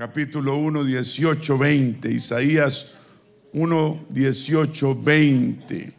capítulo 0.00 0.56
1, 0.56 0.84
18, 0.84 1.58
20. 1.58 2.10
Isaías 2.10 2.94
1, 3.52 4.06
18, 4.08 4.94
20. 4.94 5.92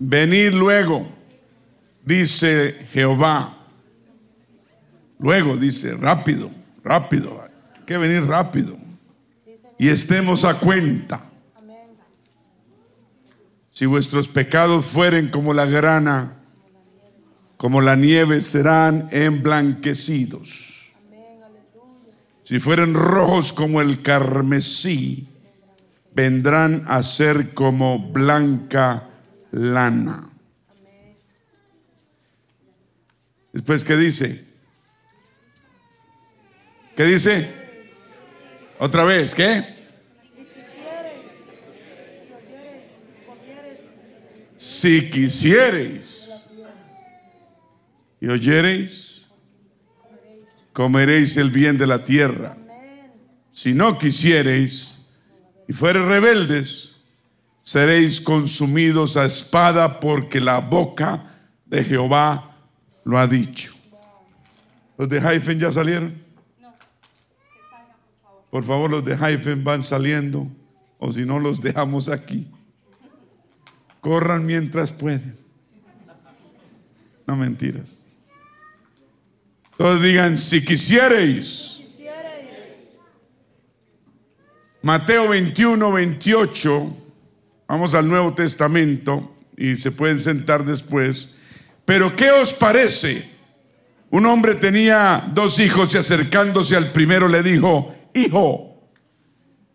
Venid 0.00 0.52
luego, 0.54 1.08
dice 2.04 2.88
Jehová. 2.92 3.56
Luego 5.20 5.56
dice, 5.56 5.94
rápido, 5.94 6.50
rápido, 6.82 7.40
hay 7.40 7.84
que 7.84 7.96
venir 7.98 8.24
rápido. 8.24 8.76
Y 9.78 9.86
estemos 9.86 10.44
a 10.44 10.58
cuenta. 10.58 11.24
Si 13.70 13.86
vuestros 13.86 14.26
pecados 14.26 14.86
fueren 14.86 15.28
como 15.28 15.54
la 15.54 15.66
grana, 15.66 16.32
como 17.56 17.80
la 17.80 17.94
nieve 17.94 18.42
serán 18.42 19.08
emblanquecidos. 19.12 20.75
Si 22.46 22.60
fueren 22.60 22.94
rojos 22.94 23.52
como 23.52 23.80
el 23.80 24.02
carmesí, 24.02 25.26
vendrán 26.14 26.84
a 26.86 27.02
ser 27.02 27.54
como 27.54 27.98
blanca 27.98 29.02
lana. 29.50 30.30
Después, 33.52 33.82
¿qué 33.82 33.96
dice? 33.96 34.46
¿Qué 36.94 37.02
dice? 37.02 37.50
Otra 38.78 39.02
vez, 39.02 39.34
¿qué? 39.34 39.64
Si 44.56 45.10
quisiereis 45.10 46.48
y 48.20 48.28
oyereis, 48.28 49.15
comeréis 50.76 51.38
el 51.38 51.50
bien 51.50 51.78
de 51.78 51.86
la 51.86 52.04
tierra. 52.04 52.54
Si 53.50 53.72
no 53.72 53.96
quisiereis 53.96 54.98
y 55.66 55.72
fuereis 55.72 56.04
rebeldes, 56.04 56.96
seréis 57.62 58.20
consumidos 58.20 59.16
a 59.16 59.24
espada 59.24 60.00
porque 60.00 60.38
la 60.38 60.58
boca 60.58 61.22
de 61.64 61.82
Jehová 61.82 62.54
lo 63.04 63.16
ha 63.16 63.26
dicho. 63.26 63.72
¿Los 64.98 65.08
de 65.08 65.18
Haifen 65.18 65.58
ya 65.58 65.72
salieron? 65.72 66.14
Por 68.50 68.62
favor, 68.62 68.90
los 68.90 69.02
de 69.02 69.16
Haifen 69.16 69.64
van 69.64 69.82
saliendo, 69.82 70.46
o 70.98 71.10
si 71.10 71.24
no, 71.24 71.38
los 71.38 71.62
dejamos 71.62 72.10
aquí. 72.10 72.46
Corran 74.02 74.44
mientras 74.44 74.92
pueden. 74.92 75.38
No 77.26 77.34
mentiras. 77.34 78.05
Todos 79.76 80.02
digan, 80.02 80.38
si 80.38 80.64
quisierais. 80.64 81.82
Mateo 84.82 85.28
21, 85.28 85.92
28. 85.92 86.96
Vamos 87.68 87.94
al 87.94 88.08
Nuevo 88.08 88.32
Testamento 88.34 89.36
y 89.56 89.76
se 89.76 89.92
pueden 89.92 90.20
sentar 90.20 90.64
después. 90.64 91.30
Pero 91.84 92.14
¿qué 92.16 92.30
os 92.30 92.54
parece? 92.54 93.28
Un 94.10 94.24
hombre 94.26 94.54
tenía 94.54 95.26
dos 95.32 95.58
hijos 95.58 95.94
y 95.94 95.98
acercándose 95.98 96.76
al 96.76 96.92
primero 96.92 97.28
le 97.28 97.42
dijo, 97.42 97.94
hijo, 98.14 98.90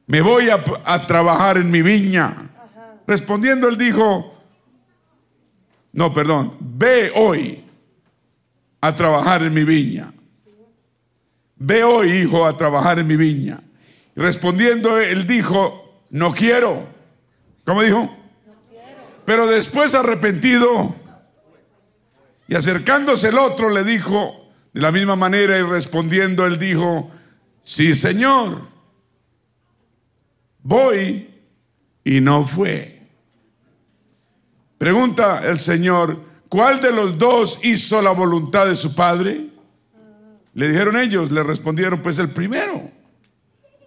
me 0.07 0.22
voy 0.22 0.49
a, 0.49 1.07
trabajar 1.07 1.57
en 1.57 1.69
mi 1.69 1.81
viña. 1.81 2.35
Respondiendo 3.05 3.67
él 3.67 3.77
dijo, 3.77 4.33
no, 5.94 6.13
perdón, 6.13 6.55
ve 6.59 7.11
hoy 7.16 7.61
a 8.82 8.96
trabajar 8.96 9.44
en 9.44 9.54
mi 9.54 9.64
viña. 9.64 10.12
Ve 11.56 11.84
hoy, 11.84 12.12
hijo, 12.12 12.46
a 12.46 12.58
trabajar 12.58 13.00
en 13.00 13.08
mi 13.08 13.16
viña. 13.16 13.62
respondiendo 14.16 15.00
él 15.00 15.26
dijo, 15.26 16.06
no 16.10 16.34
quiero. 16.34 16.86
¿Cómo 17.64 17.82
dijo? 17.82 18.09
Pero 19.25 19.47
después 19.47 19.94
arrepentido 19.94 20.96
y 22.47 22.56
acercándose 22.56 23.30
el 23.30 23.38
otro 23.38 23.70
le 23.70 23.84
dijo 23.84 24.52
de 24.74 24.81
la 24.81 24.91
misma 24.91 25.16
manera 25.16 25.58
y 25.58 25.62
respondiendo 25.62 26.46
él 26.46 26.58
dijo, 26.58 27.09
sí 27.62 27.94
Señor, 27.94 28.59
voy 30.64 31.30
y 32.03 32.20
no 32.20 32.46
fue. 32.46 33.08
Pregunta 34.78 35.44
el 35.46 35.59
Señor, 35.59 36.20
¿cuál 36.51 36.81
de 36.81 36.91
los 36.91 37.17
dos 37.17 37.59
hizo 37.63 38.01
la 38.01 38.12
voluntad 38.12 38.67
de 38.67 38.75
su 38.75 38.94
Padre? 38.94 39.47
Le 40.53 40.67
dijeron 40.67 40.97
ellos, 40.97 41.31
le 41.31 41.44
respondieron, 41.44 42.01
pues 42.01 42.19
el 42.19 42.31
primero. 42.31 42.91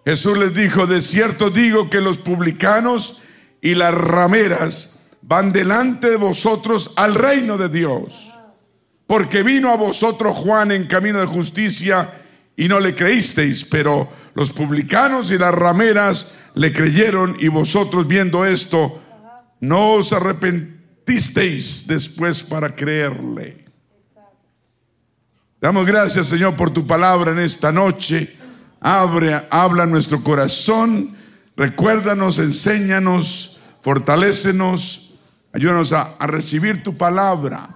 Jesús 0.03 0.35
les 0.35 0.51
dijo, 0.51 0.87
de 0.87 0.99
cierto 0.99 1.51
digo 1.51 1.91
que 1.91 2.01
los 2.01 2.17
publicanos 2.17 3.21
y 3.61 3.75
las 3.75 3.93
rameras 3.93 4.99
van 5.21 5.53
delante 5.53 6.09
de 6.09 6.17
vosotros 6.17 6.93
al 6.95 7.13
reino 7.13 7.59
de 7.59 7.69
Dios. 7.69 8.31
Porque 9.05 9.43
vino 9.43 9.69
a 9.71 9.77
vosotros 9.77 10.35
Juan 10.35 10.71
en 10.71 10.87
camino 10.87 11.19
de 11.19 11.27
justicia 11.27 12.11
y 12.57 12.67
no 12.67 12.79
le 12.79 12.95
creísteis, 12.95 13.63
pero 13.63 14.09
los 14.33 14.51
publicanos 14.51 15.29
y 15.29 15.37
las 15.37 15.53
rameras 15.53 16.35
le 16.55 16.73
creyeron 16.73 17.37
y 17.39 17.47
vosotros 17.47 18.07
viendo 18.07 18.43
esto, 18.43 18.99
no 19.59 19.93
os 19.93 20.13
arrepentisteis 21.05 21.85
después 21.87 22.43
para 22.43 22.75
creerle. 22.75 23.63
Damos 25.61 25.85
gracias 25.85 26.27
Señor 26.27 26.55
por 26.55 26.71
tu 26.71 26.85
palabra 26.85 27.31
en 27.31 27.39
esta 27.39 27.71
noche. 27.71 28.35
Abre, 28.79 29.41
habla 29.49 29.85
nuestro 29.85 30.23
corazón, 30.23 31.15
recuérdanos, 31.55 32.37
enséñanos, 32.39 33.57
fortalécenos, 33.81 35.15
ayúdanos 35.53 35.93
a, 35.93 36.15
a 36.19 36.27
recibir 36.27 36.83
tu 36.83 36.97
palabra. 36.97 37.69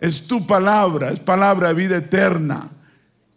Es 0.00 0.26
tu 0.26 0.46
palabra, 0.46 1.10
es 1.10 1.20
palabra 1.20 1.68
de 1.68 1.74
vida 1.74 1.96
eterna. 1.96 2.68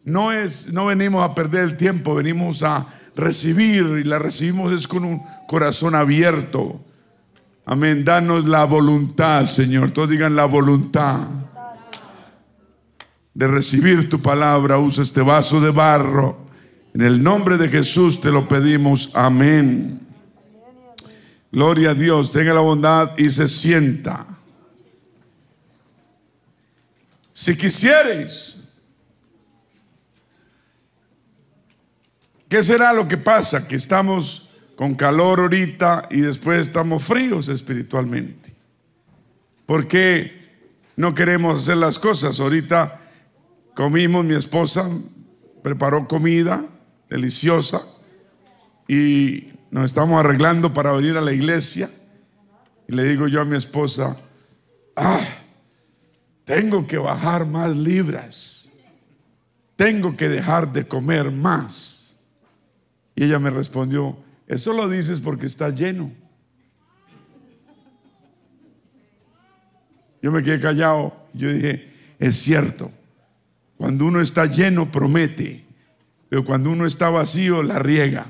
No 0.03 0.31
es, 0.31 0.73
no 0.73 0.88
venimos 0.88 1.23
a 1.23 1.35
perder 1.35 1.63
el 1.63 1.78
tiempo, 1.78 2.16
venimos 2.16 2.63
a 2.63 2.85
recibir 3.16 3.84
y 4.00 4.03
la 4.03 4.19
recibimos 4.19 4.73
es 4.73 4.88
con 4.88 5.06
un 5.06 5.22
corazón 5.47 5.96
abierto. 5.96 6.85
Amén. 7.66 8.06
Danos 8.06 8.48
la 8.48 8.66
voluntad, 8.66 9.46
Señor. 9.46 9.92
Todos 9.92 10.09
digan 10.09 10.36
la 10.36 10.46
voluntad 10.46 11.20
de 13.34 13.48
recibir 13.48 14.09
tu 14.09 14.22
palabra. 14.22 14.78
Usa 14.78 15.03
este 15.03 15.22
vaso 15.22 15.59
de 15.59 15.72
barro. 15.72 16.46
En 16.94 17.02
el 17.02 17.22
nombre 17.22 17.58
de 17.58 17.68
Jesús 17.68 18.22
te 18.22 18.31
lo 18.31 18.48
pedimos. 18.48 19.09
Amén. 19.14 20.00
Gloria 21.52 21.92
a 21.92 21.96
Dios. 21.96 22.31
Tenga 22.31 22.53
la 22.53 22.62
bondad 22.62 23.18
y 23.18 23.30
se 23.30 23.48
sienta. 23.48 24.26
Si 27.34 27.58
quisierais 27.58 28.59
¿Qué 32.56 32.64
será 32.64 32.94
lo 32.94 33.08
que 33.08 33.18
pasa? 33.18 33.68
Que 33.68 33.76
estamos 33.76 34.50
con 34.75 34.96
calor 34.96 35.40
ahorita 35.40 36.09
y 36.12 36.22
después 36.22 36.62
estamos 36.62 37.03
fríos 37.03 37.47
espiritualmente. 37.47 38.53
¿Por 39.66 39.88
qué 39.88 40.46
no 40.96 41.16
queremos 41.16 41.59
hacer 41.59 41.78
las 41.78 41.97
cosas? 41.97 42.40
Ahorita 42.40 43.00
comimos, 43.74 44.25
mi 44.25 44.35
esposa 44.35 44.90
preparó 45.64 46.08
comida 46.08 46.64
deliciosa 47.09 47.81
y 48.88 49.53
nos 49.72 49.85
estamos 49.85 50.19
arreglando 50.19 50.74
para 50.74 50.91
venir 50.91 51.18
a 51.18 51.22
la 51.22 51.34
iglesia. 51.34 51.90
Y 52.88 52.94
le 52.94 53.03
digo 53.06 53.28
yo 53.28 53.41
a 53.41 53.46
mi 53.46 53.58
esposa, 53.58 54.16
ah, 54.96 55.25
tengo 56.44 56.85
que 56.85 56.97
bajar 56.97 57.47
más 57.47 57.75
libras, 57.75 58.69
tengo 59.75 60.16
que 60.16 60.30
dejar 60.30 60.72
de 60.72 60.88
comer 60.88 61.31
más. 61.31 62.16
Y 63.16 63.23
ella 63.23 63.40
me 63.40 63.49
respondió, 63.49 64.17
eso 64.47 64.74
lo 64.74 64.88
dices 64.90 65.20
porque 65.20 65.47
está 65.47 65.70
lleno. 65.70 66.12
Yo 70.22 70.32
me 70.32 70.44
quedé 70.44 70.59
callado. 70.59 71.16
Yo 71.34 71.52
dije, 71.52 71.92
es 72.20 72.38
cierto. 72.38 72.92
Cuando 73.78 74.06
uno 74.06 74.22
está 74.22 74.46
lleno 74.46 74.92
promete, 74.92 75.66
pero 76.30 76.46
cuando 76.46 76.72
uno 76.72 76.86
está 76.86 77.09
vacío 77.09 77.64
la 77.64 77.80
riega. 77.80 78.26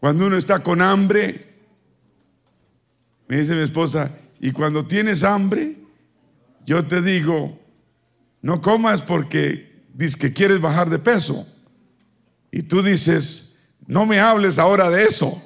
Cuando 0.00 0.26
uno 0.26 0.36
está 0.36 0.60
con 0.60 0.82
hambre, 0.82 1.54
me 3.28 3.36
dice 3.38 3.54
mi 3.54 3.62
esposa, 3.62 4.10
y 4.40 4.50
cuando 4.50 4.84
tienes 4.86 5.22
hambre, 5.22 5.76
yo 6.66 6.84
te 6.84 7.00
digo, 7.02 7.60
no 8.40 8.60
comas 8.60 9.00
porque 9.02 9.84
dices 9.94 10.16
que 10.16 10.32
quieres 10.32 10.60
bajar 10.60 10.90
de 10.90 10.98
peso 10.98 11.46
y 12.52 12.62
tú 12.62 12.84
dices, 12.84 13.58
no 13.88 14.06
me 14.06 14.20
hables 14.20 14.60
ahora 14.60 14.90
de 14.90 15.02
eso. 15.02 15.42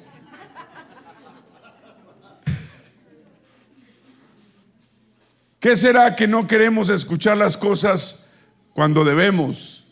¿Qué 5.59 5.75
será 5.75 6.15
que 6.15 6.27
no 6.27 6.45
queremos 6.45 6.89
escuchar 6.89 7.37
las 7.37 7.57
cosas 7.57 8.25
cuando 8.77 9.03
debemos. 9.03 9.85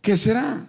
¿Qué 0.00 0.16
será? 0.16 0.64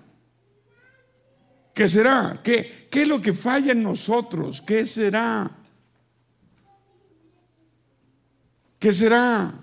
¿Qué 1.74 1.88
será? 1.88 2.42
¿Qué, 2.44 2.90
¿Qué 2.92 3.04
es 3.04 3.08
lo 3.08 3.22
que 3.22 3.32
falla 3.32 3.72
en 3.72 3.84
nosotros? 3.84 4.62
¿Qué 4.62 4.86
será? 4.86 5.50
¿Qué 8.78 8.92
será? 8.92 9.54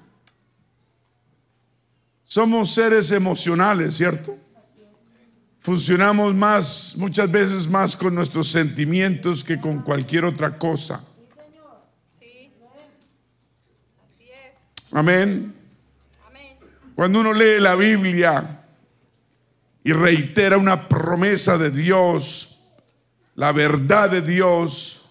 Somos 2.34 2.72
seres 2.72 3.12
emocionales, 3.12 3.96
¿cierto? 3.96 4.36
Funcionamos 5.60 6.34
más, 6.34 6.96
muchas 6.96 7.30
veces 7.30 7.68
más 7.68 7.94
con 7.94 8.12
nuestros 8.12 8.48
sentimientos 8.48 9.44
que 9.44 9.60
con 9.60 9.82
cualquier 9.82 10.24
otra 10.24 10.58
cosa. 10.58 11.04
Amén. 14.90 15.54
Cuando 16.96 17.20
uno 17.20 17.32
lee 17.32 17.60
la 17.60 17.76
Biblia, 17.76 18.64
y 19.84 19.92
reitera 19.92 20.58
una 20.58 20.88
promesa 20.88 21.56
de 21.56 21.70
Dios, 21.70 22.62
la 23.36 23.52
verdad 23.52 24.10
de 24.10 24.22
Dios, 24.22 25.04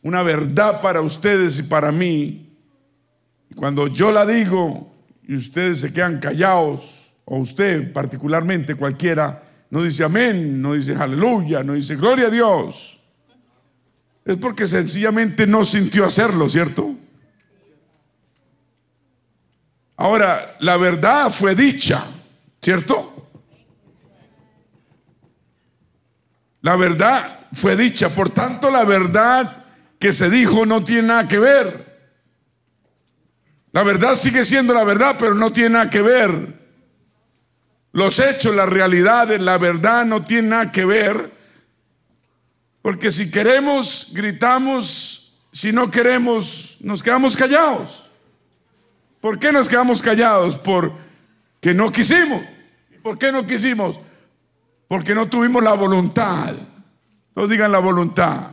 una 0.00 0.22
verdad 0.22 0.80
para 0.80 1.02
ustedes 1.02 1.58
y 1.58 1.64
para 1.64 1.92
mí. 1.92 2.56
Cuando 3.56 3.88
yo 3.88 4.10
la 4.10 4.24
digo 4.24 4.95
y 5.26 5.36
ustedes 5.36 5.80
se 5.80 5.92
quedan 5.92 6.18
callados, 6.20 7.12
o 7.24 7.38
usted 7.38 7.92
particularmente 7.92 8.76
cualquiera, 8.76 9.42
no 9.70 9.82
dice 9.82 10.04
amén, 10.04 10.62
no 10.62 10.74
dice 10.74 10.94
aleluya, 10.94 11.64
no 11.64 11.72
dice 11.72 11.96
gloria 11.96 12.28
a 12.28 12.30
Dios, 12.30 13.00
es 14.24 14.36
porque 14.36 14.66
sencillamente 14.66 15.46
no 15.46 15.64
sintió 15.64 16.04
hacerlo, 16.04 16.48
¿cierto? 16.48 16.96
Ahora, 19.96 20.56
la 20.60 20.76
verdad 20.76 21.30
fue 21.30 21.54
dicha, 21.54 22.04
¿cierto? 22.60 23.30
La 26.60 26.76
verdad 26.76 27.46
fue 27.52 27.76
dicha, 27.76 28.14
por 28.14 28.30
tanto 28.30 28.70
la 28.70 28.84
verdad 28.84 29.64
que 29.98 30.12
se 30.12 30.28
dijo 30.28 30.66
no 30.66 30.84
tiene 30.84 31.08
nada 31.08 31.28
que 31.28 31.38
ver. 31.38 31.85
La 33.76 33.82
verdad 33.82 34.14
sigue 34.14 34.42
siendo 34.42 34.72
la 34.72 34.84
verdad, 34.84 35.16
pero 35.18 35.34
no 35.34 35.52
tiene 35.52 35.68
nada 35.68 35.90
que 35.90 36.00
ver. 36.00 36.58
Los 37.92 38.18
hechos, 38.20 38.56
la 38.56 38.64
realidad, 38.64 39.28
la 39.36 39.58
verdad 39.58 40.06
no 40.06 40.24
tiene 40.24 40.48
nada 40.48 40.72
que 40.72 40.86
ver. 40.86 41.30
Porque 42.80 43.10
si 43.10 43.30
queremos, 43.30 44.12
gritamos. 44.14 45.34
Si 45.52 45.72
no 45.72 45.90
queremos, 45.90 46.78
nos 46.80 47.02
quedamos 47.02 47.36
callados. 47.36 48.04
¿Por 49.20 49.38
qué 49.38 49.52
nos 49.52 49.68
quedamos 49.68 50.00
callados? 50.00 50.56
Porque 50.56 51.74
no 51.74 51.92
quisimos. 51.92 52.40
¿Por 53.02 53.18
qué 53.18 53.30
no 53.30 53.46
quisimos? 53.46 54.00
Porque 54.88 55.14
no 55.14 55.28
tuvimos 55.28 55.62
la 55.62 55.74
voluntad. 55.74 56.54
No 57.34 57.46
digan 57.46 57.70
la 57.72 57.80
voluntad. 57.80 58.52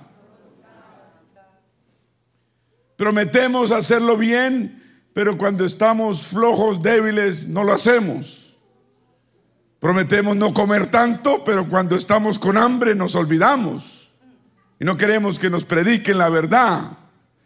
Prometemos 2.97 3.71
hacerlo 3.71 4.17
bien, 4.17 4.82
pero 5.13 5.37
cuando 5.37 5.65
estamos 5.65 6.27
flojos, 6.27 6.81
débiles, 6.81 7.47
no 7.47 7.63
lo 7.63 7.73
hacemos. 7.73 8.57
Prometemos 9.79 10.35
no 10.35 10.53
comer 10.53 10.89
tanto, 10.89 11.43
pero 11.43 11.69
cuando 11.69 11.95
estamos 11.95 12.39
con 12.39 12.57
hambre 12.57 12.95
nos 12.95 13.15
olvidamos. 13.15 14.11
Y 14.79 14.85
no 14.85 14.97
queremos 14.97 15.39
que 15.39 15.49
nos 15.49 15.65
prediquen 15.65 16.17
la 16.17 16.29
verdad 16.29 16.97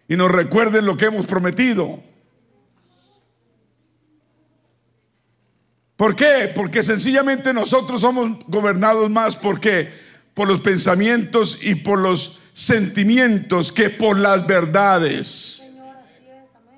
y 0.07 0.15
nos 0.15 0.31
recuerden 0.31 0.85
lo 0.85 0.95
que 0.95 1.05
hemos 1.05 1.25
prometido. 1.25 2.01
¿Por 5.97 6.15
qué? 6.15 6.51
Porque 6.55 6.83
sencillamente 6.83 7.53
nosotros 7.53 8.01
somos 8.01 8.37
gobernados 8.47 9.09
más 9.09 9.35
porque 9.35 9.91
por 10.35 10.47
los 10.47 10.61
pensamientos 10.61 11.57
y 11.63 11.75
por 11.75 11.99
los 11.99 12.39
sentimientos 12.53 13.71
que 13.71 13.89
por 13.89 14.17
las 14.17 14.45
verdades. 14.45 15.63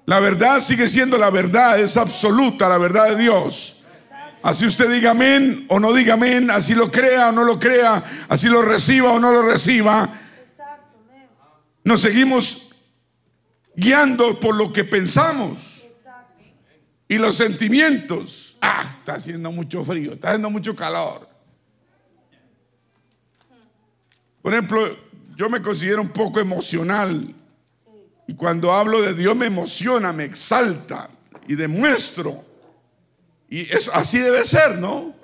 La 0.10 0.20
verdad 0.20 0.60
sigue 0.60 0.90
siendo 0.90 1.20
la 1.20 1.30
verdad, 1.30 1.80
es 1.80 1.96
absoluta 1.96 2.68
la 2.68 2.80
verdad 2.80 3.10
de 3.10 3.16
Dios. 3.16 3.84
Así 4.42 4.66
usted 4.66 4.90
diga 4.90 5.12
amén 5.12 5.68
o 5.70 5.80
no 5.80 5.94
diga 5.94 6.16
amén, 6.16 6.50
así 6.50 6.74
lo 6.74 6.90
crea 6.90 7.30
o 7.30 7.32
no 7.32 7.44
lo 7.44 7.60
crea, 7.60 8.04
así 8.28 8.50
lo 8.50 8.64
reciba 8.64 9.12
o 9.12 9.20
no 9.20 9.32
lo 9.32 9.44
reciba. 9.44 10.10
Nos 11.84 12.02
seguimos 12.02 12.70
guiando 13.76 14.40
por 14.40 14.56
lo 14.56 14.74
que 14.74 14.84
pensamos 14.84 15.84
y 17.08 17.20
los 17.20 17.36
sentimientos. 17.36 18.58
Ah, 18.62 18.84
está 18.90 19.14
haciendo 19.14 19.52
mucho 19.52 19.86
frío, 19.86 20.14
está 20.14 20.30
haciendo 20.30 20.50
mucho 20.50 20.76
calor. 20.76 21.30
Por 24.42 24.54
ejemplo, 24.54 24.82
yo 25.36 25.52
me 25.52 25.62
considero 25.62 26.02
un 26.02 26.10
poco 26.10 26.40
emocional. 26.40 27.36
Y 28.30 28.36
cuando 28.36 28.72
hablo 28.72 29.02
de 29.02 29.16
Dios 29.16 29.36
me 29.36 29.48
emociona, 29.48 30.14
me 30.14 30.24
exalta 30.24 31.10
y 31.48 31.56
demuestro. 31.56 32.46
Y 33.50 33.62
eso 33.74 33.92
así 33.96 34.20
debe 34.20 34.46
ser, 34.46 34.78
¿no? 34.78 35.16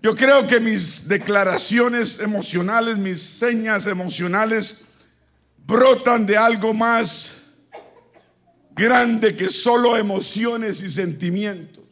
Yo 0.00 0.16
creo 0.16 0.46
que 0.46 0.58
mis 0.58 1.06
declaraciones 1.06 2.18
emocionales, 2.20 2.96
mis 2.96 3.20
señas 3.20 3.86
emocionales 3.86 4.86
brotan 5.66 6.24
de 6.24 6.38
algo 6.38 6.72
más 6.72 7.42
grande 8.74 9.36
que 9.36 9.50
solo 9.50 9.98
emociones 9.98 10.82
y 10.82 10.88
sentimientos. 10.88 11.84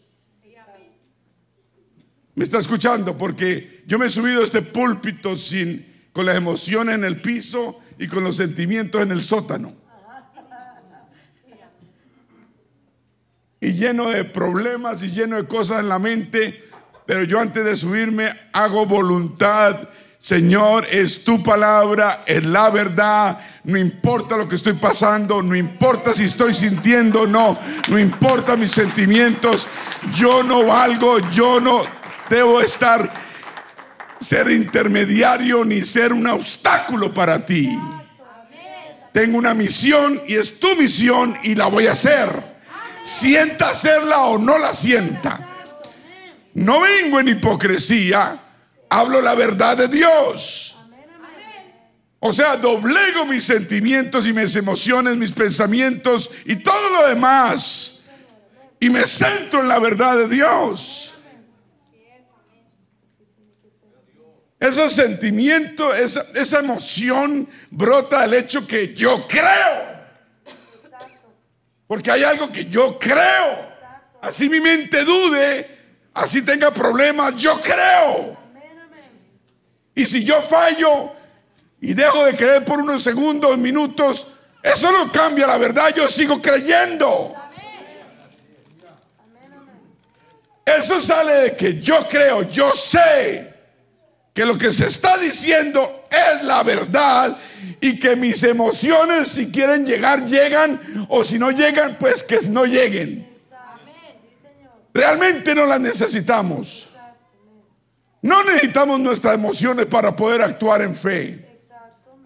¿Me 2.35 2.44
está 2.44 2.58
escuchando? 2.58 3.19
Porque 3.19 3.85
yo 3.87 3.99
me 3.99 4.06
he 4.06 4.11
subido 4.11 4.41
a 4.41 4.44
este 4.44 4.62
púlpito 4.62 5.37
sin, 5.37 6.08
con 6.14 6.25
las 6.25 6.38
emociones 6.38 6.94
en 6.94 7.05
el 7.05 7.20
piso 7.20 7.81
y 7.99 8.06
con 8.06 8.25
los 8.25 8.37
sentimientos 8.37 9.02
en 9.02 9.12
el 9.12 9.20
sótano. 9.20 9.80
Y 13.61 13.73
lleno 13.73 14.09
de 14.09 14.25
problemas 14.25 15.03
y 15.03 15.11
lleno 15.11 15.37
de 15.37 15.47
cosas 15.47 15.81
en 15.81 15.89
la 15.89 15.99
mente. 15.99 16.65
Pero 17.07 17.25
yo 17.25 17.39
antes 17.39 17.65
de 17.65 17.77
subirme 17.77 18.33
hago 18.53 18.87
voluntad. 18.87 19.77
Señor, 20.19 20.87
es 20.91 21.25
tu 21.25 21.43
palabra, 21.43 22.25
es 22.27 22.45
la 22.47 22.71
verdad. 22.71 23.39
No 23.65 23.79
importa 23.79 24.37
lo 24.37 24.49
que 24.49 24.55
estoy 24.55 24.75
pasando, 24.75 25.43
no 25.43 25.55
importa 25.57 26.12
si 26.15 26.25
estoy 26.25 26.55
sintiendo 26.55 27.23
o 27.23 27.27
no, 27.27 27.59
no 27.89 27.99
importa 27.99 28.57
mis 28.57 28.71
sentimientos. 28.71 29.67
Yo 30.14 30.43
no 30.43 30.64
valgo, 30.64 31.19
yo 31.31 31.61
no 31.61 31.83
debo 32.29 32.61
estar, 32.61 33.12
ser 34.19 34.50
intermediario 34.50 35.64
ni 35.64 35.83
ser 35.83 36.12
un 36.12 36.26
obstáculo 36.26 37.12
para 37.12 37.45
ti. 37.45 37.69
Tengo 39.12 39.37
una 39.38 39.55
misión 39.55 40.23
y 40.29 40.37
es 40.37 40.61
tu 40.61 40.76
misión 40.76 41.37
y 41.43 41.55
la 41.55 41.67
voy 41.67 41.87
a 41.87 41.93
hacer. 41.93 42.60
Sienta 43.02 43.71
hacerla 43.71 44.21
o 44.25 44.38
no 44.38 44.59
la 44.59 44.73
sienta. 44.73 45.47
No 46.54 46.80
vengo 46.80 47.21
en 47.21 47.28
hipocresía, 47.28 48.38
hablo 48.88 49.23
la 49.23 49.35
verdad 49.35 49.76
de 49.76 49.88
Dios. 49.88 50.76
O 52.19 52.33
sea, 52.33 52.57
doblego 52.57 53.25
mis 53.25 53.45
sentimientos 53.45 54.26
y 54.26 54.35
mis 54.35 54.54
emociones, 54.54 55.16
mis 55.16 55.33
pensamientos 55.33 56.30
y 56.45 56.57
todo 56.57 56.90
lo 56.90 57.09
demás. 57.09 58.02
Y 58.78 58.90
me 58.90 59.07
centro 59.07 59.61
en 59.61 59.69
la 59.69 59.78
verdad 59.78 60.16
de 60.19 60.28
Dios. 60.28 61.14
Ese 64.59 64.88
sentimiento, 64.90 65.95
esa, 65.95 66.23
esa 66.35 66.59
emoción 66.59 67.49
brota 67.71 68.21
del 68.23 68.35
hecho 68.35 68.66
que 68.66 68.92
yo 68.92 69.26
creo. 69.26 69.89
Porque 71.90 72.09
hay 72.09 72.23
algo 72.23 72.52
que 72.52 72.66
yo 72.66 72.97
creo. 73.00 73.68
Así 74.23 74.49
mi 74.49 74.61
mente 74.61 75.04
dude, 75.04 75.68
así 76.14 76.42
tenga 76.42 76.70
problemas, 76.70 77.35
yo 77.37 77.61
creo. 77.61 78.38
Y 79.92 80.06
si 80.06 80.23
yo 80.23 80.40
fallo 80.40 81.11
y 81.80 81.92
dejo 81.92 82.25
de 82.26 82.37
creer 82.37 82.64
por 82.64 82.78
unos 82.78 83.02
segundos, 83.02 83.59
minutos, 83.59 84.28
eso 84.62 84.92
no 84.92 85.11
cambia 85.11 85.49
la 85.49 85.59
verdad, 85.59 85.92
yo 85.92 86.06
sigo 86.06 86.40
creyendo. 86.40 87.35
Eso 90.64 91.00
sale 91.00 91.32
de 91.32 91.56
que 91.56 91.80
yo 91.80 92.06
creo, 92.06 92.42
yo 92.42 92.70
sé 92.70 93.50
que 94.32 94.46
lo 94.46 94.56
que 94.56 94.70
se 94.70 94.87
está 94.87 95.18
diciendo 95.18 96.04
es 96.10 96.44
la 96.44 96.62
verdad 96.62 97.37
y 97.80 97.99
que 97.99 98.16
mis 98.16 98.42
emociones 98.42 99.28
si 99.28 99.50
quieren 99.50 99.84
llegar 99.84 100.25
llegan 100.25 100.80
o 101.08 101.25
si 101.25 101.38
no 101.38 101.50
llegan 101.50 101.96
pues 101.99 102.22
que 102.22 102.40
no 102.49 102.64
lleguen. 102.64 103.28
Realmente 104.92 105.54
no 105.54 105.66
las 105.66 105.80
necesitamos. 105.80 106.88
No 108.22 108.42
necesitamos 108.44 109.00
nuestras 109.00 109.34
emociones 109.34 109.87
para 109.87 110.14
poder 110.14 110.42
actuar 110.42 110.82
en 110.82 110.94
fe. 110.94 111.46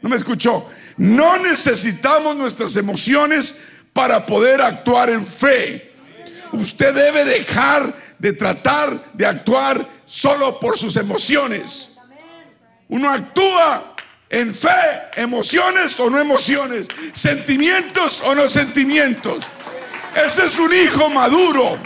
¿No 0.03 0.11
me 0.11 0.17
escuchó? 0.17 0.67
No 0.97 1.39
necesitamos 1.39 2.37
nuestras 2.37 2.77
emociones 2.77 3.55
para 3.93 4.27
poder 4.27 4.61
actuar 4.61 5.09
en 5.09 5.25
fe. 5.27 5.93
Usted 6.53 6.95
debe 6.95 7.25
dejar 7.25 7.95
de 8.19 8.33
tratar 8.33 9.13
de 9.15 9.27
actuar 9.27 9.87
solo 10.05 10.59
por 10.61 10.77
sus 10.77 10.97
emociones. 10.97 11.94
Uno 12.89 13.11
actúa 13.11 13.95
en 14.29 14.53
fe, 14.53 14.69
emociones 15.17 15.99
o 16.01 16.11
no 16.11 16.19
emociones, 16.19 16.89
sentimientos 17.13 18.23
o 18.23 18.35
no 18.35 18.49
sentimientos. 18.49 19.51
Ese 20.15 20.47
es 20.47 20.59
un 20.59 20.73
hijo 20.73 21.11
maduro, 21.11 21.79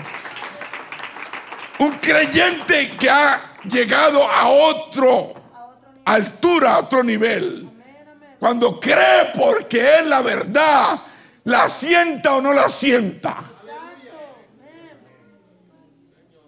un 1.78 1.90
creyente 1.99 2.97
que 2.99 3.09
ha 3.09 3.40
llegado 3.64 4.28
a 4.28 4.49
otro 4.49 5.38
altura, 6.09 6.75
a 6.75 6.78
otro 6.81 7.02
nivel. 7.02 7.69
Cuando 8.38 8.78
cree 8.81 9.33
porque 9.37 9.99
es 9.99 10.07
la 10.07 10.23
verdad, 10.23 11.00
la 11.45 11.69
sienta 11.69 12.37
o 12.37 12.40
no 12.40 12.52
la 12.52 12.69
sienta. 12.69 13.37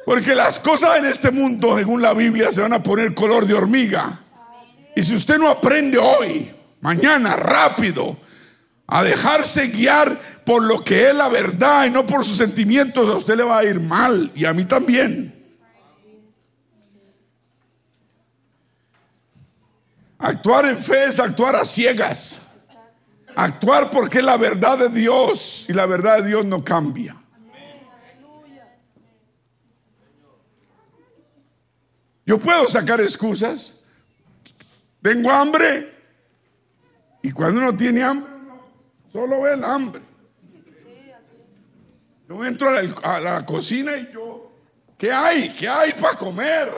Porque 0.04 0.34
las 0.34 0.58
cosas 0.58 0.98
en 0.98 1.04
este 1.04 1.30
mundo, 1.30 1.76
según 1.76 2.00
la 2.00 2.14
Biblia, 2.14 2.50
se 2.50 2.60
van 2.60 2.72
a 2.72 2.82
poner 2.82 3.14
color 3.14 3.46
de 3.46 3.54
hormiga. 3.54 4.19
Y 4.96 5.02
si 5.02 5.14
usted 5.14 5.38
no 5.38 5.48
aprende 5.48 5.98
hoy, 5.98 6.50
mañana, 6.80 7.36
rápido, 7.36 8.18
a 8.86 9.04
dejarse 9.04 9.68
guiar 9.68 10.20
por 10.44 10.62
lo 10.64 10.82
que 10.82 11.08
es 11.08 11.14
la 11.14 11.28
verdad 11.28 11.86
y 11.86 11.90
no 11.90 12.06
por 12.06 12.24
sus 12.24 12.36
sentimientos, 12.36 13.08
a 13.08 13.16
usted 13.16 13.36
le 13.36 13.44
va 13.44 13.58
a 13.58 13.64
ir 13.64 13.80
mal 13.80 14.32
y 14.34 14.44
a 14.44 14.52
mí 14.52 14.64
también. 14.64 15.36
Actuar 20.18 20.66
en 20.66 20.76
fe 20.76 21.04
es 21.04 21.18
actuar 21.18 21.56
a 21.56 21.64
ciegas. 21.64 22.42
Actuar 23.36 23.90
porque 23.90 24.18
es 24.18 24.24
la 24.24 24.36
verdad 24.36 24.76
de 24.76 24.88
Dios 24.90 25.66
y 25.68 25.72
la 25.72 25.86
verdad 25.86 26.18
de 26.18 26.28
Dios 26.28 26.44
no 26.44 26.62
cambia. 26.62 27.16
Yo 32.26 32.38
puedo 32.38 32.66
sacar 32.68 33.00
excusas. 33.00 33.79
Tengo 35.02 35.30
hambre. 35.30 35.94
Y 37.22 37.32
cuando 37.32 37.60
uno 37.60 37.76
tiene 37.76 38.02
hambre, 38.02 38.30
solo 39.08 39.42
ve 39.42 39.54
el 39.54 39.64
hambre. 39.64 40.02
Yo 42.28 42.44
entro 42.44 42.68
a 43.02 43.20
la, 43.20 43.44
cocina 43.44 43.96
y 43.96 44.08
yo, 44.12 44.52
¿qué 44.96 45.10
hay? 45.10 45.48
¿Qué 45.50 45.68
hay 45.68 45.92
para 45.94 46.16
comer? 46.16 46.70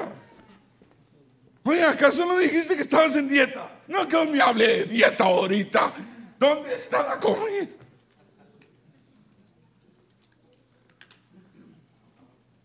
Oye, 1.65 1.85
¿acaso 1.85 2.25
no 2.27 2.39
dijiste 2.39 2.75
que 2.75 2.81
estabas 2.81 3.15
en 3.17 3.29
dieta? 3.29 3.71
No, 3.87 4.09
que 4.09 4.25
me 4.27 4.41
hable 4.41 4.67
de 4.67 4.85
dieta 4.87 5.25
ahorita. 5.25 5.93
¿Dónde 6.39 6.75
está 6.75 7.07
la 7.07 7.21
comida? 7.21 7.69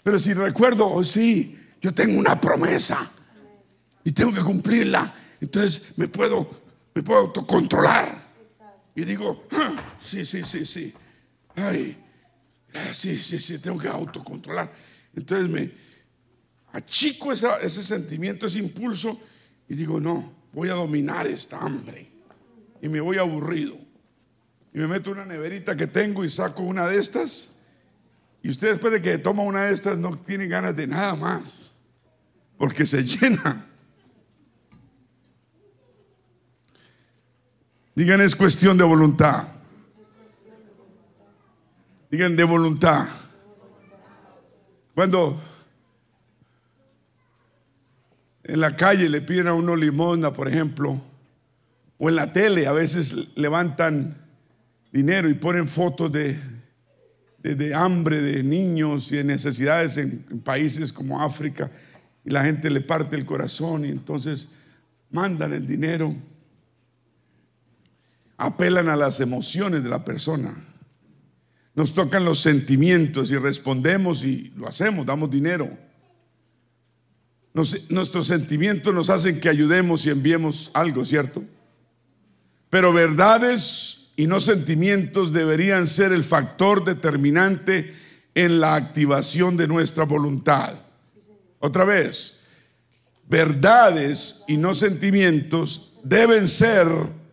Pero 0.02 0.20
si 0.20 0.34
recuerdo, 0.34 0.90
oh, 0.90 1.04
sí, 1.04 1.60
yo 1.82 1.94
tengo 1.94 2.18
una 2.18 2.40
promesa 2.40 3.12
y 4.06 4.14
tengo 4.14 4.34
que 4.34 4.40
cumplirla. 4.40 5.14
Entonces 5.42 5.94
me 5.98 6.08
puedo, 6.08 6.50
me 6.94 7.04
puedo 7.04 7.22
autocontrolar. 7.22 8.28
Y 8.96 9.04
digo, 9.04 9.46
ah, 9.52 9.96
sí, 10.00 10.26
sí, 10.26 10.44
sí, 10.44 10.66
sí. 10.66 10.94
Ay, 11.56 11.98
ah, 12.74 12.94
sí, 12.94 13.16
sí, 13.18 13.38
sí, 13.38 13.60
tengo 13.60 13.78
que 13.78 13.88
autocontrolar. 13.88 14.74
Entonces 15.16 15.50
me, 15.50 15.72
achico 16.74 17.32
ese 17.32 17.84
sentimiento, 17.84 18.46
ese 18.46 18.60
impulso 18.60 19.20
y 19.68 19.76
digo, 19.76 20.00
no, 20.00 20.34
voy 20.54 20.70
a 20.70 20.74
dominar 20.74 21.28
esta 21.28 21.58
hambre. 21.60 22.12
Y 22.82 22.88
me 22.88 23.02
voy 23.02 23.18
aburrido. 23.18 23.76
Y 24.74 24.80
me 24.80 24.88
meto 24.88 25.12
una 25.12 25.26
neverita 25.26 25.76
que 25.76 25.88
tengo 25.88 26.24
y 26.24 26.30
saco 26.30 26.62
una 26.64 26.88
de 26.88 27.00
estas. 27.00 27.54
Y 28.44 28.50
usted 28.50 28.72
después 28.72 28.94
de 28.94 29.02
que 29.02 29.18
toma 29.18 29.42
una 29.44 29.66
de 29.66 29.74
estas 29.74 29.98
no 29.98 30.18
tiene 30.20 30.48
ganas 30.48 30.76
de 30.76 30.88
nada 30.88 31.16
más. 31.16 31.78
Porque 32.58 32.86
se 32.86 33.04
llena. 33.04 33.67
Digan, 37.98 38.22
es 38.22 38.36
cuestión 38.36 38.78
de 38.78 38.84
voluntad. 38.84 39.48
Digan, 42.12 42.36
de 42.36 42.44
voluntad. 42.44 43.08
Cuando 44.94 45.42
en 48.44 48.60
la 48.60 48.76
calle 48.76 49.10
le 49.10 49.22
piden 49.22 49.48
a 49.48 49.56
uno 49.56 49.76
limosna, 49.76 50.32
por 50.32 50.48
ejemplo, 50.48 51.02
o 51.98 52.08
en 52.08 52.16
la 52.18 52.32
tele 52.32 52.68
a 52.68 52.72
veces 52.72 53.36
levantan 53.36 54.16
dinero 54.92 55.28
y 55.28 55.34
ponen 55.34 55.68
fotos 55.68 56.12
de, 56.12 56.40
de, 57.42 57.74
hambre 57.74 58.22
de 58.22 58.44
niños 58.44 59.12
y 59.12 59.16
de 59.16 59.24
necesidades 59.24 59.98
en, 59.98 60.24
en, 60.30 60.42
países 60.42 60.94
como 60.94 61.20
África 61.20 61.72
y 62.24 62.30
la 62.30 62.44
gente 62.44 62.70
le 62.70 62.82
parte 62.82 63.16
el 63.16 63.26
corazón 63.26 63.86
y 63.86 63.90
entonces 63.90 64.50
mandan 65.10 65.52
el 65.52 65.66
dinero, 65.66 66.16
apelan 68.38 68.90
a 68.90 68.96
las 68.96 69.20
emociones 69.20 69.84
de 69.84 69.90
la 69.90 70.06
persona. 70.06 70.56
Nos 71.76 71.94
tocan 71.94 72.26
los 72.26 72.40
sentimientos 72.40 73.32
y 73.32 73.38
respondemos 73.38 74.24
y 74.24 74.52
lo 74.56 74.68
hacemos, 74.68 75.06
damos 75.06 75.30
dinero 75.30 75.70
nuestros 77.90 78.28
sentimientos 78.28 78.94
nos 78.94 79.10
hacen 79.10 79.40
que 79.40 79.50
ayudemos 79.50 80.06
y 80.06 80.10
enviemos 80.10 80.70
algo, 80.74 81.04
¿cierto? 81.06 81.44
Pero 82.70 82.94
verdades 82.94 84.10
y 84.16 84.28
no 84.28 84.40
sentimientos 84.40 85.34
deberían 85.34 85.88
ser 85.88 86.12
el 86.12 86.24
factor 86.24 86.84
determinante 86.84 87.94
en 88.36 88.60
la 88.60 88.76
activación 88.76 89.58
de 89.58 89.68
nuestra 89.68 90.04
voluntad. 90.04 90.76
Otra 91.60 91.86
vez, 91.86 92.36
verdades 93.28 94.44
y 94.48 94.58
no 94.58 94.74
sentimientos 94.74 95.94
deben 96.04 96.48
ser 96.48 96.88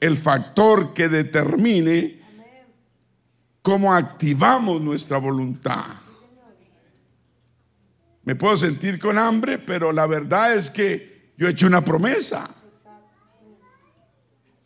el 0.05 0.19
factor 0.19 0.93
que 0.93 1.09
determine 1.09 2.21
cómo 3.63 3.95
activamos 3.95 4.83
nuestra 4.83 5.17
voluntad. 5.17 5.87
Me 8.25 8.35
puedo 8.35 8.55
sentir 8.59 8.99
con 8.99 9.17
hambre, 9.17 9.59
pero 9.59 9.93
la 9.93 10.07
verdad 10.07 10.53
es 10.53 10.71
que 10.71 11.33
yo 11.39 11.47
he 11.47 11.53
hecho 11.53 11.67
una 11.67 11.83
promesa. 11.83 12.51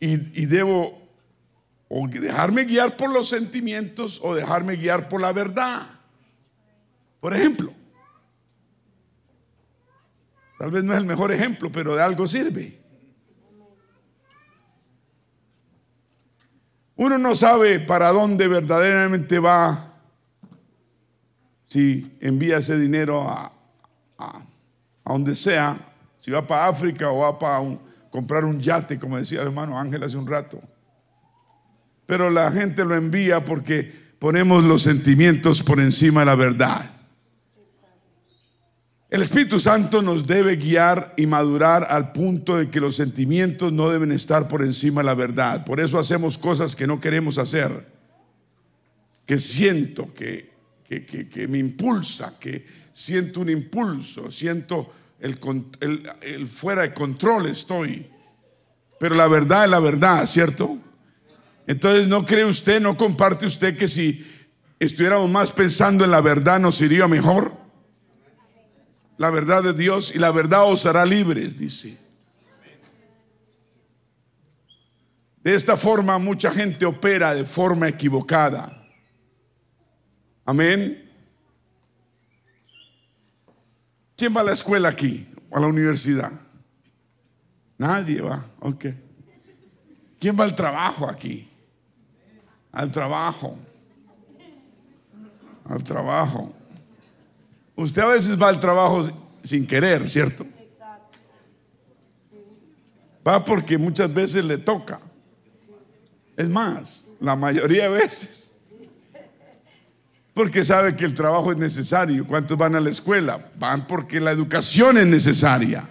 Y, 0.01 0.45
debo 0.45 1.07
o 1.87 2.05
dejarme 2.09 2.65
guiar 2.65 2.97
por 2.97 3.09
los 3.09 3.29
sentimientos 3.29 4.19
o 4.21 4.35
dejarme 4.35 4.75
guiar 4.75 5.07
por 5.07 5.21
la 5.21 5.31
verdad. 5.31 5.87
Por 7.21 7.33
ejemplo, 7.33 7.73
tal 10.59 10.71
vez 10.71 10.83
no 10.83 10.91
es 10.91 10.99
el 10.99 11.05
mejor 11.05 11.31
ejemplo, 11.31 11.71
pero 11.71 11.95
de 11.95 12.01
algo 12.01 12.27
sirve. 12.27 12.78
Uno 16.99 17.17
no 17.17 17.33
sabe 17.33 17.79
para 17.79 18.11
dónde 18.11 18.49
verdaderamente 18.49 19.39
va 19.39 19.93
si 21.65 22.17
envía 22.19 22.57
ese 22.57 22.77
dinero 22.77 23.21
a, 23.21 23.53
a, 24.17 24.45
donde 25.05 25.33
sea, 25.33 25.77
si 26.17 26.29
va 26.29 26.45
para 26.45 26.67
África 26.67 27.09
o 27.09 27.19
va 27.19 27.39
para 27.39 27.61
comprar 28.09 28.43
un 28.43 28.59
yate, 28.59 28.99
como 28.99 29.17
decía 29.17 29.39
el 29.39 29.47
hermano 29.47 29.79
Ángel 29.79 30.03
hace 30.03 30.17
un 30.17 30.27
rato. 30.27 30.59
Pero 32.05 32.29
la 32.29 32.51
gente 32.51 32.83
lo 32.83 32.95
envía 32.95 33.45
porque 33.45 33.89
ponemos 34.19 34.65
los 34.65 34.81
sentimientos 34.81 35.63
por 35.63 35.79
encima 35.79 36.19
de 36.19 36.25
la 36.25 36.35
verdad. 36.35 36.81
El 39.09 39.23
Espíritu 39.23 39.59
Santo 39.59 40.01
nos 40.01 40.27
debe 40.27 40.55
guiar 40.55 41.13
y 41.17 41.25
madurar 41.25 41.87
al 41.89 42.11
punto 42.11 42.57
de 42.57 42.69
que 42.69 42.79
los 42.79 42.95
sentimientos 42.95 43.73
no 43.73 43.89
deben 43.89 44.11
estar 44.11 44.47
por 44.47 44.61
encima 44.61 45.01
de 45.01 45.05
la 45.05 45.15
verdad. 45.15 45.65
Por 45.65 45.79
eso 45.79 45.97
hacemos 45.97 46.37
cosas 46.37 46.75
que 46.75 46.85
no 46.85 46.99
queremos 46.99 47.37
hacer, 47.39 47.87
que 49.25 49.39
siento, 49.39 50.13
que 50.13 50.49
que, 50.89 51.47
me 51.47 51.59
impulsa, 51.59 52.33
que 52.39 52.65
siento 52.91 53.41
un 53.41 53.49
impulso, 53.49 54.31
siento 54.31 54.91
el, 55.19 55.37
el, 56.21 56.47
fuera 56.47 56.81
de 56.81 56.93
control 56.93 57.45
estoy. 57.45 58.07
Pero 58.99 59.15
la 59.15 59.27
verdad 59.27 59.65
es 59.65 59.69
la 59.69 59.79
verdad, 59.79 60.25
¿cierto? 60.25 60.77
Entonces, 61.67 62.07
¿no 62.07 62.25
cree 62.25 62.45
usted, 62.45 62.81
no 62.81 62.97
comparte 62.97 63.45
usted 63.45 63.77
que 63.77 63.87
si 63.87 64.25
estuviéramos 64.79 65.29
más 65.29 65.51
pensando 65.51 66.03
en 66.03 66.11
la 66.11 66.21
verdad 66.21 66.59
nos 66.59 66.81
iría 66.81 67.07
mejor? 67.07 67.53
La 69.19 69.29
verdad 69.31 69.61
de 69.61 69.73
Dios 69.73 70.15
y 70.15 70.17
la 70.17 70.31
verdad 70.31 70.63
os 70.71 70.85
hará 70.85 71.05
libres, 71.05 71.57
dice. 71.57 71.99
De 75.43 75.53
esta 75.53 75.75
forma 75.75 76.17
mucha 76.19 76.51
gente 76.51 76.85
opera 76.85 77.33
de 77.33 77.43
forma 77.43 77.89
equivocada. 77.89 78.81
Amén. 80.45 81.11
¿Quién 84.15 84.33
va 84.33 84.39
a 84.39 84.45
la 84.45 84.53
escuela 84.53 84.87
aquí 84.87 85.27
o 85.49 85.57
a 85.57 85.59
la 85.59 85.67
universidad? 85.67 86.31
Nadie 87.77 88.21
va. 88.21 88.45
Ok. 88.61 88.85
¿Quién 90.17 90.39
va 90.39 90.45
al 90.45 90.55
trabajo 90.55 91.09
aquí? 91.09 91.45
Al 92.71 92.89
trabajo. 92.89 93.59
Al 95.65 95.83
trabajo. 95.83 96.55
Usted 97.79 98.01
a 98.01 98.07
veces 98.07 98.41
va 98.41 98.49
al 98.49 98.59
trabajo 98.59 99.09
sin 99.41 99.65
querer, 99.65 100.09
¿cierto? 100.09 100.45
Va 103.25 103.45
porque 103.45 103.77
muchas 103.77 104.13
veces 104.13 104.43
le 104.43 104.57
toca. 104.57 104.99
Es 106.35 106.49
más, 106.49 107.05
la 107.21 107.37
mayoría 107.37 107.83
de 107.83 107.97
veces. 107.97 108.51
Porque 110.33 110.65
sabe 110.65 110.93
que 110.97 111.05
el 111.05 111.13
trabajo 111.13 111.53
es 111.53 111.57
necesario. 111.57 112.27
¿Cuántos 112.27 112.57
van 112.57 112.75
a 112.75 112.81
la 112.81 112.89
escuela? 112.89 113.49
Van 113.57 113.87
porque 113.87 114.19
la 114.19 114.31
educación 114.31 114.97
es 114.97 115.07
necesaria. 115.07 115.87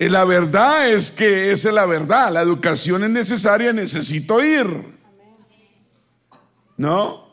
Y 0.00 0.08
la 0.08 0.24
verdad 0.24 0.88
es 0.90 1.12
que 1.12 1.52
esa 1.52 1.68
es 1.68 1.74
la 1.76 1.86
verdad. 1.86 2.32
La 2.32 2.42
educación 2.42 3.04
es 3.04 3.10
necesaria, 3.10 3.72
necesito 3.72 4.44
ir. 4.44 4.98
¿No? 6.76 7.25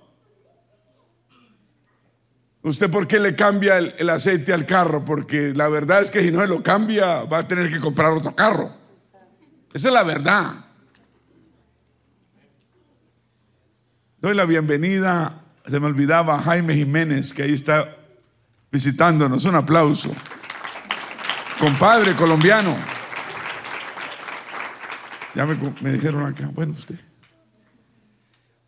¿Usted 2.63 2.89
por 2.89 3.07
qué 3.07 3.19
le 3.19 3.35
cambia 3.35 3.77
el, 3.77 4.09
aceite 4.09 4.53
al 4.53 4.65
carro? 4.65 5.03
Porque 5.03 5.53
la 5.53 5.67
verdad 5.67 6.01
es 6.01 6.09
que 6.09 6.23
si 6.23 6.31
no 6.31 6.45
lo 6.47 6.63
cambia, 6.63 7.25
va 7.25 7.39
a 7.39 7.47
tener 7.47 7.69
que 7.69 7.79
comprar 7.81 8.13
otro 8.13 8.33
carro. 8.33 8.73
Esa 9.73 9.89
es 9.89 9.93
la 9.93 10.03
verdad. 10.03 10.45
Doy 14.21 14.33
la 14.33 14.45
bienvenida, 14.45 15.43
se 15.69 15.77
me 15.77 15.87
olvidaba, 15.87 16.41
Jaime 16.41 16.73
Jiménez, 16.73 17.33
que 17.33 17.43
ahí 17.43 17.53
está 17.53 17.97
visitándonos. 18.71 19.43
Un 19.43 19.55
aplauso. 19.55 20.09
Compadre 21.59 22.15
colombiano. 22.15 22.77
Ya 25.35 25.45
me, 25.45 25.57
me 25.81 25.91
dijeron 25.91 26.25
acá, 26.25 26.49
bueno, 26.53 26.71
usted. 26.71 26.95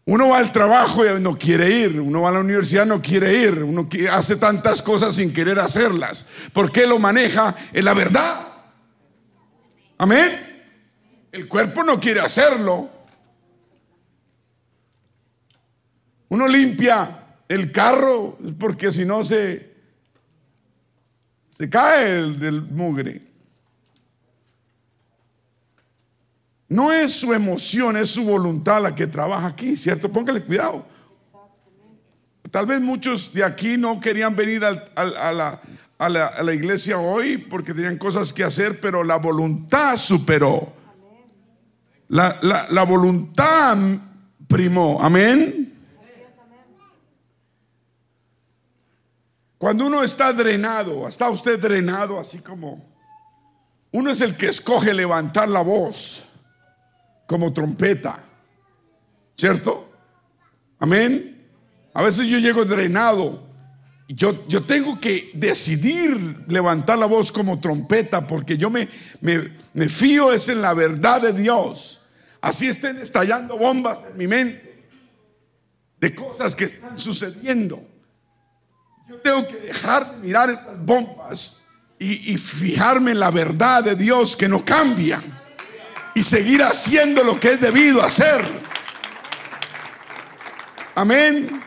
Uno 0.07 0.29
va 0.29 0.37
al 0.37 0.51
trabajo 0.51 1.03
y 1.03 1.19
no 1.19 1.35
quiere 1.35 1.67
ir, 1.67 1.99
uno 1.99 2.21
va 2.21 2.29
a 2.29 2.33
la 2.33 2.39
universidad 2.39 2.85
no 2.85 3.01
quiere 3.01 3.33
ir, 3.39 3.63
uno 3.63 3.89
hace 4.11 4.35
tantas 4.35 4.83
cosas 4.83 5.15
sin 5.15 5.33
querer 5.33 5.57
hacerlas. 5.57 6.27
¿Por 6.53 6.71
qué 6.71 6.85
lo 6.85 6.99
maneja? 6.99 7.55
En 7.73 7.85
la 7.85 7.95
verdad. 7.95 8.47
Amén. 9.97 10.45
El 11.31 11.47
cuerpo 11.47 11.83
no 11.83 11.99
quiere 11.99 12.19
hacerlo. 12.19 12.89
Uno 16.29 16.47
limpia 16.47 17.25
el 17.47 17.71
carro 17.71 18.37
porque 18.59 18.91
si 18.91 19.05
no 19.05 19.23
se, 19.23 19.73
se 21.57 21.67
cae 21.67 22.19
el 22.19 22.39
del 22.39 22.61
mugre. 22.61 23.34
No 26.75 26.91
es 26.91 27.13
su 27.13 27.33
emoción, 27.33 27.95
es 27.95 28.09
su 28.09 28.25
voluntad 28.25 28.81
la 28.81 28.93
que 28.93 29.07
trabaja 29.07 29.47
aquí, 29.47 29.77
¿cierto? 29.77 30.11
Póngale 30.11 30.43
cuidado. 30.43 30.85
Tal 32.51 32.65
vez 32.65 32.81
muchos 32.81 33.31
de 33.31 33.45
aquí 33.45 33.77
no 33.77 33.97
querían 33.97 34.35
venir 34.35 34.65
a, 34.65 35.31
la, 36.09 36.53
iglesia 36.53 36.99
hoy 36.99 37.37
porque 37.37 37.73
tenían 37.73 37.97
cosas 37.97 38.33
que 38.33 38.43
hacer, 38.43 38.81
pero 38.81 39.05
la 39.05 39.15
voluntad 39.15 39.95
superó. 39.95 40.73
La, 42.09 42.37
la 42.41 42.83
voluntad 42.83 43.77
primó. 44.45 45.01
Amén. 45.01 45.73
Cuando 49.57 49.87
uno 49.87 50.03
está 50.03 50.33
drenado, 50.33 51.07
está 51.07 51.29
usted 51.29 51.57
drenado 51.57 52.19
así 52.19 52.39
como... 52.39 52.83
Uno 53.93 54.11
es 54.11 54.19
el 54.19 54.35
que 54.35 54.47
escoge 54.47 54.93
levantar 54.93 55.47
la 55.47 55.61
voz 55.61 56.34
como 57.25 57.53
trompeta. 57.53 58.23
¿Cierto? 59.35 59.91
Amén. 60.79 61.47
A 61.93 62.03
veces 62.03 62.27
yo 62.27 62.37
llego 62.39 62.65
drenado. 62.65 63.43
Yo, 64.07 64.47
yo 64.47 64.61
tengo 64.61 64.99
que 64.99 65.31
decidir 65.33 66.45
levantar 66.47 66.99
la 66.99 67.07
voz 67.07 67.31
como 67.31 67.59
trompeta 67.59 68.27
porque 68.27 68.55
yo 68.55 68.69
me, 68.69 68.87
me, 69.21 69.55
me 69.73 69.89
fío 69.89 70.31
es 70.31 70.47
en 70.49 70.61
la 70.61 70.73
verdad 70.75 71.21
de 71.21 71.33
Dios. 71.33 72.01
Así 72.39 72.67
estén 72.67 72.97
estallando 72.97 73.57
bombas 73.57 74.01
en 74.11 74.17
mi 74.17 74.27
mente 74.27 74.85
de 75.99 76.13
cosas 76.13 76.55
que 76.55 76.65
están 76.65 76.99
sucediendo. 76.99 77.83
Yo 79.09 79.19
tengo 79.21 79.47
que 79.47 79.55
dejar 79.55 80.11
de 80.11 80.17
mirar 80.27 80.51
esas 80.51 80.83
bombas 80.85 81.63
y, 81.97 82.33
y 82.33 82.37
fijarme 82.37 83.11
en 83.11 83.19
la 83.19 83.31
verdad 83.31 83.83
de 83.83 83.95
Dios 83.95 84.35
que 84.35 84.47
no 84.47 84.63
cambia 84.63 85.23
y 86.15 86.23
seguir 86.23 86.63
haciendo 86.63 87.23
lo 87.23 87.39
que 87.39 87.49
es 87.49 87.61
debido 87.61 88.01
hacer. 88.01 88.43
Amén. 90.95 91.61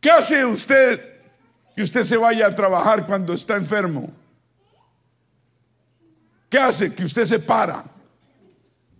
¿Qué 0.00 0.10
hace 0.10 0.44
usted 0.44 1.20
que 1.76 1.82
usted 1.82 2.02
se 2.02 2.16
vaya 2.16 2.46
a 2.46 2.54
trabajar 2.54 3.06
cuando 3.06 3.34
está 3.34 3.56
enfermo? 3.56 4.10
¿Qué 6.48 6.58
hace 6.58 6.94
que 6.94 7.04
usted 7.04 7.26
se 7.26 7.40
para? 7.40 7.84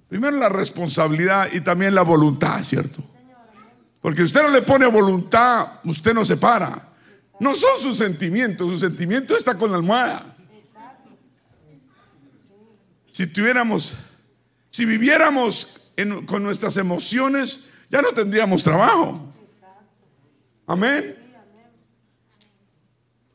Primero 0.09 0.37
la 0.37 0.51
responsabilidad 0.51 1.49
y 1.53 1.63
también 1.63 1.95
la 1.95 2.03
voluntad, 2.03 2.63
¿cierto? 2.63 3.03
Porque 4.03 4.23
usted 4.23 4.43
no 4.43 4.51
le 4.51 4.61
pone 4.61 4.87
voluntad, 4.87 5.81
usted 5.85 6.13
no 6.13 6.27
se 6.27 6.37
para. 6.37 6.71
No 7.41 7.57
son 7.57 7.81
sus 7.81 7.97
sentimientos, 7.97 8.71
su 8.71 8.79
sentimiento 8.79 9.35
está 9.35 9.57
con 9.57 9.71
la 9.71 9.79
almohada. 9.79 10.34
Si 13.15 13.29
tuviéramos, 13.29 13.95
si 14.71 14.85
viviéramos 14.85 15.81
con 16.27 16.43
nuestras 16.43 16.77
emociones, 16.79 17.69
ya 17.89 18.03
no 18.03 18.09
tendríamos 18.09 18.65
trabajo. 18.65 19.33
Amén. 20.67 21.17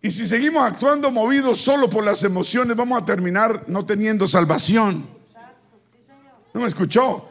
Y 0.02 0.12
si 0.12 0.28
seguimos 0.28 0.63
actuando 0.63 1.12
movidos 1.12 1.60
solo 1.60 1.89
por 1.89 2.04
las 2.04 2.26
emociones, 2.26 2.76
vamos 2.76 3.02
a 3.02 3.06
terminar 3.06 3.63
no 3.68 3.86
teniendo 3.86 4.28
salvación. 4.28 5.08
¿No 6.54 6.60
me 6.60 6.68
escuchó? 6.68 7.30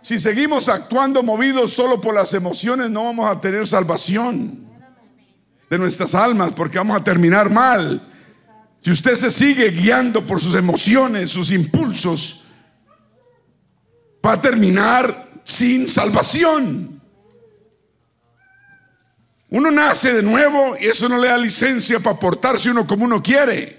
Si 0.00 0.20
seguimos 0.20 0.68
actuando 0.68 1.24
movidos 1.24 1.72
solo 1.72 2.00
por 2.00 2.14
las 2.14 2.32
emociones, 2.32 2.90
no 2.90 3.02
vamos 3.02 3.28
a 3.28 3.40
tener 3.40 3.66
salvación 3.66 4.68
de 5.68 5.78
nuestras 5.78 6.14
almas, 6.14 6.52
porque 6.54 6.78
vamos 6.78 6.96
a 6.96 7.02
terminar 7.02 7.50
mal. 7.50 8.07
Si 8.80 8.90
usted 8.90 9.16
se 9.16 9.30
sigue 9.30 9.70
guiando 9.70 10.24
por 10.24 10.40
sus 10.40 10.54
emociones, 10.54 11.30
sus 11.30 11.50
impulsos, 11.50 12.44
va 14.24 14.32
a 14.34 14.40
terminar 14.40 15.28
sin 15.44 15.88
salvación. 15.88 17.00
Uno 19.50 19.70
nace 19.70 20.12
de 20.12 20.22
nuevo 20.22 20.76
y 20.78 20.86
eso 20.86 21.08
no 21.08 21.18
le 21.18 21.28
da 21.28 21.38
licencia 21.38 22.00
para 22.00 22.18
portarse 22.18 22.70
uno 22.70 22.86
como 22.86 23.04
uno 23.04 23.22
quiere. 23.22 23.78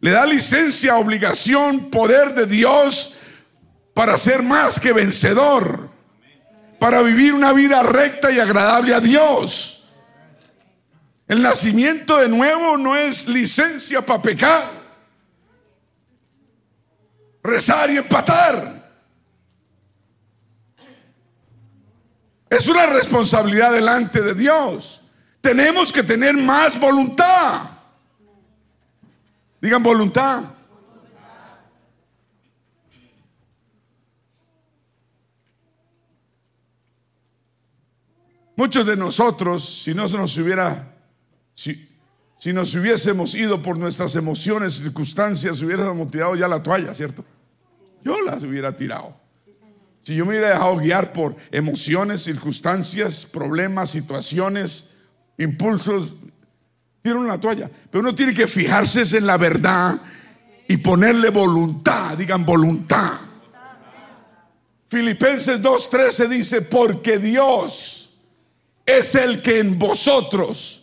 Le 0.00 0.10
da 0.10 0.24
licencia, 0.24 0.96
obligación, 0.96 1.90
poder 1.90 2.34
de 2.34 2.46
Dios 2.46 3.14
para 3.94 4.16
ser 4.16 4.42
más 4.42 4.80
que 4.80 4.92
vencedor, 4.92 5.90
para 6.78 7.02
vivir 7.02 7.34
una 7.34 7.52
vida 7.52 7.82
recta 7.82 8.30
y 8.30 8.40
agradable 8.40 8.94
a 8.94 9.00
Dios. 9.00 9.81
El 11.28 11.42
nacimiento 11.42 12.18
de 12.18 12.28
nuevo 12.28 12.76
no 12.76 12.94
es 12.96 13.26
licencia 13.28 14.04
para 14.04 14.20
pecar, 14.20 14.70
rezar 17.42 17.90
y 17.90 17.96
empatar. 17.96 18.82
Es 22.50 22.68
una 22.68 22.86
responsabilidad 22.86 23.72
delante 23.72 24.20
de 24.20 24.34
Dios. 24.34 25.00
Tenemos 25.40 25.90
que 25.90 26.02
tener 26.02 26.36
más 26.36 26.78
voluntad. 26.78 27.62
Digan 29.60 29.82
voluntad. 29.82 30.42
Muchos 38.54 38.84
de 38.84 38.96
nosotros, 38.96 39.82
si 39.82 39.94
no 39.94 40.06
se 40.06 40.18
nos 40.18 40.36
hubiera 40.36 40.91
si, 41.54 41.88
si 42.38 42.52
nos 42.52 42.74
hubiésemos 42.74 43.34
ido 43.34 43.62
por 43.62 43.78
nuestras 43.78 44.16
emociones, 44.16 44.74
circunstancias, 44.74 45.62
hubiéramos 45.62 46.10
tirado 46.10 46.34
ya 46.34 46.48
la 46.48 46.62
toalla, 46.62 46.92
¿cierto? 46.94 47.24
Yo 48.04 48.20
las 48.22 48.42
hubiera 48.42 48.74
tirado. 48.74 49.16
Si 50.02 50.16
yo 50.16 50.24
me 50.24 50.32
hubiera 50.32 50.50
dejado 50.50 50.76
guiar 50.78 51.12
por 51.12 51.36
emociones, 51.52 52.24
circunstancias, 52.24 53.24
problemas, 53.24 53.90
situaciones, 53.90 54.94
impulsos, 55.38 56.16
tiro 57.00 57.20
una 57.20 57.38
toalla. 57.38 57.70
Pero 57.90 58.02
uno 58.02 58.14
tiene 58.14 58.34
que 58.34 58.48
fijarse 58.48 59.02
en 59.16 59.26
la 59.26 59.36
verdad 59.38 60.00
y 60.66 60.78
ponerle 60.78 61.30
voluntad, 61.30 62.16
digan 62.18 62.44
voluntad. 62.44 63.12
Filipenses 64.88 65.62
2.13 65.62 66.28
dice, 66.28 66.62
porque 66.62 67.18
Dios 67.18 68.18
es 68.84 69.14
el 69.14 69.40
que 69.40 69.60
en 69.60 69.78
vosotros 69.78 70.81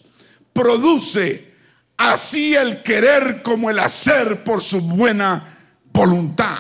produce 0.60 1.54
así 1.96 2.54
el 2.54 2.84
querer 2.84 3.42
como 3.42 3.70
el 3.70 3.80
hacer 3.80 4.44
por 4.44 4.62
su 4.62 4.82
buena 4.82 5.42
voluntad. 5.94 6.58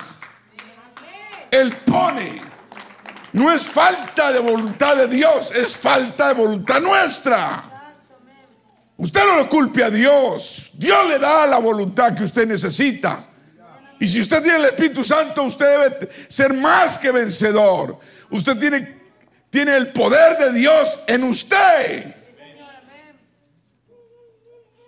Él 1.51 1.75
pone. 1.85 2.41
No 3.33 3.51
es 3.51 3.63
falta 3.63 4.31
de 4.31 4.39
voluntad 4.39 4.95
de 4.95 5.07
Dios, 5.07 5.51
es 5.51 5.75
falta 5.75 6.29
de 6.29 6.33
voluntad 6.35 6.79
nuestra. 6.79 7.63
Usted 8.95 9.21
no 9.25 9.35
lo 9.35 9.49
culpe 9.49 9.83
a 9.83 9.89
Dios. 9.89 10.71
Dios 10.75 11.07
le 11.07 11.19
da 11.19 11.45
la 11.45 11.57
voluntad 11.59 12.15
que 12.15 12.23
usted 12.23 12.47
necesita. 12.47 13.25
Y 13.99 14.07
si 14.07 14.21
usted 14.21 14.41
tiene 14.41 14.59
el 14.59 14.65
Espíritu 14.65 15.03
Santo, 15.03 15.43
usted 15.43 15.65
debe 15.65 16.09
ser 16.29 16.53
más 16.53 16.97
que 16.97 17.12
vencedor. 17.12 17.99
Usted 18.29 18.57
tiene, 18.57 19.01
tiene 19.49 19.75
el 19.75 19.91
poder 19.91 20.38
de 20.38 20.53
Dios 20.53 20.99
en 21.07 21.23
usted. 21.23 22.15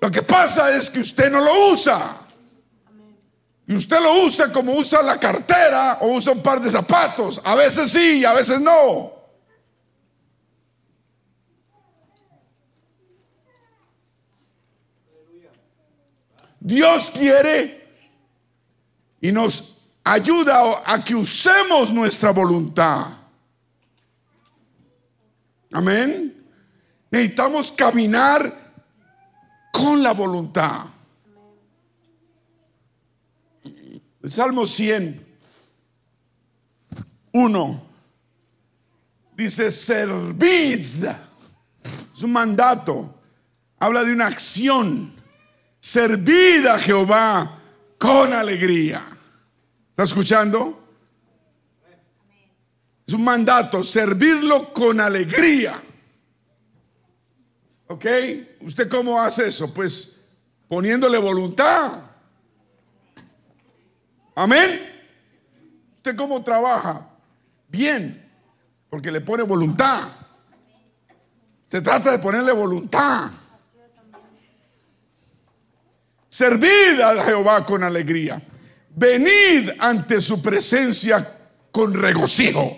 Lo 0.01 0.09
que 0.09 0.23
pasa 0.23 0.75
es 0.75 0.89
que 0.89 0.99
usted 0.99 1.31
no 1.31 1.39
lo 1.39 1.71
usa. 1.71 2.17
Y 3.67 3.75
usted 3.75 4.01
lo 4.01 4.25
usa 4.25 4.51
como 4.51 4.73
usa 4.73 5.03
la 5.03 5.19
cartera 5.19 5.99
o 6.01 6.07
usa 6.07 6.33
un 6.33 6.41
par 6.41 6.59
de 6.59 6.71
zapatos. 6.71 7.39
A 7.43 7.53
veces 7.53 7.91
sí, 7.91 8.25
a 8.25 8.33
veces 8.33 8.59
no. 8.59 9.13
Dios 16.59 17.11
quiere 17.11 17.87
y 19.21 19.31
nos 19.31 19.77
ayuda 20.03 20.81
a 20.83 21.03
que 21.03 21.13
usemos 21.13 21.91
nuestra 21.91 22.31
voluntad. 22.31 23.05
Amén. 25.71 26.43
Necesitamos 27.11 27.71
caminar 27.71 28.60
con 29.71 30.03
la 30.03 30.13
voluntad. 30.13 30.85
El 34.23 34.31
Salmo 34.31 34.67
100, 34.67 35.25
1, 37.33 37.83
dice, 39.35 39.71
servid. 39.71 41.05
Es 42.13 42.23
un 42.23 42.31
mandato. 42.31 43.15
Habla 43.79 44.03
de 44.03 44.13
una 44.13 44.27
acción. 44.27 45.11
Servid 45.79 46.67
a 46.67 46.77
Jehová 46.77 47.57
con 47.97 48.31
alegría. 48.33 49.03
¿Está 49.89 50.03
escuchando? 50.03 50.77
Es 53.07 53.15
un 53.15 53.23
mandato, 53.23 53.83
servirlo 53.83 54.71
con 54.71 55.01
alegría. 55.01 55.81
¿Ok? 57.87 58.05
¿Usted 58.63 58.89
cómo 58.89 59.19
hace 59.19 59.47
eso? 59.47 59.73
Pues 59.73 60.21
poniéndole 60.67 61.17
voluntad. 61.17 61.99
Amén. 64.35 64.91
¿Usted 65.97 66.15
cómo 66.15 66.43
trabaja? 66.43 67.09
Bien, 67.67 68.29
porque 68.89 69.11
le 69.11 69.21
pone 69.21 69.43
voluntad. 69.43 70.01
Se 71.67 71.81
trata 71.81 72.11
de 72.11 72.19
ponerle 72.19 72.51
voluntad. 72.51 73.31
Servid 76.27 76.99
a 77.01 77.23
Jehová 77.23 77.65
con 77.65 77.83
alegría. 77.83 78.41
Venid 78.95 79.71
ante 79.79 80.19
su 80.19 80.41
presencia 80.41 81.37
con 81.71 81.93
regocijo. 81.93 82.77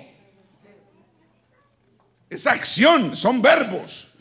Esa 2.29 2.51
acción 2.51 3.15
son 3.15 3.41
verbos. 3.41 4.11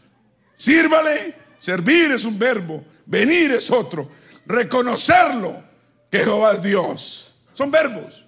Sírvale, 0.55 1.35
servir 1.63 2.11
es 2.11 2.25
un 2.25 2.37
verbo, 2.39 2.85
venir 3.07 3.53
es 3.53 3.71
otro. 3.71 4.09
Reconocerlo 4.47 5.63
que 6.11 6.19
Jehová 6.19 6.55
es 6.55 6.63
Dios. 6.63 7.35
Son 7.53 7.71
verbos. 7.71 8.27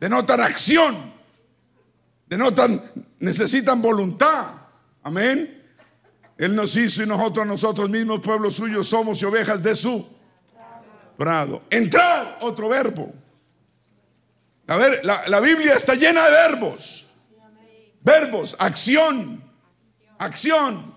Denotan 0.00 0.40
acción. 0.40 1.12
Denotan, 2.26 2.82
necesitan 3.18 3.82
voluntad. 3.82 4.54
Amén. 5.02 5.62
Él 6.38 6.56
nos 6.56 6.74
hizo 6.76 7.02
y 7.02 7.06
nosotros, 7.06 7.46
nosotros 7.46 7.90
mismos, 7.90 8.20
pueblo 8.20 8.50
suyo, 8.50 8.82
somos 8.82 9.20
y 9.20 9.26
ovejas 9.26 9.62
de 9.62 9.76
su 9.76 10.06
prado. 11.18 11.62
Entrar, 11.68 12.38
otro 12.40 12.70
verbo. 12.70 13.12
A 14.68 14.76
ver, 14.78 15.04
la, 15.04 15.28
la 15.28 15.40
Biblia 15.40 15.74
está 15.74 15.94
llena 15.94 16.24
de 16.24 16.30
verbos. 16.30 17.06
Verbos, 18.00 18.56
acción, 18.58 19.44
acción. 20.18 20.91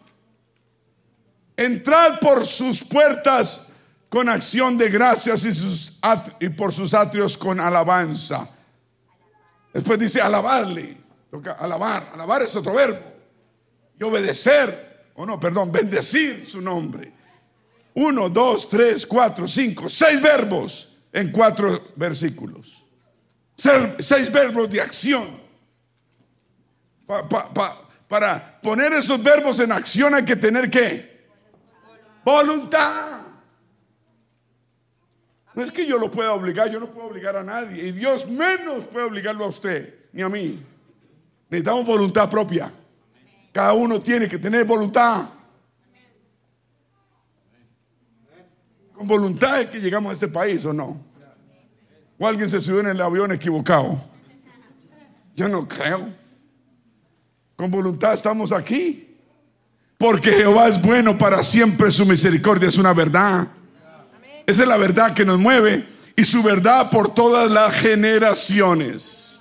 Entrad 1.58 2.20
por 2.20 2.46
sus 2.46 2.84
puertas 2.84 3.68
con 4.10 4.30
acción 4.30 4.78
de 4.78 4.90
gracias 4.90 5.46
y, 5.46 5.54
sus 5.54 6.00
por 6.56 6.74
sus 6.74 6.94
atrios 6.94 7.38
con 7.38 7.60
alabanza. 7.60 8.50
Después 9.74 10.00
dice 10.00 10.22
alabarle. 10.22 10.98
Toca 11.30 11.54
alabar. 11.54 12.12
Alabar 12.14 12.42
es 12.42 12.56
otro 12.56 12.74
verbo. 12.74 13.00
Y 14.00 14.04
obedecer. 14.04 15.12
O 15.16 15.26
no, 15.26 15.40
perdón, 15.40 15.72
bendecir 15.72 16.46
su 16.50 16.62
nombre. 16.62 17.14
Uno, 17.96 18.30
dos, 18.30 18.70
tres, 18.70 19.06
cuatro, 19.06 19.48
cinco, 19.48 19.88
seis 19.88 20.22
verbos 20.22 20.96
en 21.14 21.32
cuatro 21.32 21.92
versículos. 21.96 22.84
Seis 23.56 24.32
verbos 24.32 24.70
de 24.70 24.82
acción. 24.82 25.42
para 28.10 28.62
poner 28.62 28.92
esos 28.94 29.24
verbos 29.24 29.60
en 29.60 29.72
acción 29.72 30.14
hay 30.14 30.26
que 30.26 30.36
tener 30.36 30.70
que 30.70 31.15
voluntad. 32.26 33.22
No 35.54 35.64
es 35.64 35.72
que 35.72 35.86
yo 35.86 35.98
lo 35.98 36.12
pueda 36.12 36.34
obligar, 36.34 36.70
yo 36.70 36.82
no 36.82 36.92
puedo 36.92 37.08
obligar 37.08 37.38
a 37.38 37.44
nadie. 37.44 37.88
Y 37.88 37.92
Dios 37.94 38.28
menos 38.28 38.88
puede 38.88 39.06
obligarlo 39.06 39.46
a 39.46 39.48
usted, 39.48 40.08
ni 40.12 40.22
a 40.22 40.28
mí. 40.28 40.62
Necesitamos 41.50 41.86
voluntad 41.86 42.30
propia. 42.30 42.70
Cada 43.54 43.72
uno 43.74 44.02
tiene 44.02 44.28
que 44.28 44.38
tener 44.38 44.66
voluntad. 44.66 45.30
Con 48.94 49.08
voluntad 49.08 49.62
es 49.62 49.70
que 49.70 49.80
llegamos 49.80 50.10
a 50.10 50.14
este 50.14 50.28
país 50.28 50.66
o 50.66 50.74
no. 50.74 51.00
O 52.18 52.28
alguien 52.28 52.50
se 52.50 52.60
subió 52.60 52.82
en 52.82 52.88
el 52.88 53.02
avión 53.02 53.32
equivocado. 53.32 53.98
Yo 55.36 55.48
no 55.48 55.68
creo. 55.68 56.10
Con 57.56 57.72
voluntad 57.72 58.14
estamos 58.14 58.52
aquí. 58.52 59.05
Porque 59.98 60.32
Jehová 60.32 60.68
es 60.68 60.82
bueno 60.82 61.18
para 61.18 61.42
siempre, 61.44 61.90
su 61.92 62.06
misericordia 62.06 62.68
es 62.68 62.78
una 62.78 62.94
verdad. 62.94 63.48
Esa 64.46 64.62
es 64.64 64.68
la 64.68 64.78
verdad 64.78 65.14
que 65.14 65.26
nos 65.26 65.40
mueve 65.40 65.86
y 66.16 66.24
su 66.24 66.44
verdad 66.44 66.90
por 66.90 67.14
todas 67.14 67.52
las 67.52 67.74
generaciones. 67.74 69.40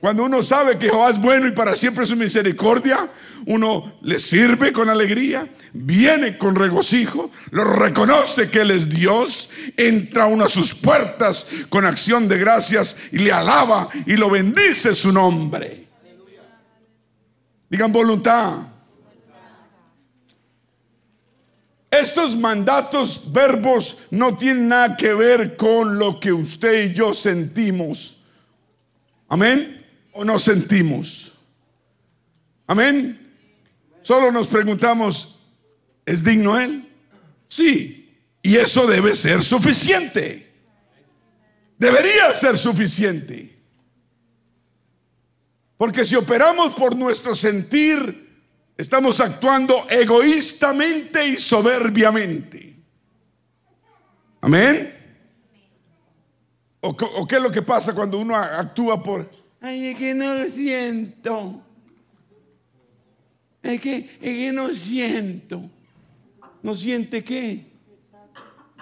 Cuando 0.00 0.24
uno 0.24 0.42
sabe 0.42 0.76
que 0.76 0.90
Jehová 0.90 1.10
es 1.10 1.18
bueno 1.18 1.46
y 1.46 1.52
para 1.52 1.74
siempre 1.74 2.04
su 2.04 2.14
misericordia, 2.14 3.08
uno 3.46 3.98
le 4.02 4.18
sirve 4.18 4.70
con 4.70 4.90
alegría, 4.90 5.50
viene 5.72 6.36
con 6.36 6.54
regocijo, 6.54 7.30
lo 7.50 7.64
reconoce 7.64 8.50
que 8.50 8.60
Él 8.60 8.70
es 8.70 8.88
Dios, 8.90 9.48
entra 9.78 10.26
uno 10.26 10.44
a 10.44 10.48
sus 10.50 10.74
puertas 10.74 11.46
con 11.70 11.86
acción 11.86 12.28
de 12.28 12.38
gracias 12.38 12.98
y 13.12 13.18
le 13.18 13.32
alaba 13.32 13.88
y 14.06 14.16
lo 14.16 14.28
bendice 14.28 14.94
su 14.94 15.10
nombre. 15.10 15.88
Digan 17.70 17.90
voluntad. 17.90 18.73
Estos 22.00 22.34
mandatos, 22.34 23.32
verbos, 23.32 23.98
no 24.10 24.36
tienen 24.36 24.68
nada 24.68 24.96
que 24.96 25.14
ver 25.14 25.56
con 25.56 25.98
lo 25.98 26.18
que 26.18 26.32
usted 26.32 26.90
y 26.90 26.94
yo 26.94 27.14
sentimos. 27.14 28.22
Amén 29.28 29.86
o 30.12 30.24
no 30.24 30.38
sentimos? 30.38 31.32
Amén. 32.66 33.20
Solo 34.02 34.32
nos 34.32 34.48
preguntamos, 34.48 35.38
¿es 36.04 36.24
digno 36.24 36.58
Él? 36.58 36.88
Sí. 37.48 38.00
Y 38.42 38.56
eso 38.56 38.86
debe 38.86 39.14
ser 39.14 39.42
suficiente. 39.42 40.52
Debería 41.78 42.32
ser 42.32 42.58
suficiente. 42.58 43.56
Porque 45.76 46.04
si 46.04 46.16
operamos 46.16 46.74
por 46.74 46.96
nuestro 46.96 47.34
sentir, 47.34 48.23
estamos 48.76 49.20
actuando 49.20 49.88
egoístamente 49.88 51.28
y 51.28 51.36
soberbiamente. 51.36 52.76
Amén. 54.40 54.92
¿O, 56.80 57.26
qué 57.26 57.36
es 57.36 57.42
lo 57.42 57.50
que 57.50 57.62
pasa 57.62 57.94
cuando 57.94 58.18
uno 58.18 58.36
actúa 58.36 59.02
por 59.02 59.30
Ay, 59.64 59.86
es 59.86 59.96
que 59.96 60.14
no 60.14 60.44
siento. 60.44 61.62
Es 63.62 63.80
que, 63.80 63.96
es 63.96 64.20
que 64.20 64.52
no 64.52 64.68
siento. 64.68 65.70
¿No 66.62 66.76
siente 66.76 67.24
qué? 67.24 67.64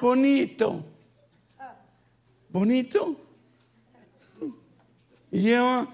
Bonito. 0.00 0.84
¿Bonito? 2.48 3.16
¿Y 5.30 5.42
lleva 5.42 5.86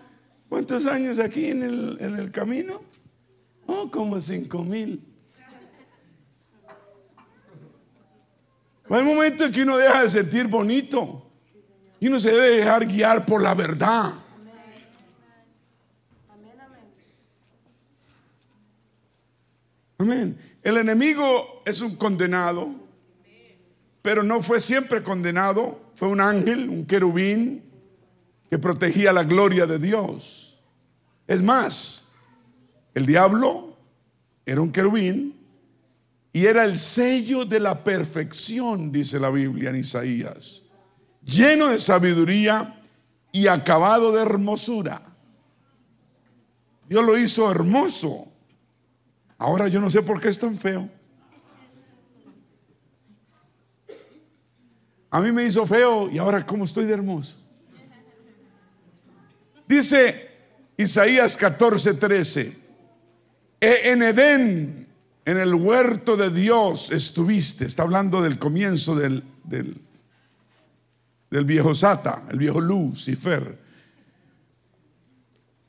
cuántos 0.49 0.87
años 0.87 1.19
aquí 1.19 1.51
en 1.51 1.63
el, 1.63 1.99
en 2.01 2.17
el 2.17 2.33
camino? 2.33 2.88
Oh, 3.71 3.91
como 3.91 4.19
cinco 4.19 4.65
mil. 4.65 5.05
Hay 8.89 9.05
momentos 9.05 9.51
que 9.51 9.63
uno 9.63 9.77
deja 9.77 10.03
de 10.03 10.09
sentir 10.09 10.49
bonito 10.49 11.31
y 12.01 12.09
uno 12.09 12.19
se 12.19 12.31
debe 12.31 12.57
dejar 12.57 12.87
guiar 12.87 13.27
por 13.27 13.43
la 13.43 13.55
verdad. 13.55 14.15
Amén. 19.99 20.39
El 20.63 20.79
enemigo 20.79 21.63
es 21.67 21.83
un 21.83 21.95
condenado, 21.97 22.71
pero 24.01 24.23
no 24.23 24.41
fue 24.41 24.61
siempre 24.61 25.03
condenado. 25.03 25.91
Fue 25.95 26.09
un 26.09 26.23
ángel, 26.23 26.71
un 26.71 26.87
querubín 26.87 27.65
que 28.49 28.59
protegía 28.59 29.13
la 29.13 29.25
gloria 29.25 29.67
de 29.67 29.79
Dios. 29.79 30.63
Es 31.27 31.43
más, 31.43 32.08
el 32.99 33.07
diablo 33.07 33.77
era 34.45 34.61
un 34.61 34.73
querubín 34.73 35.39
y 36.33 36.47
era 36.47 36.65
el 36.65 36.77
sello 36.77 37.45
de 37.45 37.61
la 37.61 37.85
perfección, 37.85 38.91
dice 38.91 39.21
la 39.21 39.31
Biblia 39.31 39.71
en 39.71 39.77
Isaías, 39.77 40.63
lleno 41.25 41.69
de 41.69 41.79
sabiduría 41.79 42.83
y 43.31 43.47
acabado 43.47 44.11
de 44.11 44.23
hermosura. 44.23 45.01
Dios 46.89 47.05
lo 47.05 47.17
hizo 47.17 47.49
hermoso. 47.49 48.33
Ahora 49.37 49.69
yo 49.69 49.81
no 49.81 49.91
sé 49.91 50.03
por 50.03 50.21
qué 50.21 50.29
es 50.29 50.39
tan 50.39 50.59
feo. 50.59 50.91
A 55.11 55.21
mí 55.21 55.31
me 55.31 55.45
hizo 55.45 55.65
feo 55.67 56.11
y 56.11 56.19
ahora 56.19 56.45
cómo 56.45 56.65
estoy 56.65 56.85
de 56.87 56.95
hermoso. 56.95 57.39
Dice 59.69 60.31
Isaías 60.77 61.37
14, 61.37 61.95
13. 61.95 62.68
E 63.61 63.91
en 63.91 64.03
Edén 64.03 64.89
en 65.29 65.39
el 65.39 65.55
huerto 65.55 66.17
de 66.17 66.31
Dios 66.31 66.91
estuviste. 66.91 67.67
Está 67.67 67.83
hablando 67.83 68.23
del 68.23 68.39
comienzo 68.39 68.97
del, 68.97 69.23
del, 69.45 71.45
viejo 71.45 71.75
Sata, 71.75 72.23
el 72.31 72.39
viejo 72.39 72.63
Lucifer. 72.63 73.59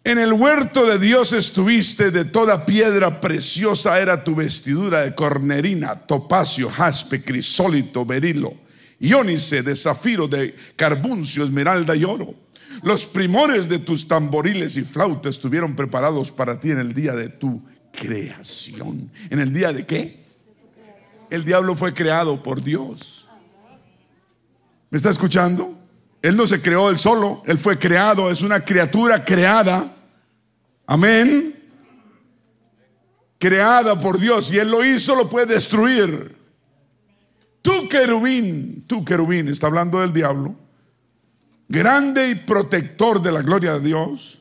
En 0.02 0.18
el 0.18 0.32
huerto 0.32 0.86
de 0.86 0.98
Dios 0.98 1.34
estuviste, 1.34 2.10
de 2.10 2.24
toda 2.24 2.66
piedra 2.66 3.20
preciosa 3.20 4.00
era 4.00 4.24
tu 4.24 4.34
vestidura 4.34 5.02
de 5.02 5.14
cornerina, 5.14 5.94
topacio, 5.94 6.70
jaspe, 6.70 7.22
crisólito, 7.22 8.06
berilo, 8.06 8.54
iónice, 9.00 9.62
de 9.62 9.76
zafiro, 9.76 10.30
de 10.30 10.56
carbuncio, 10.78 11.44
esmeralda 11.44 11.98
y 11.98 12.06
oro. 12.06 12.34
Los 12.82 13.06
primores 13.06 13.68
de 13.68 13.80
tus 13.80 14.08
tamboriles 14.08 14.78
y 14.78 14.84
flautas 14.84 15.36
estuvieron 15.36 15.76
preparados 15.76 16.32
para 16.32 16.62
ti 16.62 16.72
en 16.72 16.80
el 16.80 16.94
día 16.94 17.14
de 17.14 17.28
tu 17.28 17.62
creación. 17.92 19.12
¿En 19.30 19.40
el 19.40 19.54
día 19.54 19.74
de 19.74 19.86
qué? 19.86 20.26
El 21.30 21.46
diablo 21.46 21.76
fue 21.76 21.94
creado 21.94 22.42
por 22.42 22.62
Dios. 22.62 23.28
¿Me 24.90 24.98
está 24.98 25.10
escuchando? 25.10 25.78
Él 26.22 26.36
no 26.36 26.48
se 26.48 26.62
creó 26.62 26.90
él 26.90 27.00
solo, 27.00 27.44
él 27.46 27.58
fue 27.58 27.78
creado, 27.78 28.30
es 28.30 28.42
una 28.42 28.60
criatura 28.64 29.24
creada. 29.24 29.96
Amén. 30.86 31.56
Creada 33.38 34.00
por 34.00 34.20
Dios 34.20 34.52
y 34.52 34.58
él 34.58 34.70
lo 34.70 34.84
hizo, 34.84 35.16
lo 35.16 35.30
puede 35.30 35.54
destruir. 35.54 36.36
Tú 37.62 37.88
querubín, 37.88 38.84
tú 38.88 39.06
querubín, 39.06 39.48
está 39.48 39.68
hablando 39.68 40.00
del 40.00 40.12
diablo, 40.12 40.56
grande 41.68 42.30
y 42.30 42.36
protector 42.36 43.22
de 43.22 43.32
la 43.32 43.42
gloria 43.42 43.74
de 43.74 43.82
Dios 43.82 44.40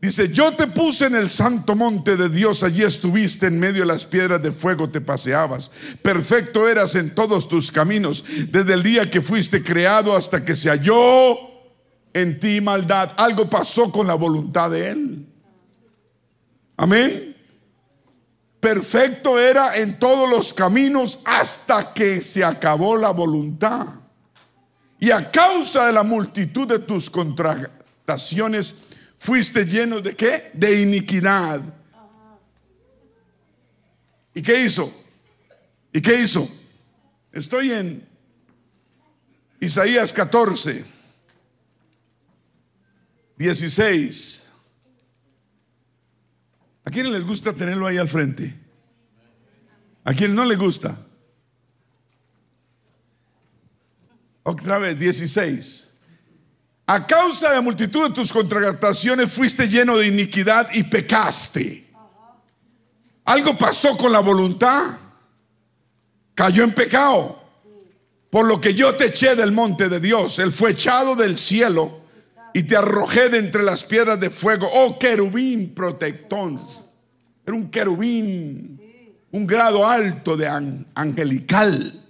Dice, 0.00 0.28
yo 0.30 0.54
te 0.54 0.68
puse 0.68 1.06
en 1.06 1.16
el 1.16 1.28
santo 1.28 1.74
monte 1.74 2.16
de 2.16 2.28
Dios, 2.28 2.62
allí 2.62 2.84
estuviste 2.84 3.46
en 3.46 3.58
medio 3.58 3.80
de 3.80 3.86
las 3.86 4.06
piedras 4.06 4.40
de 4.40 4.52
fuego, 4.52 4.88
te 4.88 5.00
paseabas. 5.00 5.72
Perfecto 6.02 6.68
eras 6.68 6.94
en 6.94 7.14
todos 7.14 7.48
tus 7.48 7.72
caminos, 7.72 8.24
desde 8.48 8.74
el 8.74 8.84
día 8.84 9.10
que 9.10 9.20
fuiste 9.20 9.62
creado 9.62 10.14
hasta 10.14 10.44
que 10.44 10.54
se 10.54 10.70
halló 10.70 11.36
en 12.12 12.38
ti 12.38 12.60
maldad. 12.60 13.12
Algo 13.16 13.50
pasó 13.50 13.90
con 13.90 14.06
la 14.06 14.14
voluntad 14.14 14.70
de 14.70 14.88
Él. 14.88 15.26
Amén. 16.76 17.36
Perfecto 18.60 19.38
era 19.38 19.76
en 19.76 19.98
todos 19.98 20.30
los 20.30 20.54
caminos 20.54 21.20
hasta 21.24 21.92
que 21.92 22.22
se 22.22 22.44
acabó 22.44 22.96
la 22.96 23.10
voluntad. 23.10 23.86
Y 25.00 25.10
a 25.10 25.30
causa 25.30 25.86
de 25.86 25.92
la 25.92 26.02
multitud 26.04 26.66
de 26.68 26.80
tus 26.80 27.10
contrataciones, 27.10 28.84
fuiste 29.18 29.66
lleno 29.66 30.00
de 30.00 30.16
qué? 30.16 30.50
De 30.54 30.80
iniquidad. 30.80 31.60
¿Y 34.34 34.40
qué 34.40 34.64
hizo? 34.64 34.92
¿Y 35.92 36.00
qué 36.00 36.20
hizo? 36.20 36.48
Estoy 37.32 37.72
en 37.72 38.08
Isaías 39.60 40.12
14, 40.12 40.84
16. 43.36 44.48
¿A 46.84 46.90
quién 46.90 47.12
les 47.12 47.24
gusta 47.24 47.52
tenerlo 47.52 47.86
ahí 47.86 47.98
al 47.98 48.08
frente? 48.08 48.54
¿A 50.04 50.14
quién 50.14 50.34
no 50.34 50.44
le 50.44 50.56
gusta? 50.56 50.96
Otra 54.42 54.78
vez, 54.78 54.98
16. 54.98 55.87
A 56.90 57.06
causa 57.06 57.50
de 57.50 57.56
la 57.56 57.60
multitud 57.60 58.08
de 58.08 58.14
tus 58.14 58.32
contrataciones 58.32 59.30
fuiste 59.30 59.68
lleno 59.68 59.98
de 59.98 60.06
iniquidad 60.06 60.70
y 60.72 60.84
pecaste. 60.84 61.86
Algo 63.26 63.58
pasó 63.58 63.94
con 63.98 64.10
la 64.10 64.20
voluntad. 64.20 64.96
Cayó 66.34 66.64
en 66.64 66.72
pecado. 66.72 67.42
Por 68.30 68.46
lo 68.46 68.58
que 68.58 68.72
yo 68.72 68.94
te 68.94 69.08
eché 69.08 69.34
del 69.34 69.52
monte 69.52 69.90
de 69.90 70.00
Dios. 70.00 70.38
Él 70.38 70.50
fue 70.50 70.70
echado 70.70 71.14
del 71.14 71.36
cielo 71.36 72.00
y 72.54 72.62
te 72.62 72.74
arrojé 72.74 73.28
de 73.28 73.36
entre 73.36 73.62
las 73.64 73.84
piedras 73.84 74.18
de 74.18 74.30
fuego. 74.30 74.66
Oh 74.72 74.98
querubín 74.98 75.74
protector. 75.74 76.52
Era 77.44 77.54
un 77.54 77.70
querubín. 77.70 78.80
Un 79.30 79.46
grado 79.46 79.86
alto 79.86 80.38
de 80.38 80.48
angelical. 80.94 82.02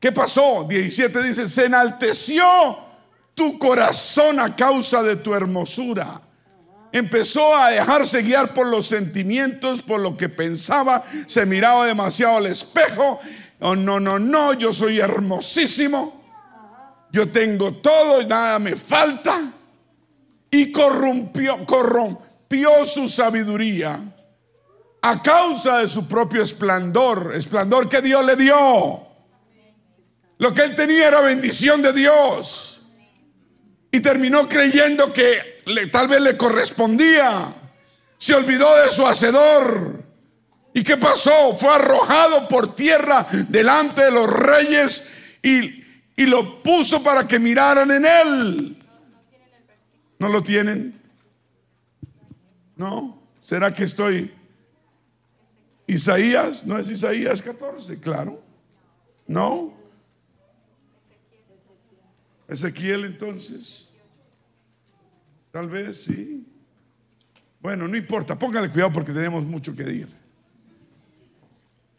¿Qué 0.00 0.12
pasó? 0.12 0.64
17 0.66 1.22
dice, 1.22 1.46
se 1.46 1.66
enalteció 1.66 2.42
tu 3.34 3.58
corazón 3.58 4.38
a 4.38 4.54
causa 4.54 5.02
de 5.02 5.16
tu 5.16 5.34
hermosura. 5.34 6.20
Empezó 6.92 7.56
a 7.56 7.70
dejarse 7.70 8.22
guiar 8.22 8.54
por 8.54 8.68
los 8.68 8.86
sentimientos, 8.86 9.82
por 9.82 10.00
lo 10.00 10.16
que 10.16 10.28
pensaba, 10.28 11.02
se 11.26 11.44
miraba 11.44 11.86
demasiado 11.86 12.36
al 12.36 12.46
espejo. 12.46 13.18
Oh, 13.60 13.74
no, 13.74 13.98
no, 13.98 14.18
no, 14.18 14.52
yo 14.54 14.72
soy 14.72 15.00
hermosísimo. 15.00 16.22
Yo 17.10 17.28
tengo 17.28 17.74
todo 17.74 18.22
y 18.22 18.26
nada 18.26 18.60
me 18.60 18.76
falta. 18.76 19.52
Y 20.50 20.70
corrompió, 20.70 21.66
corrompió 21.66 22.70
su 22.86 23.08
sabiduría 23.08 24.00
a 25.02 25.20
causa 25.20 25.78
de 25.78 25.88
su 25.88 26.06
propio 26.06 26.42
esplendor, 26.42 27.32
esplendor 27.34 27.88
que 27.88 28.00
Dios 28.00 28.24
le 28.24 28.36
dio. 28.36 29.04
Lo 30.38 30.54
que 30.54 30.62
él 30.62 30.76
tenía 30.76 31.08
era 31.08 31.20
bendición 31.22 31.82
de 31.82 31.92
Dios 31.92 32.83
y 33.94 34.00
terminó 34.00 34.48
creyendo 34.48 35.12
que 35.12 35.62
tal 35.92 36.08
vez 36.08 36.20
le 36.20 36.36
correspondía. 36.36 37.54
Se 38.16 38.34
olvidó 38.34 38.66
de 38.82 38.90
su 38.90 39.06
hacedor. 39.06 40.04
¿Y 40.72 40.82
qué 40.82 40.96
pasó? 40.96 41.54
Fue 41.54 41.72
arrojado 41.72 42.48
por 42.48 42.74
tierra 42.74 43.24
delante 43.48 44.02
de 44.02 44.10
los 44.10 44.28
reyes 44.28 45.10
y, 45.40 45.84
y 46.16 46.26
lo 46.26 46.60
puso 46.60 47.04
para 47.04 47.28
que 47.28 47.38
miraran 47.38 47.88
en 47.92 48.04
él. 48.04 48.76
¿No 50.18 50.28
lo 50.28 50.42
tienen? 50.42 51.00
¿No? 52.74 53.22
¿Será 53.40 53.72
que 53.72 53.84
estoy... 53.84 54.34
Isaías? 55.86 56.66
¿No 56.66 56.78
es 56.78 56.90
Isaías 56.90 57.40
14? 57.42 58.00
Claro. 58.00 58.42
¿No? 59.28 59.72
Ezequiel 62.48 63.04
entonces. 63.04 63.83
Tal 65.54 65.68
vez 65.68 66.06
sí. 66.06 66.44
Bueno, 67.60 67.86
no 67.86 67.96
importa, 67.96 68.36
póngale 68.36 68.70
cuidado 68.70 68.92
porque 68.92 69.12
tenemos 69.12 69.44
mucho 69.44 69.72
que 69.76 69.84
decir. 69.84 70.08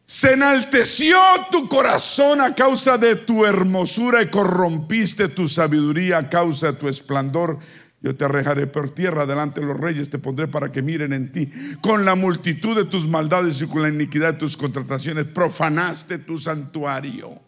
Se 0.04 0.34
enalteció 0.34 1.15
tu 1.54 1.70
corazón 1.70 2.41
a 2.41 2.54
causa 2.54 2.98
de 2.98 3.15
tu 3.15 3.46
hermosura 3.46 4.22
y 4.22 4.28
corrompiste 4.28 5.30
tu 5.30 5.48
sabiduría 5.48 6.18
a 6.18 6.30
causa 6.30 6.74
de 6.74 6.78
tu 6.80 6.89
esplendor. 6.89 7.58
Yo 8.02 8.13
te 8.13 8.26
arrejaré 8.26 8.68
por 8.68 8.89
tierra 8.89 9.26
delante 9.26 9.62
de 9.62 9.68
los 9.68 9.78
reyes, 9.78 10.10
te 10.10 10.20
pondré 10.20 10.50
para 10.50 10.70
que 10.70 10.82
miren 10.82 11.13
en 11.13 11.32
ti. 11.32 11.50
Con 11.80 12.04
la 12.04 12.15
multitud 12.15 12.76
de 12.76 12.84
tus 12.84 13.08
maldades 13.08 13.62
y 13.62 13.68
con 13.68 13.84
la 13.84 13.88
iniquidad 13.88 14.34
de 14.34 14.39
tus 14.39 14.58
contrataciones, 14.58 15.28
profanaste 15.28 16.18
tu 16.18 16.38
santuario. 16.38 17.41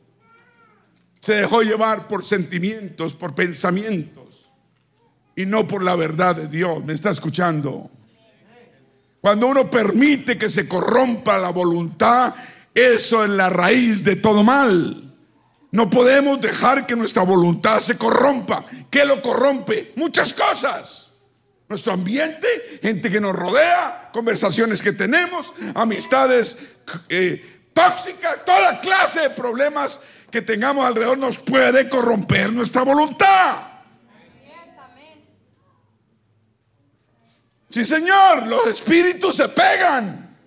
Se 1.19 1.33
dejó 1.33 1.63
llevar 1.63 2.07
por 2.07 2.23
sentimientos, 2.23 3.13
por 3.13 3.35
pensamientos 3.35 4.46
y 5.37 5.45
no 5.45 5.67
por 5.67 5.83
la 5.83 5.95
verdad 5.95 6.35
de 6.35 6.47
Dios. 6.47 6.83
¿Me 6.83 6.93
está 6.93 7.11
escuchando? 7.11 7.89
Cuando 9.21 9.47
uno 9.47 9.69
permite 9.69 10.37
que 10.37 10.49
se 10.49 10.67
corrompa 10.67 11.37
la 11.37 11.49
voluntad, 11.49 12.33
eso 12.73 13.23
es 13.23 13.29
la 13.29 13.49
raíz 13.49 14.03
de 14.03 14.15
todo 14.15 14.43
mal. 14.43 15.15
No 15.71 15.89
podemos 15.91 16.41
dejar 16.41 16.87
que 16.87 16.95
nuestra 16.95 17.21
voluntad 17.21 17.79
se 17.79 17.99
corrompa. 17.99 18.65
¿Qué 18.89 19.05
lo 19.05 19.21
corrompe? 19.21 19.93
Muchas 19.95 20.33
cosas. 20.33 21.13
nuestro 21.69 21.93
ambiente, 21.93 22.47
gente 22.81 23.11
que 23.11 23.19
nos 23.19 23.35
rodea, 23.35 24.09
conversaciones 24.13 24.81
que 24.81 24.93
tenemos, 24.93 25.53
amistades 25.75 26.69
eh, 27.09 27.65
tóxicas, 27.73 28.45
toda 28.45 28.79
clase 28.79 29.19
de 29.19 29.29
problemas 29.31 29.99
que 30.31 30.41
tengamos 30.41 30.85
alrededor 30.85 31.17
nos 31.17 31.39
puede 31.39 31.89
corromper 31.89 32.53
nuestra 32.53 32.83
voluntad. 32.83 33.66
Sí, 37.69 37.83
Señor, 37.85 38.47
los 38.47 38.67
espíritus 38.67 39.35
se 39.35 39.49
pegan, 39.49 40.37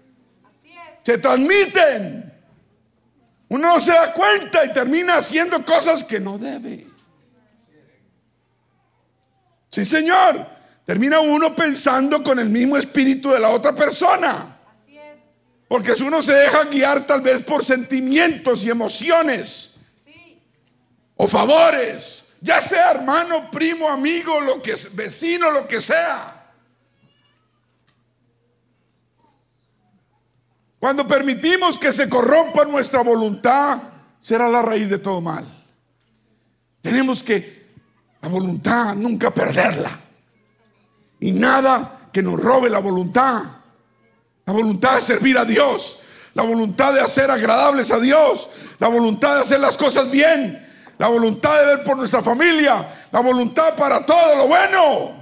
se 1.04 1.18
transmiten. 1.18 2.32
Uno 3.48 3.68
no 3.74 3.80
se 3.80 3.92
da 3.92 4.12
cuenta 4.12 4.64
y 4.64 4.72
termina 4.72 5.16
haciendo 5.16 5.64
cosas 5.64 6.04
que 6.04 6.20
no 6.20 6.38
debe. 6.38 6.86
Sí, 9.70 9.84
Señor. 9.84 10.60
Termina 10.84 11.20
uno 11.20 11.54
pensando 11.54 12.20
con 12.20 12.40
el 12.40 12.48
mismo 12.48 12.76
espíritu 12.76 13.30
de 13.30 13.38
la 13.38 13.50
otra 13.50 13.72
persona. 13.74 14.58
Porque 15.68 15.94
si 15.94 16.02
uno 16.02 16.20
se 16.20 16.32
deja 16.32 16.64
guiar 16.64 17.06
tal 17.06 17.20
vez 17.20 17.44
por 17.44 17.64
sentimientos 17.64 18.64
y 18.64 18.70
emociones 18.70 19.76
o 21.14 21.28
favores, 21.28 22.32
ya 22.40 22.60
sea 22.60 22.90
hermano, 22.90 23.52
primo, 23.52 23.88
amigo, 23.88 24.40
lo 24.40 24.60
que 24.60 24.74
vecino, 24.94 25.52
lo 25.52 25.68
que 25.68 25.80
sea. 25.80 26.39
Cuando 30.80 31.06
permitimos 31.06 31.78
que 31.78 31.92
se 31.92 32.08
corrompa 32.08 32.64
nuestra 32.64 33.02
voluntad, 33.02 33.78
será 34.18 34.48
la 34.48 34.62
raíz 34.62 34.88
de 34.88 34.98
todo 34.98 35.20
mal. 35.20 35.44
Tenemos 36.80 37.22
que 37.22 37.74
la 38.22 38.28
voluntad 38.30 38.94
nunca 38.94 39.30
perderla. 39.30 39.90
Y 41.20 41.32
nada 41.32 42.08
que 42.10 42.22
nos 42.22 42.40
robe 42.40 42.70
la 42.70 42.78
voluntad. 42.78 43.42
La 44.46 44.54
voluntad 44.54 44.96
de 44.96 45.02
servir 45.02 45.36
a 45.36 45.44
Dios. 45.44 46.00
La 46.32 46.44
voluntad 46.44 46.94
de 46.94 47.00
hacer 47.02 47.30
agradables 47.30 47.90
a 47.90 48.00
Dios. 48.00 48.48
La 48.78 48.88
voluntad 48.88 49.34
de 49.34 49.42
hacer 49.42 49.60
las 49.60 49.76
cosas 49.76 50.10
bien. 50.10 50.66
La 50.96 51.08
voluntad 51.08 51.58
de 51.58 51.66
ver 51.76 51.84
por 51.84 51.98
nuestra 51.98 52.22
familia. 52.22 52.88
La 53.12 53.20
voluntad 53.20 53.76
para 53.76 54.04
todo 54.06 54.36
lo 54.36 54.48
bueno. 54.48 55.19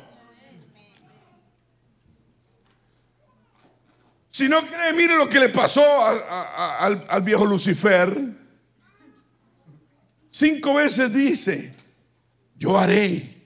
Si 4.38 4.48
no 4.48 4.64
cree, 4.64 4.92
mire 4.92 5.16
lo 5.16 5.28
que 5.28 5.40
le 5.40 5.48
pasó 5.48 5.82
al, 6.06 7.22
viejo 7.22 7.44
Lucifer. 7.44 8.16
Cinco 10.30 10.74
veces 10.74 11.12
dice, 11.12 11.74
yo 12.54 12.78
haré. 12.78 13.36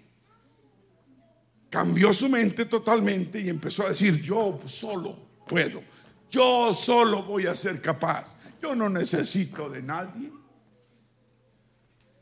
Cambió 1.70 2.12
su 2.12 2.28
mente 2.28 2.66
totalmente 2.66 3.40
y 3.40 3.48
empezó 3.48 3.86
a 3.86 3.88
decir, 3.88 4.20
yo 4.20 4.60
solo 4.66 5.16
puedo, 5.48 5.82
yo 6.30 6.74
solo 6.74 7.22
voy 7.22 7.46
a 7.46 7.54
ser 7.54 7.80
capaz, 7.80 8.26
yo 8.60 8.76
no 8.76 8.90
necesito 8.90 9.70
de 9.70 9.82
nadie. 9.82 10.30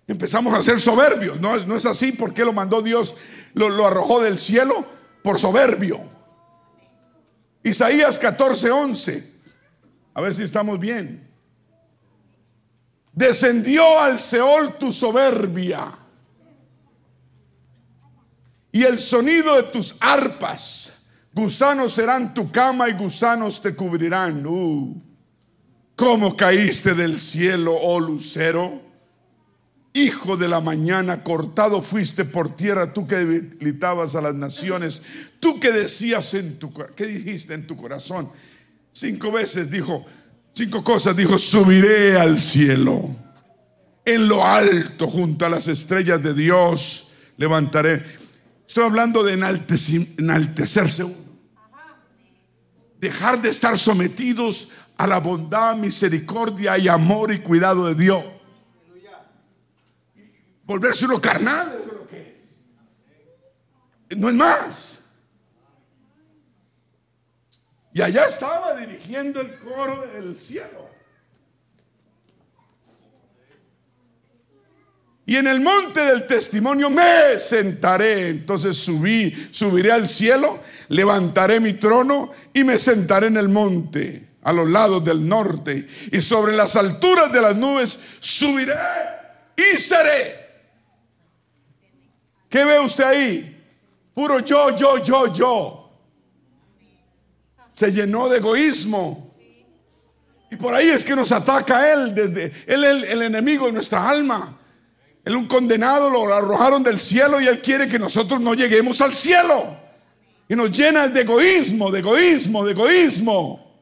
Empezamos 0.07 0.55
a 0.55 0.63
ser 0.63 0.81
soberbios, 0.81 1.41
no, 1.41 1.57
no 1.67 1.75
es 1.75 1.87
así 1.87 2.13
porque 2.13 2.45
lo 2.45 2.53
mandó 2.53 2.83
Dios, 2.83 3.17
lo, 3.55 3.69
lo 3.69 3.89
arrojó 3.89 4.23
del 4.23 4.39
cielo 4.39 4.87
por 5.25 5.41
soberbio. 5.41 6.20
Isaías 7.63 8.19
14, 8.19 8.71
11. 8.71 9.33
A 10.15 10.21
ver 10.21 10.35
si 10.35 10.43
estamos 10.43 10.79
bien. 10.79 11.29
Descendió 13.13 14.01
al 14.01 14.19
Seol 14.19 14.79
tu 14.79 14.93
soberbia 14.93 15.93
y 18.73 18.85
el 18.85 18.99
sonido 18.99 19.57
de 19.57 19.65
tus 19.65 19.97
arpas. 20.01 21.03
Gusanos 21.33 21.93
serán 21.93 22.35
tu 22.35 22.51
cama 22.51 22.89
y 22.89 22.93
gusanos 22.93 23.61
te 23.61 23.75
cubrirán. 23.75 24.47
Uh, 24.47 25.01
¿Cómo 25.97 26.37
caíste 26.37 26.95
del 26.95 27.21
cielo, 27.21 27.75
oh 27.75 28.01
lucero? 28.01 28.90
Hijo 29.93 30.37
de 30.37 30.47
la 30.47 30.61
mañana, 30.61 31.25
cortado 31.25 31.83
fuiste 31.83 32.25
por 32.25 32.55
tierra, 32.55 32.93
tú 32.93 33.09
que 33.09 33.17
debilitabas 33.17 34.15
a 34.15 34.21
las 34.21 34.37
naciones, 34.37 35.03
tú 35.41 35.59
que 35.59 35.73
decías 35.73 36.33
en 36.35 36.61
tu 36.61 36.73
¿qué 36.95 37.07
dijiste 37.07 37.55
en 37.55 37.67
tu 37.67 37.77
corazón? 37.77 38.31
Cinco 38.93 39.33
veces 39.33 39.69
dijo, 39.69 40.05
cinco 40.53 40.85
cosas 40.85 41.17
dijo, 41.17 41.37
subiré 41.39 42.17
al 42.17 42.39
cielo. 42.39 43.17
En 44.05 44.29
lo 44.29 44.47
alto, 44.47 45.09
junto 45.09 45.45
a 45.45 45.49
las 45.49 45.67
estrellas 45.67 46.23
de 46.23 46.35
Dios, 46.35 47.09
levantaré. 47.37 48.05
Estoy 48.67 48.85
hablando 48.85 49.25
de 49.25 49.33
enaltecerse 49.33 51.03
uno. 51.03 51.17
Dejar 53.01 53.43
de 53.43 53.49
estar 53.49 53.77
sometidos 53.77 54.69
a 54.97 55.09
la 55.09 55.19
bondad, 55.19 55.75
misericordia 55.75 56.79
y 56.79 56.87
amor 56.87 57.33
y 57.33 57.39
cuidado 57.39 57.87
de 57.87 57.95
Dios 57.97 58.23
volverse 60.71 61.05
uno 61.05 61.21
carnal. 61.21 61.79
No 64.11 64.29
es 64.29 64.35
más. 64.35 64.99
Y 67.93 68.01
allá 68.01 68.27
estaba 68.27 68.77
dirigiendo 68.77 69.41
el 69.41 69.59
coro 69.59 70.07
del 70.15 70.41
cielo. 70.41 70.89
Y 75.27 75.37
en 75.37 75.49
el 75.49 75.61
monte 75.61 76.01
del 76.05 76.29
testimonio 76.29 76.89
me 76.89 77.41
sentaré. 77.41 78.29
Entonces 78.29 78.77
subí, 78.77 79.49
subiré 79.51 79.91
al 79.91 80.07
cielo, 80.07 80.61
levantaré 80.89 81.59
mi 81.59 81.73
trono 81.73 82.33
y 82.53 82.63
me 82.63 82.79
sentaré 82.79 83.27
en 83.27 83.39
el 83.39 83.49
monte, 83.49 84.29
a 84.45 84.53
los 84.53 84.71
lados 84.71 85.05
del 85.05 85.29
norte. 85.29 85.85
Y 86.13 86.21
sobre 86.21 86.53
las 86.53 86.77
alturas 86.77 87.33
de 87.33 87.41
las 87.41 87.57
nubes 87.57 87.99
subiré 88.21 88.75
y 89.57 89.77
seré 89.77 90.40
¿Qué 92.51 92.65
ve 92.65 92.81
usted 92.81 93.05
ahí? 93.05 93.57
Puro 94.13 94.41
yo, 94.41 94.77
yo, 94.77 94.99
yo, 95.03 95.33
yo. 95.33 95.91
Se 97.73 97.93
llenó 97.93 98.29
de 98.29 98.39
egoísmo. 98.39 99.33
Y 100.51 100.57
por 100.57 100.75
ahí 100.75 100.89
es 100.89 101.05
que 101.05 101.15
nos 101.15 101.31
ataca 101.31 101.93
Él, 101.93 102.13
desde 102.13 102.53
Él 102.67 102.85
el, 102.85 103.05
el 103.05 103.23
enemigo 103.23 103.67
de 103.67 103.73
nuestra 103.73 104.11
alma. 104.11 104.59
Él 105.25 105.37
un 105.37 105.47
condenado 105.47 106.11
lo 106.11 106.35
arrojaron 106.35 106.83
del 106.83 106.99
cielo 106.99 107.41
y 107.41 107.47
Él 107.47 107.63
quiere 107.63 107.89
que 107.89 108.01
nosotros 108.01 108.41
no 108.41 108.55
lleguemos 108.55 109.01
al 109.01 109.15
cielo. 109.15 109.79
Y 110.49 110.57
nos 110.57 110.73
llena 110.73 111.07
de 111.07 111.21
egoísmo, 111.21 111.93
de 111.93 112.01
egoísmo, 112.01 112.65
de 112.65 112.73
egoísmo. 112.73 113.81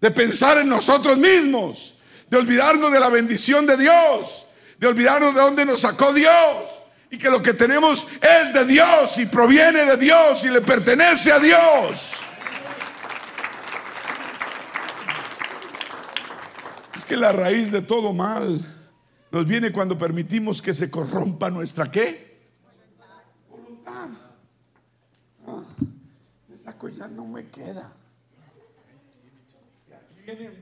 De 0.00 0.10
pensar 0.10 0.56
en 0.56 0.70
nosotros 0.70 1.18
mismos. 1.18 1.96
De 2.30 2.38
olvidarnos 2.38 2.90
de 2.90 3.00
la 3.00 3.10
bendición 3.10 3.66
de 3.66 3.76
Dios. 3.76 4.46
De 4.78 4.86
olvidarnos 4.86 5.34
de 5.34 5.40
dónde 5.42 5.66
nos 5.66 5.80
sacó 5.80 6.14
Dios 6.14 6.81
y 7.12 7.18
que 7.18 7.28
lo 7.28 7.42
que 7.42 7.52
tenemos 7.52 8.06
es 8.22 8.54
de 8.54 8.64
Dios 8.64 9.18
y 9.18 9.26
proviene 9.26 9.84
de 9.84 9.98
Dios 9.98 10.42
y 10.44 10.48
le 10.48 10.62
pertenece 10.62 11.30
a 11.30 11.38
Dios. 11.38 12.14
Es 16.96 17.04
que 17.04 17.18
la 17.18 17.32
raíz 17.32 17.70
de 17.70 17.82
todo 17.82 18.14
mal 18.14 18.64
nos 19.30 19.46
viene 19.46 19.70
cuando 19.70 19.98
permitimos 19.98 20.62
que 20.62 20.72
se 20.72 20.90
corrompa 20.90 21.50
nuestra 21.50 21.90
qué? 21.90 22.48
Voluntad. 23.50 24.08
Ah, 25.46 25.64
esa 26.54 26.78
cosa 26.78 27.08
no 27.08 27.26
me 27.26 27.46
queda. 27.48 27.92
aquí 29.90 30.22
viene 30.24 30.61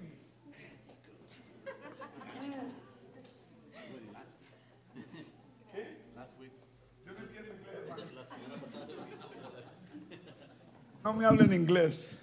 No 11.04 11.14
me 11.14 11.24
hablen 11.24 11.52
inglés. 11.52 12.18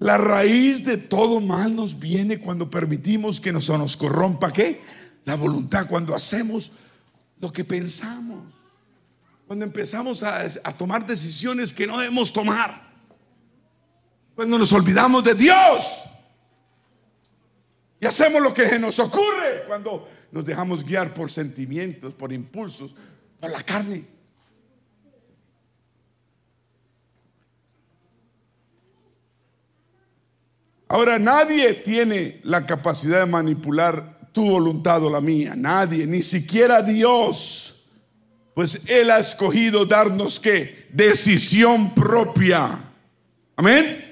La 0.00 0.16
raíz 0.16 0.84
de 0.84 0.96
todo 0.96 1.40
mal 1.40 1.74
nos 1.74 1.98
viene 1.98 2.38
cuando 2.38 2.70
permitimos 2.70 3.40
que 3.40 3.52
nos, 3.52 3.68
nos 3.68 3.96
corrompa 3.96 4.52
qué? 4.52 4.80
La 5.24 5.34
voluntad, 5.34 5.88
cuando 5.88 6.14
hacemos 6.14 6.72
lo 7.40 7.52
que 7.52 7.64
pensamos. 7.64 8.54
Cuando 9.46 9.64
empezamos 9.64 10.22
a, 10.22 10.40
a 10.40 10.76
tomar 10.76 11.06
decisiones 11.06 11.72
que 11.72 11.86
no 11.86 11.98
debemos 11.98 12.32
tomar. 12.32 12.88
Cuando 14.36 14.58
nos 14.58 14.72
olvidamos 14.72 15.24
de 15.24 15.34
Dios. 15.34 16.04
Y 18.00 18.06
hacemos 18.06 18.40
lo 18.40 18.54
que 18.54 18.78
nos 18.78 19.00
ocurre 19.00 19.64
cuando 19.66 20.08
nos 20.30 20.44
dejamos 20.44 20.84
guiar 20.84 21.12
por 21.12 21.28
sentimientos, 21.28 22.14
por 22.14 22.32
impulsos, 22.32 22.94
por 23.40 23.50
la 23.50 23.62
carne. 23.62 24.04
Ahora 30.88 31.18
nadie 31.18 31.74
tiene 31.74 32.40
la 32.44 32.64
capacidad 32.64 33.20
de 33.20 33.30
manipular 33.30 34.30
tu 34.32 34.50
voluntad 34.50 35.04
o 35.04 35.10
la 35.10 35.20
mía. 35.20 35.54
Nadie, 35.54 36.06
ni 36.06 36.22
siquiera 36.22 36.80
Dios. 36.82 37.84
pues 38.54 38.82
Él 38.86 39.10
ha 39.10 39.18
escogido 39.18 39.84
darnos 39.84 40.40
qué? 40.40 40.88
Decisión 40.92 41.94
propia. 41.94 42.84
Amén. 43.56 44.04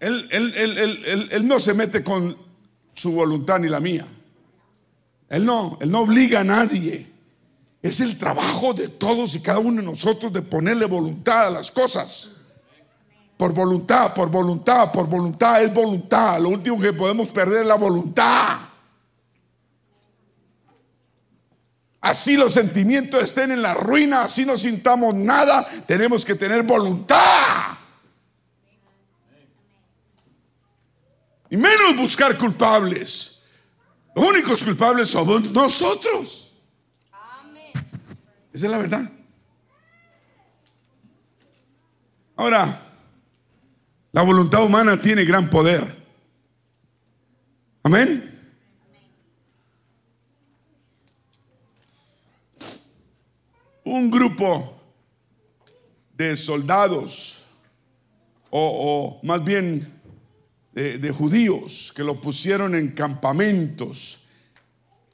Él, 0.00 0.28
él, 0.30 1.48
no 1.48 1.58
se 1.58 1.72
mete 1.72 2.04
con 2.04 2.36
su 2.92 3.12
voluntad 3.12 3.58
ni 3.58 3.68
la 3.68 3.80
mía. 3.80 4.06
Él 5.30 5.46
no, 5.46 5.78
él 5.80 5.90
no 5.90 6.00
obliga 6.00 6.40
a 6.40 6.44
nadie. 6.44 7.13
Es 7.84 8.00
el 8.00 8.16
trabajo 8.16 8.72
de 8.72 8.88
todos 8.88 9.34
y 9.34 9.42
cada 9.42 9.58
uno 9.58 9.82
de 9.82 9.86
nosotros 9.86 10.32
de 10.32 10.40
ponerle 10.40 10.86
voluntad 10.86 11.48
a 11.48 11.50
las 11.50 11.70
cosas. 11.70 12.30
Por 13.36 13.52
voluntad, 13.52 14.14
por 14.14 14.30
voluntad, 14.30 14.90
por 14.90 15.06
voluntad, 15.06 15.62
es 15.62 15.74
voluntad. 15.74 16.40
Lo 16.40 16.48
último 16.48 16.80
que 16.80 16.94
podemos 16.94 17.28
perder 17.28 17.60
es 17.60 17.66
la 17.66 17.74
voluntad. 17.74 18.58
Así 22.00 22.38
los 22.38 22.54
sentimientos 22.54 23.22
estén 23.22 23.52
en 23.52 23.60
la 23.60 23.74
ruina, 23.74 24.22
así 24.22 24.46
no 24.46 24.56
sintamos 24.56 25.14
nada, 25.14 25.68
tenemos 25.86 26.24
que 26.24 26.36
tener 26.36 26.62
voluntad. 26.62 27.76
Y 31.50 31.58
menos 31.58 31.98
buscar 31.98 32.38
culpables. 32.38 33.40
Los 34.14 34.26
únicos 34.26 34.62
culpables 34.62 35.10
somos 35.10 35.42
nosotros. 35.50 36.53
Esa 38.54 38.66
es 38.66 38.70
la 38.70 38.78
verdad. 38.78 39.10
Ahora, 42.36 42.80
la 44.12 44.22
voluntad 44.22 44.64
humana 44.64 44.96
tiene 44.96 45.24
gran 45.24 45.50
poder. 45.50 45.84
Amén. 47.82 48.30
Un 53.84 54.08
grupo 54.08 54.80
de 56.16 56.36
soldados, 56.36 57.42
o, 58.50 59.18
más 59.24 59.42
bien 59.42 60.00
de, 60.72 61.10
judíos, 61.10 61.92
que 61.94 62.04
lo 62.04 62.20
pusieron 62.20 62.76
en 62.76 62.92
campamentos 62.92 64.20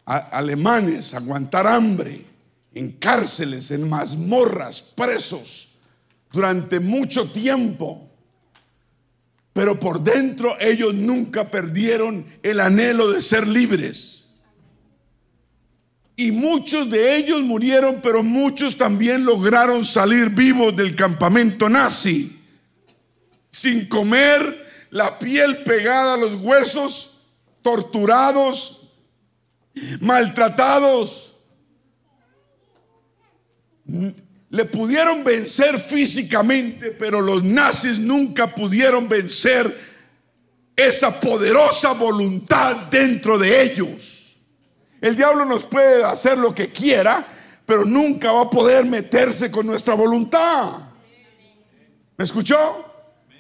alemanes, 0.05 1.15
aguantar 1.15 1.67
hambre, 1.67 2.30
en 2.75 2.93
cárceles, 2.93 3.71
en 3.71 3.89
mazmorras, 3.89 4.83
presos, 4.83 5.73
durante 6.33 6.81
mucho 6.81 7.31
tiempo 7.31 8.11
pero 9.53 9.79
por 9.79 10.01
dentro 10.01 10.57
ellos 10.61 10.95
nunca 10.95 11.51
perdieron 11.51 12.25
el 12.43 12.61
anhelo 12.61 13.11
de 13.11 13.21
ser 13.21 13.47
libres. 13.49 14.25
Y 16.17 16.33
muchos 16.33 16.89
de 16.91 17.17
ellos 17.17 17.43
murieron, 17.43 18.01
pero 18.03 18.23
muchos 18.23 18.77
también 18.77 19.25
lograron 19.25 19.85
salir 19.85 20.31
vivos 20.31 20.77
del 20.77 20.95
campamento 20.95 21.69
nazi, 21.69 22.39
sin 23.51 23.89
comer, 23.89 24.69
la 24.91 25.19
piel 25.19 25.59
pegada 25.59 26.15
a 26.15 26.19
los 26.19 26.35
huesos, 26.35 27.27
torturados, 27.63 28.93
maltratados 30.01 31.30
le 34.51 34.65
pudieron 34.65 35.23
vencer 35.23 35.79
físicamente, 35.79 36.91
pero 36.91 37.21
los 37.21 37.45
nazis 37.45 38.01
nunca 38.01 38.53
pudieron 38.53 39.09
vencer 39.09 39.91
esa 40.75 41.21
poderosa 41.21 41.93
voluntad 41.93 42.77
dentro 42.91 43.39
de 43.39 43.63
ellos. 43.63 44.37
El 45.01 45.15
diablo 45.15 45.45
nos 45.45 45.65
puede 45.65 46.05
hacer 46.05 46.37
lo 46.37 46.55
que 46.55 46.71
quiera, 46.71 47.25
pero 47.65 47.85
nunca 47.85 48.33
va 48.33 48.43
a 48.43 48.51
poder 48.51 48.85
meterse 48.87 49.51
con 49.51 49.67
nuestra 49.67 49.95
voluntad. 49.95 50.73
¿Me 52.17 52.25
escuchó? 52.25 52.87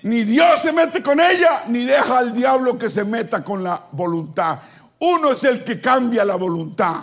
Ni 0.03 0.25
Dios 0.25 0.63
se 0.63 0.73
mete 0.73 1.03
con 1.03 1.21
ella, 1.21 1.65
ni 1.69 1.85
deja 1.85 2.19
al 2.19 2.33
diablo 2.33 2.79
que 2.79 2.89
se 2.89 3.05
meta 3.05 3.43
con 3.43 3.63
la 3.63 3.83
voluntad. 3.93 4.61
Uno 5.01 5.33
es 5.33 5.45
el 5.45 5.65
que 5.65 5.81
cambia 5.81 6.25
la 6.25 6.37
voluntad. 6.37 7.01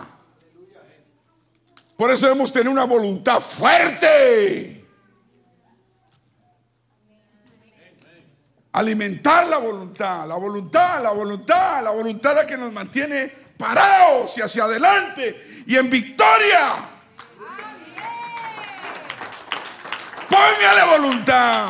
Por 1.98 2.12
eso 2.12 2.28
debemos 2.28 2.54
tener 2.54 2.70
una 2.70 2.86
voluntad 2.86 3.40
fuerte. 3.40 4.86
Alimentar 8.74 9.48
la 9.48 9.58
voluntad, 9.58 10.28
la 10.28 10.36
voluntad, 10.36 11.02
la 11.02 11.10
voluntad, 11.10 11.84
la 11.84 11.90
voluntad 11.90 12.36
la 12.36 12.46
que 12.46 12.56
nos 12.56 12.72
mantiene 12.72 13.28
parados 13.58 14.38
y 14.38 14.42
hacia 14.42 14.66
adelante 14.66 15.64
y 15.66 15.76
en 15.76 15.90
victoria. 15.90 16.88
Póngale 20.30 21.00
voluntad. 21.00 21.70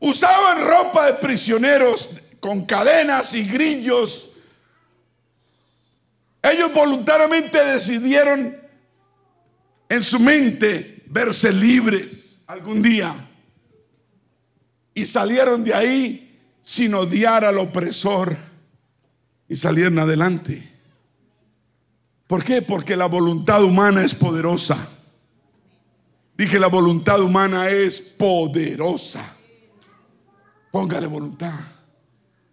Usaban 0.00 0.66
ropa 0.66 1.06
de 1.06 1.14
prisioneros 1.14 2.20
con 2.40 2.66
cadenas 2.66 3.32
y 3.34 3.44
grillos 3.44 4.32
ellos 6.52 6.72
voluntariamente 6.72 7.64
decidieron 7.64 8.56
en 9.88 10.02
su 10.02 10.18
mente 10.18 11.04
verse 11.06 11.52
libres 11.52 12.38
algún 12.46 12.82
día. 12.82 13.28
Y 14.94 15.06
salieron 15.06 15.64
de 15.64 15.74
ahí 15.74 16.38
sin 16.62 16.94
odiar 16.94 17.44
al 17.44 17.58
opresor. 17.58 18.36
Y 19.48 19.56
salieron 19.56 19.98
adelante. 19.98 20.76
¿Por 22.26 22.42
qué? 22.42 22.62
Porque 22.62 22.96
la 22.96 23.06
voluntad 23.06 23.62
humana 23.62 24.02
es 24.02 24.14
poderosa. 24.14 24.76
Dije, 26.36 26.58
la 26.58 26.66
voluntad 26.66 27.22
humana 27.22 27.68
es 27.68 28.00
poderosa. 28.00 29.36
Póngale 30.72 31.06
voluntad. 31.06 31.58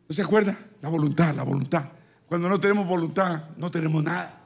¿No 0.07 0.13
se 0.13 0.21
acuerda? 0.21 0.57
La 0.81 0.89
voluntad, 0.89 1.33
la 1.33 1.43
voluntad. 1.43 1.89
Cuando 2.33 2.49
no 2.49 2.59
tenemos 2.59 2.87
voluntad, 2.87 3.43
no 3.57 3.69
tenemos 3.69 4.03
nada. 4.03 4.41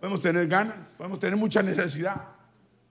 Podemos 0.00 0.22
tener 0.22 0.48
ganas, 0.48 0.94
podemos 0.96 1.20
tener 1.20 1.36
mucha 1.36 1.62
necesidad, 1.62 2.16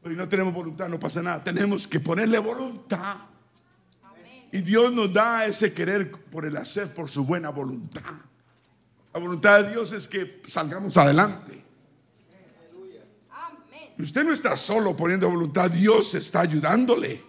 pero 0.03 0.13
si 0.13 0.19
no 0.19 0.29
tenemos 0.29 0.53
voluntad, 0.53 0.87
no 0.87 0.99
pasa 0.99 1.23
nada. 1.23 1.43
Tenemos 1.43 1.87
que 1.87 1.99
ponerle 1.99 2.37
voluntad. 2.37 3.17
Y 4.51 4.61
Dios 4.61 4.93
nos 4.93 5.11
da 5.11 5.47
ese 5.47 5.73
querer 5.73 6.11
por 6.11 6.45
el 6.45 6.55
hacer, 6.57 6.93
por 6.93 7.09
su 7.09 7.25
buena 7.25 7.49
voluntad. 7.49 8.03
La 9.15 9.19
voluntad 9.19 9.63
de 9.63 9.71
Dios 9.71 9.91
es 9.93 10.07
que 10.07 10.43
salgamos 10.45 10.95
adelante. 10.95 11.65
Y 13.97 14.03
usted 14.03 14.23
no 14.25 14.31
está 14.31 14.55
solo 14.55 14.95
poniendo 14.95 15.27
voluntad, 15.27 15.71
Dios 15.71 16.13
está 16.13 16.41
ayudándole. 16.41 17.19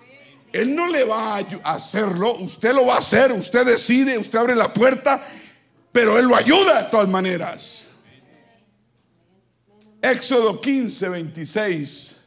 Él 0.52 0.76
no 0.76 0.86
le 0.86 1.04
va 1.04 1.38
a 1.38 1.72
hacerlo, 1.72 2.34
usted 2.40 2.74
lo 2.74 2.84
va 2.84 2.96
a 2.96 2.98
hacer, 2.98 3.32
usted 3.32 3.64
decide, 3.64 4.18
usted 4.18 4.38
abre 4.38 4.54
la 4.54 4.70
puerta 4.70 5.26
pero 5.96 6.18
Él 6.18 6.26
lo 6.26 6.36
ayuda 6.36 6.82
de 6.82 6.90
todas 6.90 7.08
maneras. 7.08 7.88
Éxodo 10.02 10.60
15, 10.60 11.08
26 11.08 12.20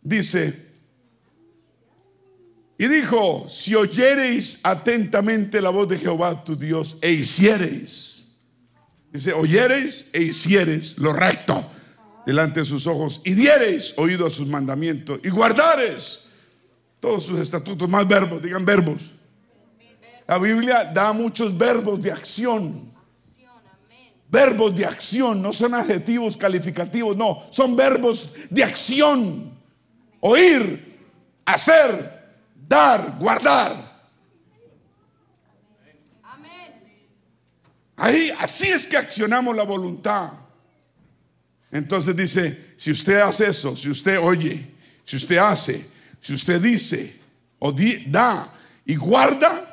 dice, 0.00 0.66
y 2.78 2.86
dijo, 2.86 3.44
si 3.50 3.74
oyereis 3.74 4.60
atentamente 4.62 5.60
la 5.60 5.68
voz 5.68 5.88
de 5.88 5.98
Jehová 5.98 6.42
tu 6.42 6.56
Dios 6.56 6.96
e 7.02 7.12
hiciereis, 7.12 8.30
dice, 9.12 9.34
oyereis 9.34 10.08
e 10.14 10.22
hiciereis 10.22 10.96
lo 10.96 11.12
recto 11.12 11.70
delante 12.24 12.60
de 12.60 12.64
sus 12.64 12.86
ojos 12.86 13.20
y 13.26 13.34
diereis 13.34 13.92
oído 13.98 14.26
a 14.26 14.30
sus 14.30 14.48
mandamientos 14.48 15.20
y 15.22 15.28
guardares 15.28 16.20
todos 16.98 17.24
sus 17.24 17.38
estatutos, 17.38 17.90
más 17.90 18.08
verbos, 18.08 18.42
digan 18.42 18.64
verbos 18.64 19.17
la 20.28 20.38
Biblia 20.38 20.84
da 20.84 21.14
muchos 21.14 21.56
verbos 21.56 22.00
de 22.02 22.12
acción. 22.12 22.86
Verbos 24.30 24.76
de 24.76 24.84
acción, 24.84 25.40
no 25.40 25.54
son 25.54 25.72
adjetivos 25.72 26.36
calificativos, 26.36 27.16
no, 27.16 27.46
son 27.48 27.74
verbos 27.74 28.32
de 28.50 28.62
acción. 28.62 29.58
Oír, 30.20 31.00
hacer, 31.46 32.42
dar, 32.68 33.16
guardar. 33.18 33.88
Ahí, 37.96 38.30
así 38.38 38.68
es 38.68 38.86
que 38.86 38.98
accionamos 38.98 39.56
la 39.56 39.64
voluntad. 39.64 40.30
Entonces 41.72 42.14
dice, 42.14 42.74
si 42.76 42.90
usted 42.90 43.16
hace 43.20 43.48
eso, 43.48 43.74
si 43.74 43.88
usted 43.88 44.18
oye, 44.20 44.74
si 45.06 45.16
usted 45.16 45.38
hace, 45.38 45.88
si 46.20 46.34
usted 46.34 46.60
dice 46.60 47.18
o 47.58 47.72
da 47.72 48.52
y 48.84 48.94
guarda, 48.94 49.67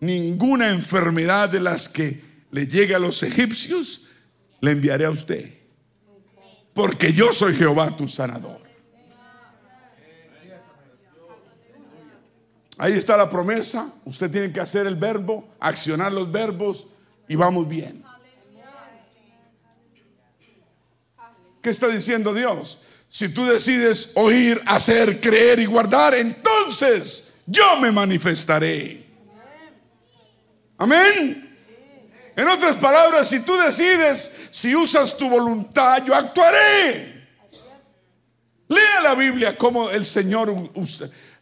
ninguna 0.00 0.70
enfermedad 0.70 1.48
de 1.48 1.60
las 1.60 1.88
que 1.88 2.20
le 2.50 2.66
llegue 2.66 2.94
a 2.94 2.98
los 2.98 3.22
egipcios 3.22 4.02
le 4.60 4.72
enviaré 4.72 5.06
a 5.06 5.10
usted. 5.10 5.50
Porque 6.74 7.12
yo 7.12 7.32
soy 7.32 7.54
Jehová 7.54 7.96
tu 7.96 8.06
sanador. 8.06 8.60
Ahí 12.78 12.92
está 12.92 13.16
la 13.16 13.30
promesa. 13.30 13.90
Usted 14.04 14.30
tiene 14.30 14.52
que 14.52 14.60
hacer 14.60 14.86
el 14.86 14.96
verbo, 14.96 15.48
accionar 15.60 16.12
los 16.12 16.30
verbos 16.30 16.88
y 17.26 17.34
vamos 17.34 17.66
bien. 17.68 18.04
¿Qué 21.62 21.70
está 21.70 21.88
diciendo 21.88 22.34
Dios? 22.34 22.80
Si 23.08 23.30
tú 23.30 23.44
decides 23.46 24.12
oír, 24.14 24.60
hacer, 24.66 25.20
creer 25.20 25.58
y 25.58 25.66
guardar, 25.66 26.14
entonces 26.14 27.34
yo 27.46 27.78
me 27.80 27.90
manifestaré. 27.90 29.05
Amén. 30.78 31.46
En 32.36 32.48
otras 32.48 32.76
palabras, 32.76 33.28
si 33.28 33.40
tú 33.40 33.56
decides, 33.56 34.48
si 34.50 34.76
usas 34.76 35.16
tu 35.16 35.28
voluntad, 35.28 36.04
yo 36.04 36.14
actuaré. 36.14 37.16
Lea 38.68 39.00
la 39.02 39.14
Biblia 39.14 39.56
como 39.56 39.88
el 39.88 40.04
Señor 40.04 40.52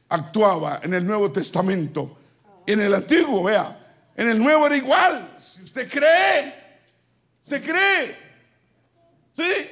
actuaba 0.09 0.80
en 0.82 0.95
el 0.95 1.05
Nuevo 1.05 1.32
Testamento. 1.32 2.18
En 2.66 2.80
el 2.80 2.95
Antiguo, 2.95 3.43
vea. 3.43 3.76
En 4.16 4.28
el 4.28 4.39
Nuevo 4.39 4.66
era 4.66 4.76
igual. 4.76 5.35
Si 5.39 5.62
usted 5.62 5.91
cree, 5.91 6.55
usted 7.43 7.62
cree. 7.62 8.16
¿Sí? 9.37 9.70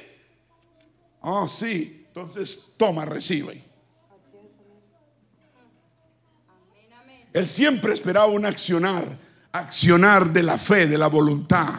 Oh, 1.21 1.47
sí. 1.47 2.05
Entonces 2.07 2.73
toma, 2.77 3.05
recibe. 3.05 3.63
Él 7.31 7.47
siempre 7.47 7.93
esperaba 7.93 8.27
un 8.27 8.45
accionar 8.45 9.22
accionar 9.53 10.33
de 10.33 10.43
la 10.43 10.57
fe, 10.57 10.87
de 10.87 10.97
la 10.97 11.07
voluntad. 11.07 11.69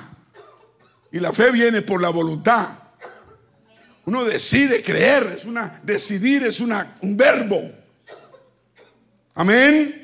Y 1.12 1.20
la 1.20 1.32
fe 1.32 1.50
viene 1.52 1.82
por 1.82 2.00
la 2.00 2.08
voluntad. 2.08 2.66
Uno 4.06 4.24
decide 4.24 4.82
creer, 4.82 5.34
es 5.36 5.44
una 5.44 5.80
decidir 5.82 6.42
es 6.44 6.60
una, 6.60 6.96
un 7.02 7.16
verbo. 7.16 7.60
Amén. 9.34 10.00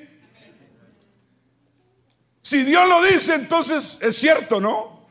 Si 2.41 2.65
Dios 2.65 2.89
lo 2.89 3.03
dice, 3.05 3.35
entonces 3.35 3.99
es 4.03 4.17
cierto, 4.17 4.61
¿no? 4.61 5.07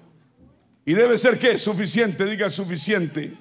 Y 0.86 0.94
debe 0.94 1.18
ser 1.18 1.38
que 1.38 1.58
suficiente, 1.58 2.26
diga 2.26 2.50
suficiente. 2.50 3.38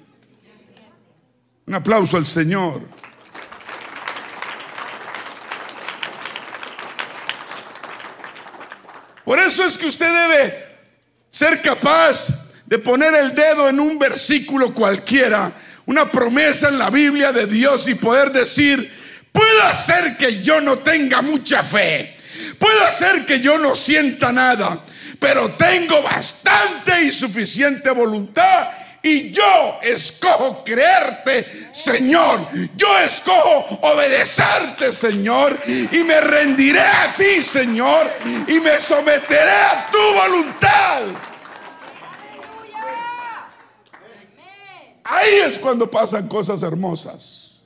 Un 1.65 1.73
aplauso 1.73 2.15
al 2.17 2.25
Señor. 2.25 2.87
Por 9.25 9.39
eso 9.39 9.63
es 9.63 9.77
que 9.77 9.85
usted 9.85 10.07
debe 10.07 10.65
ser 11.29 11.61
capaz 11.61 12.27
de 12.65 12.79
poner 12.79 13.13
el 13.15 13.33
dedo 13.33 13.67
en 13.69 13.79
un 13.79 13.97
versículo 13.97 14.73
cualquiera, 14.73 15.51
una 15.85 16.11
promesa 16.11 16.69
en 16.69 16.77
la 16.77 16.89
Biblia 16.89 17.31
de 17.31 17.47
Dios 17.47 17.87
y 17.87 17.95
poder 17.95 18.31
decir, 18.31 18.91
puede 19.31 19.73
ser 19.73 20.17
que 20.17 20.41
yo 20.41 20.61
no 20.61 20.77
tenga 20.77 21.21
mucha 21.21 21.63
fe, 21.63 22.15
puede 22.59 22.91
ser 22.91 23.25
que 23.25 23.39
yo 23.39 23.57
no 23.57 23.73
sienta 23.75 24.31
nada, 24.31 24.79
pero 25.19 25.49
tengo 25.51 26.01
bastante 26.03 27.03
y 27.03 27.11
suficiente 27.11 27.89
voluntad 27.91 28.58
y 29.01 29.31
yo 29.31 29.79
escojo 29.81 30.63
creerte, 30.63 31.45
Señor. 31.71 32.47
Yo 32.75 32.99
escojo 32.99 33.79
obedecerte, 33.81 34.91
Señor. 34.91 35.57
Y 35.65 36.03
me 36.03 36.19
rendiré 36.19 36.81
a 36.81 37.15
ti, 37.15 37.41
Señor. 37.41 38.11
Y 38.47 38.59
me 38.59 38.77
someteré 38.79 39.51
a 39.51 39.89
tu 39.91 39.97
voluntad. 40.15 41.03
Ahí 45.03 45.35
es 45.47 45.57
cuando 45.57 45.89
pasan 45.89 46.27
cosas 46.27 46.61
hermosas. 46.61 47.65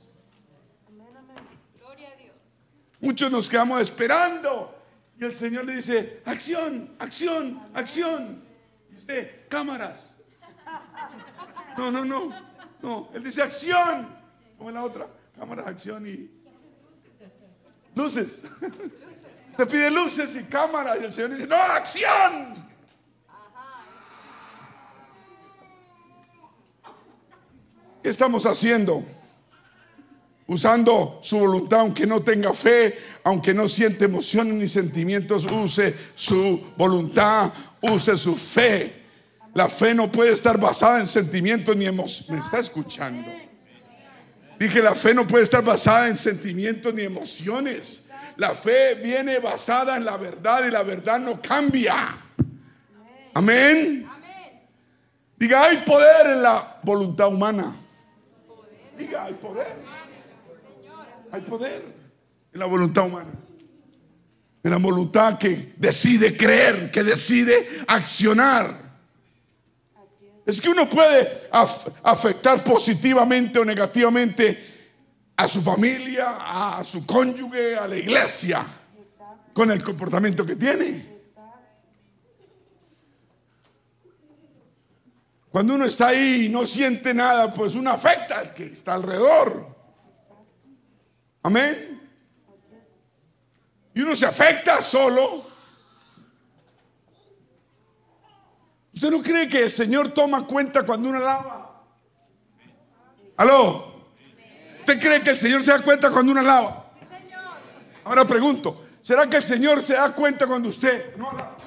Muchos 3.00 3.30
nos 3.30 3.48
quedamos 3.48 3.82
esperando. 3.82 4.70
Y 5.20 5.24
el 5.24 5.34
Señor 5.34 5.64
le 5.64 5.76
dice, 5.76 6.22
acción, 6.24 6.94
acción, 6.98 7.68
acción. 7.74 8.42
Y 8.90 8.96
usted, 8.96 9.48
cámaras. 9.48 10.13
No, 11.76 11.90
no, 11.90 12.04
no. 12.04 12.30
No, 12.82 13.08
él 13.14 13.22
dice 13.22 13.42
acción. 13.42 14.08
Como 14.58 14.70
en 14.70 14.74
la 14.74 14.84
otra. 14.84 15.08
Cámara, 15.36 15.64
acción 15.66 16.06
y 16.06 16.30
luces. 17.94 18.44
Te 19.56 19.66
pide 19.66 19.90
luces 19.90 20.36
y 20.36 20.44
cámara 20.44 20.98
y 20.98 21.04
el 21.04 21.12
Señor 21.12 21.30
dice, 21.30 21.46
no, 21.46 21.56
acción. 21.56 22.54
¿Qué 28.02 28.08
estamos 28.08 28.44
haciendo? 28.46 29.02
Usando 30.46 31.20
su 31.22 31.38
voluntad, 31.38 31.80
aunque 31.80 32.06
no 32.06 32.20
tenga 32.20 32.52
fe, 32.52 32.98
aunque 33.22 33.54
no 33.54 33.68
siente 33.68 34.04
emociones 34.04 34.54
ni 34.54 34.68
sentimientos, 34.68 35.46
use 35.46 35.94
su 36.14 36.72
voluntad, 36.76 37.50
use 37.80 38.16
su 38.18 38.36
fe 38.36 39.03
la 39.54 39.68
fe 39.68 39.94
no 39.94 40.10
puede 40.10 40.32
estar 40.32 40.58
basada 40.58 40.98
en 40.98 41.06
sentimientos 41.06 41.76
ni 41.76 41.86
emociones. 41.86 42.30
¿Me 42.30 42.38
está 42.38 42.58
escuchando? 42.58 43.30
Dije, 44.58 44.82
la 44.82 44.94
fe 44.94 45.14
no 45.14 45.26
puede 45.26 45.44
estar 45.44 45.64
basada 45.64 46.08
en 46.08 46.16
sentimientos 46.16 46.92
ni 46.92 47.02
emociones. 47.02 48.10
La 48.36 48.50
fe 48.50 48.96
viene 48.96 49.38
basada 49.38 49.96
en 49.96 50.04
la 50.04 50.16
verdad 50.16 50.66
y 50.66 50.70
la 50.70 50.82
verdad 50.82 51.20
no 51.20 51.40
cambia. 51.40 51.94
Amén. 53.32 54.08
Diga, 55.36 55.64
hay 55.64 55.78
poder 55.78 56.30
en 56.32 56.42
la 56.42 56.80
voluntad 56.82 57.28
humana. 57.28 57.74
Diga, 58.98 59.24
hay 59.24 59.34
poder. 59.34 59.76
Hay 61.30 61.40
poder 61.42 61.82
en 62.52 62.60
la 62.60 62.66
voluntad 62.66 63.06
humana. 63.06 63.30
En 64.62 64.70
la 64.70 64.78
voluntad 64.78 65.38
que 65.38 65.74
decide 65.76 66.36
creer, 66.36 66.90
que 66.90 67.02
decide 67.04 67.84
accionar. 67.86 68.83
Es 70.46 70.60
que 70.60 70.68
uno 70.68 70.88
puede 70.88 71.48
afectar 71.50 72.62
positivamente 72.62 73.58
o 73.58 73.64
negativamente 73.64 74.74
a 75.36 75.48
su 75.48 75.62
familia, 75.62 76.78
a 76.78 76.84
su 76.84 77.06
cónyuge, 77.06 77.76
a 77.76 77.86
la 77.86 77.96
iglesia, 77.96 78.64
con 79.52 79.70
el 79.70 79.82
comportamiento 79.82 80.44
que 80.44 80.56
tiene. 80.56 81.14
Cuando 85.50 85.76
uno 85.76 85.84
está 85.84 86.08
ahí 86.08 86.46
y 86.46 86.48
no 86.48 86.66
siente 86.66 87.14
nada, 87.14 87.52
pues 87.52 87.76
uno 87.76 87.90
afecta 87.90 88.40
al 88.40 88.52
que 88.52 88.64
está 88.64 88.94
alrededor. 88.94 89.74
Amén. 91.44 92.02
Y 93.94 94.00
uno 94.00 94.16
se 94.16 94.26
afecta 94.26 94.82
solo 94.82 95.43
¿Usted 98.94 99.10
no 99.10 99.22
cree 99.22 99.48
que 99.48 99.64
el 99.64 99.70
Señor 99.70 100.08
toma 100.10 100.46
cuenta 100.46 100.86
cuando 100.86 101.08
uno 101.08 101.18
lava? 101.18 101.82
¿Aló? 103.36 103.92
¿Usted 104.78 105.00
cree 105.00 105.20
que 105.20 105.30
el 105.30 105.36
Señor 105.36 105.62
se 105.62 105.72
da 105.72 105.82
cuenta 105.82 106.10
cuando 106.10 106.30
uno 106.30 106.42
lava? 106.42 106.92
Ahora 108.04 108.24
pregunto, 108.24 108.82
¿será 109.00 109.28
que 109.28 109.38
el 109.38 109.42
Señor 109.42 109.84
se 109.84 109.94
da 109.94 110.14
cuenta 110.14 110.46
cuando 110.46 110.68
usted 110.68 111.16
no 111.16 111.32
lava? 111.32 111.58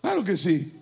Claro 0.00 0.24
que 0.24 0.36
sí. 0.36 0.80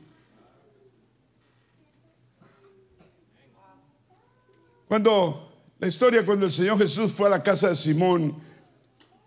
Cuando 4.88 5.49
la 5.81 5.89
historia 5.89 6.26
cuando 6.26 6.45
el 6.45 6.53
Señor 6.53 6.76
Jesús 6.76 7.11
fue 7.11 7.26
a 7.28 7.31
la 7.31 7.43
casa 7.43 7.70
de 7.70 7.74
Simón 7.74 8.37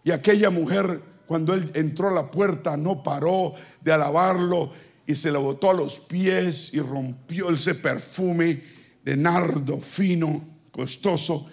y 0.04 0.12
aquella 0.12 0.52
mujer 0.52 1.02
cuando 1.26 1.56
él 1.56 1.72
entró 1.74 2.10
a 2.10 2.12
la 2.12 2.30
puerta 2.30 2.78
no 2.78 3.02
paró 3.02 3.56
de 3.82 3.92
alabarlo 3.92 4.72
y 5.08 5.16
se 5.16 5.32
le 5.32 5.40
botó 5.40 5.72
a 5.72 5.74
los 5.74 6.00
pies 6.00 6.72
y 6.76 6.80
rompió 6.80 7.50
ese 7.50 7.74
perfume 7.74 8.64
de 9.04 9.18
nardo 9.18 9.80
fino, 9.80 10.44
costoso 10.72 11.48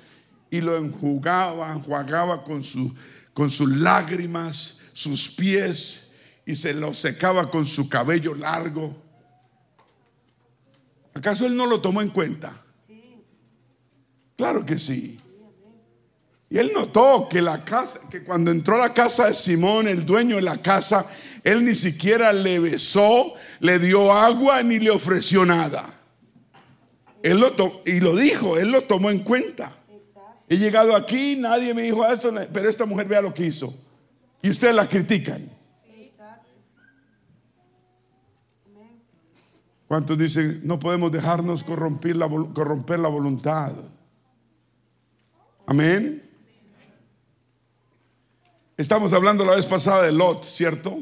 y 0.50 0.60
lo 0.60 0.76
enjugaba, 0.76 1.72
enjuagaba 1.72 2.44
con, 2.44 2.62
su, 2.62 2.94
con 3.32 3.48
sus 3.48 3.74
lágrimas, 3.78 4.80
sus 4.92 5.30
pies 5.30 6.10
y 6.44 6.56
se 6.56 6.74
lo 6.74 6.92
secaba 6.92 7.50
con 7.50 7.64
su 7.64 7.88
cabello 7.88 8.34
largo. 8.34 8.94
¿Acaso 11.14 11.46
él 11.46 11.56
no 11.56 11.64
lo 11.64 11.80
tomó 11.80 12.02
en 12.02 12.10
cuenta? 12.10 12.59
Claro 14.40 14.64
que 14.64 14.78
sí. 14.78 15.20
Y 16.48 16.56
él 16.56 16.72
notó 16.74 17.28
que 17.28 17.42
la 17.42 17.62
casa, 17.62 18.00
que 18.08 18.24
cuando 18.24 18.50
entró 18.50 18.76
a 18.76 18.88
la 18.88 18.94
casa 18.94 19.26
de 19.26 19.34
Simón, 19.34 19.86
el 19.86 20.06
dueño 20.06 20.36
de 20.36 20.40
la 20.40 20.56
casa, 20.62 21.04
él 21.44 21.62
ni 21.62 21.74
siquiera 21.74 22.32
le 22.32 22.58
besó, 22.58 23.34
le 23.58 23.78
dio 23.78 24.10
agua 24.10 24.62
ni 24.62 24.78
le 24.78 24.90
ofreció 24.90 25.44
nada. 25.44 25.84
Él 27.22 27.38
lo 27.38 27.52
y 27.84 28.00
lo 28.00 28.16
dijo, 28.16 28.56
él 28.56 28.70
lo 28.70 28.80
tomó 28.80 29.10
en 29.10 29.18
cuenta. 29.18 29.76
He 30.48 30.56
llegado 30.56 30.96
aquí, 30.96 31.36
nadie 31.36 31.74
me 31.74 31.82
dijo 31.82 32.06
eso, 32.06 32.32
pero 32.50 32.66
esta 32.66 32.86
mujer 32.86 33.08
vea 33.08 33.20
lo 33.20 33.34
que 33.34 33.44
hizo. 33.44 33.74
Y 34.40 34.48
ustedes 34.48 34.74
la 34.74 34.88
critican. 34.88 35.50
¿Cuántos 39.86 40.16
dicen, 40.16 40.62
no 40.64 40.78
podemos 40.80 41.12
dejarnos 41.12 41.62
corromper 41.62 42.16
la, 42.16 42.26
corromper 42.26 43.00
la 43.00 43.10
voluntad? 43.10 43.74
Amén. 45.70 46.20
Estamos 48.76 49.12
hablando 49.12 49.44
la 49.44 49.54
vez 49.54 49.66
pasada 49.66 50.02
de 50.02 50.10
Lot, 50.10 50.42
¿cierto? 50.42 51.00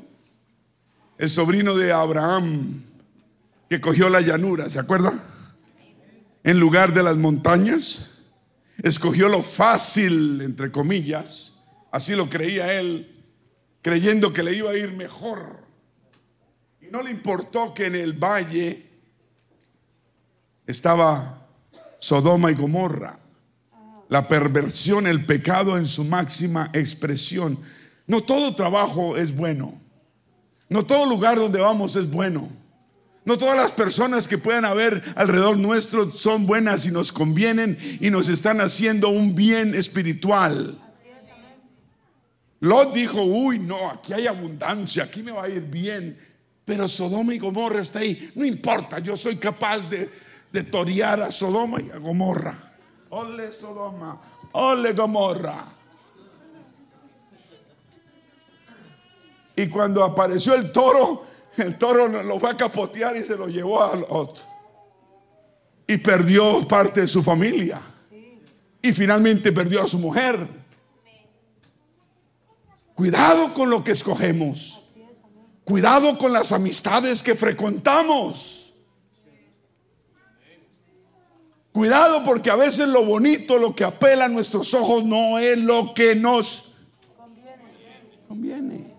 El 1.17 1.31
sobrino 1.31 1.75
de 1.75 1.91
Abraham 1.91 2.83
que 3.71 3.81
cogió 3.81 4.11
la 4.11 4.21
llanura, 4.21 4.69
¿se 4.69 4.79
acuerdan? 4.79 5.23
En 6.45 6.61
lugar 6.61 6.93
de 6.93 7.03
las 7.03 7.17
montañas, 7.17 8.09
escogió 8.83 9.31
lo 9.31 9.43
fácil, 9.43 10.43
entre 10.43 10.71
comillas, 10.71 11.55
así 11.91 12.15
lo 12.15 12.29
creía 12.29 12.79
él, 12.79 13.25
creyendo 13.81 14.35
que 14.35 14.43
le 14.43 14.55
iba 14.55 14.71
a 14.71 14.77
ir 14.77 14.93
mejor. 14.93 15.65
Y 16.83 16.89
no 16.89 17.01
le 17.01 17.11
importó 17.11 17.73
que 17.73 17.87
en 17.87 17.95
el 17.95 18.13
valle 18.13 18.87
estaba 20.67 21.49
Sodoma 21.99 22.51
y 22.51 22.55
Gomorra 22.55 23.19
la 24.09 24.29
perversión, 24.29 25.07
el 25.07 25.25
pecado 25.27 25.77
en 25.77 25.87
su 25.87 26.05
máxima 26.05 26.71
expresión. 26.73 27.59
No 28.07 28.23
todo 28.23 28.55
trabajo 28.55 29.17
es 29.17 29.35
bueno. 29.35 29.79
No 30.69 30.85
todo 30.85 31.07
lugar 31.07 31.39
donde 31.39 31.61
vamos 31.61 31.97
es 31.97 32.11
bueno. 32.11 32.51
No 33.25 33.37
todas 33.37 33.57
las 33.57 33.73
personas 33.73 34.27
que 34.27 34.39
puedan 34.39 34.65
haber 34.65 35.03
alrededor 35.17 35.59
nuestro 35.59 36.11
son 36.11 36.47
buenas 36.47 36.87
y 36.87 36.91
nos 36.91 37.13
convienen 37.13 37.79
y 38.01 38.09
nos 38.09 38.31
están 38.31 38.61
haciendo 38.61 39.11
un 39.11 39.35
bien 39.35 39.75
espiritual. 39.75 40.79
Lot 42.61 42.95
dijo, 42.95 43.23
uy, 43.23 43.59
no, 43.59 43.91
aquí 43.91 44.15
hay 44.15 44.27
abundancia, 44.27 45.05
aquí 45.05 45.23
me 45.23 45.33
va 45.33 45.45
a 45.45 45.49
ir 45.49 45.61
bien. 45.61 46.19
Pero 46.65 46.89
Sodoma 46.89 47.35
y 47.35 47.39
Gomorra 47.39 47.81
está 47.81 47.99
ahí. 47.99 48.31
No 48.35 48.45
importa, 48.45 48.99
yo 48.99 49.17
soy 49.17 49.37
capaz 49.37 49.89
de, 49.89 50.11
de 50.51 50.63
torear 50.63 51.21
a 51.21 51.31
Sodoma 51.31 51.81
y 51.81 51.91
a 51.91 51.99
Gomorra. 51.99 52.69
Ole 53.11 53.53
Sodoma, 53.53 54.21
ole 54.53 54.93
Gomorra. 54.93 55.65
Y 59.57 59.69
cuando 59.69 60.05
apareció 60.05 60.55
el 60.55 60.71
toro, 60.71 61.25
el 61.57 61.77
toro 61.77 62.07
lo 62.23 62.39
fue 62.39 62.51
a 62.51 62.57
capotear 62.57 63.17
y 63.17 63.25
se 63.25 63.37
lo 63.37 63.49
llevó 63.49 63.83
al 63.83 64.05
otro. 64.09 64.45
Y 65.87 65.97
perdió 65.99 66.67
parte 66.69 67.01
de 67.01 67.09
su 67.09 67.23
familia. 67.23 67.81
Y 68.81 68.93
finalmente 68.93 69.53
perdió 69.53 69.83
a 69.83 69.87
su 69.87 69.99
mujer. 69.99 70.47
Cuidado 72.95 73.53
con 73.55 73.71
lo 73.71 73.83
que 73.83 73.93
escogemos. 73.93 74.83
Cuidado 75.65 76.17
con 76.19 76.33
las 76.33 76.53
amistades 76.53 77.23
que 77.23 77.35
frecuentamos. 77.35 78.68
Cuidado 81.73 82.25
porque 82.25 82.51
a 82.51 82.57
veces 82.57 82.89
lo 82.89 83.05
bonito, 83.05 83.59
lo 83.59 83.75
que 83.75 83.85
apela 83.85 84.25
a 84.25 84.29
nuestros 84.29 84.73
ojos 84.75 85.05
no 85.05 85.39
es 85.39 85.59
lo 85.59 85.93
que 85.95 86.15
nos 86.15 86.77
conviene. 88.27 88.95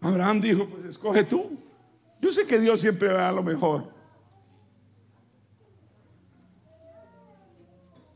Abraham 0.00 0.40
dijo, 0.40 0.68
pues 0.68 0.84
escoge 0.86 1.24
tú. 1.24 1.56
Yo 2.20 2.30
sé 2.30 2.46
que 2.46 2.58
Dios 2.58 2.80
siempre 2.80 3.08
va 3.08 3.28
a 3.28 3.32
lo 3.32 3.42
mejor. 3.42 3.92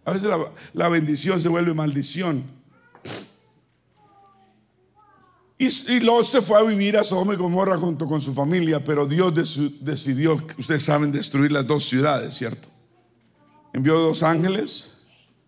A 0.05 0.13
veces 0.13 0.29
la, 0.29 0.39
la 0.73 0.89
bendición 0.89 1.41
se 1.41 1.49
vuelve 1.49 1.75
maldición. 1.75 2.58
Y, 5.61 5.99
Lot 6.01 6.25
se 6.25 6.41
fue 6.41 6.57
a 6.57 6.63
vivir 6.63 6.97
a 6.97 7.03
Sodoma 7.03 7.35
y 7.35 7.37
Gomorra 7.37 7.77
junto 7.77 8.07
con 8.07 8.21
su 8.21 8.33
familia, 8.33 8.83
pero 8.85 9.07
Dios 9.07 9.35
decidió, 9.81 10.41
ustedes 10.57 10.85
saben, 10.85 11.11
destruir 11.11 11.51
las 11.51 11.67
dos 11.67 11.83
ciudades, 11.83 12.35
¿cierto? 12.35 12.69
Envió 13.73 13.99
dos 13.99 14.23
ángeles 14.23 14.93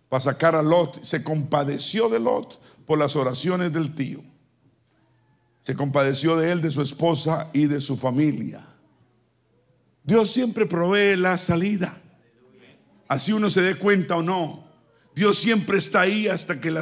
para 0.09 0.19
sacar 0.19 0.53
a 0.55 0.61
Lot. 0.61 1.01
Se 1.01 1.23
compadeció 1.23 2.09
de 2.09 2.19
Lot 2.19 2.61
por 2.85 2.99
las 2.99 3.15
oraciones 3.15 3.71
del 3.71 3.95
tío. 3.95 4.21
Se 5.61 5.75
compadeció 5.75 6.35
de 6.35 6.51
él, 6.51 6.61
de 6.61 6.71
su 6.71 6.81
esposa 6.81 7.49
y 7.53 7.67
de 7.67 7.79
su 7.79 7.95
familia. 7.95 8.67
Dios 10.03 10.29
siempre 10.29 10.65
provee 10.65 11.15
la 11.15 11.37
salida. 11.37 12.01
Así 13.07 13.31
uno 13.31 13.49
se 13.49 13.61
dé 13.61 13.75
cuenta 13.75 14.17
o 14.17 14.23
no. 14.23 14.67
Dios 15.15 15.37
siempre 15.37 15.77
está 15.77 16.01
ahí 16.01 16.27
hasta 16.27 16.59
que 16.59 16.69
la 16.69 16.81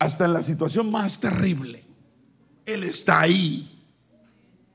hasta 0.00 0.24
en 0.24 0.32
la 0.32 0.42
situación 0.42 0.90
más 0.90 1.20
terrible. 1.20 1.89
Él 2.72 2.84
está 2.84 3.20
ahí. 3.20 3.68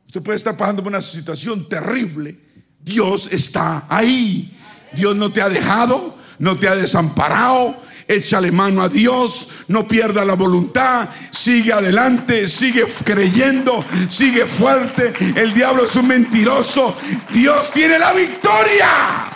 Usted 0.06 0.22
puede 0.22 0.38
estar 0.38 0.58
pasando 0.58 0.84
por 0.84 0.92
una 0.92 1.02
situación 1.02 1.70
terrible. 1.70 2.38
Dios 2.82 3.30
está 3.32 3.86
ahí. 3.90 4.58
Dios 4.94 5.16
no 5.16 5.32
te 5.32 5.42
ha 5.42 5.50
dejado, 5.50 6.18
no 6.40 6.58
te 6.58 6.68
ha 6.68 6.76
desamparado. 6.76 7.84
Échale 8.08 8.52
mano 8.52 8.84
a 8.84 8.90
Dios, 8.90 9.48
no 9.68 9.88
pierda 9.88 10.24
la 10.24 10.36
voluntad, 10.36 11.10
sigue 11.32 11.74
adelante, 11.74 12.48
sigue 12.48 12.86
creyendo, 13.04 13.84
sigue 14.10 14.46
fuerte. 14.46 15.12
El 15.36 15.54
diablo 15.56 15.86
es 15.86 15.96
un 15.96 16.08
mentiroso. 16.08 16.96
Dios 17.32 17.72
tiene 17.72 17.98
la 17.98 18.14
victoria. 18.14 19.32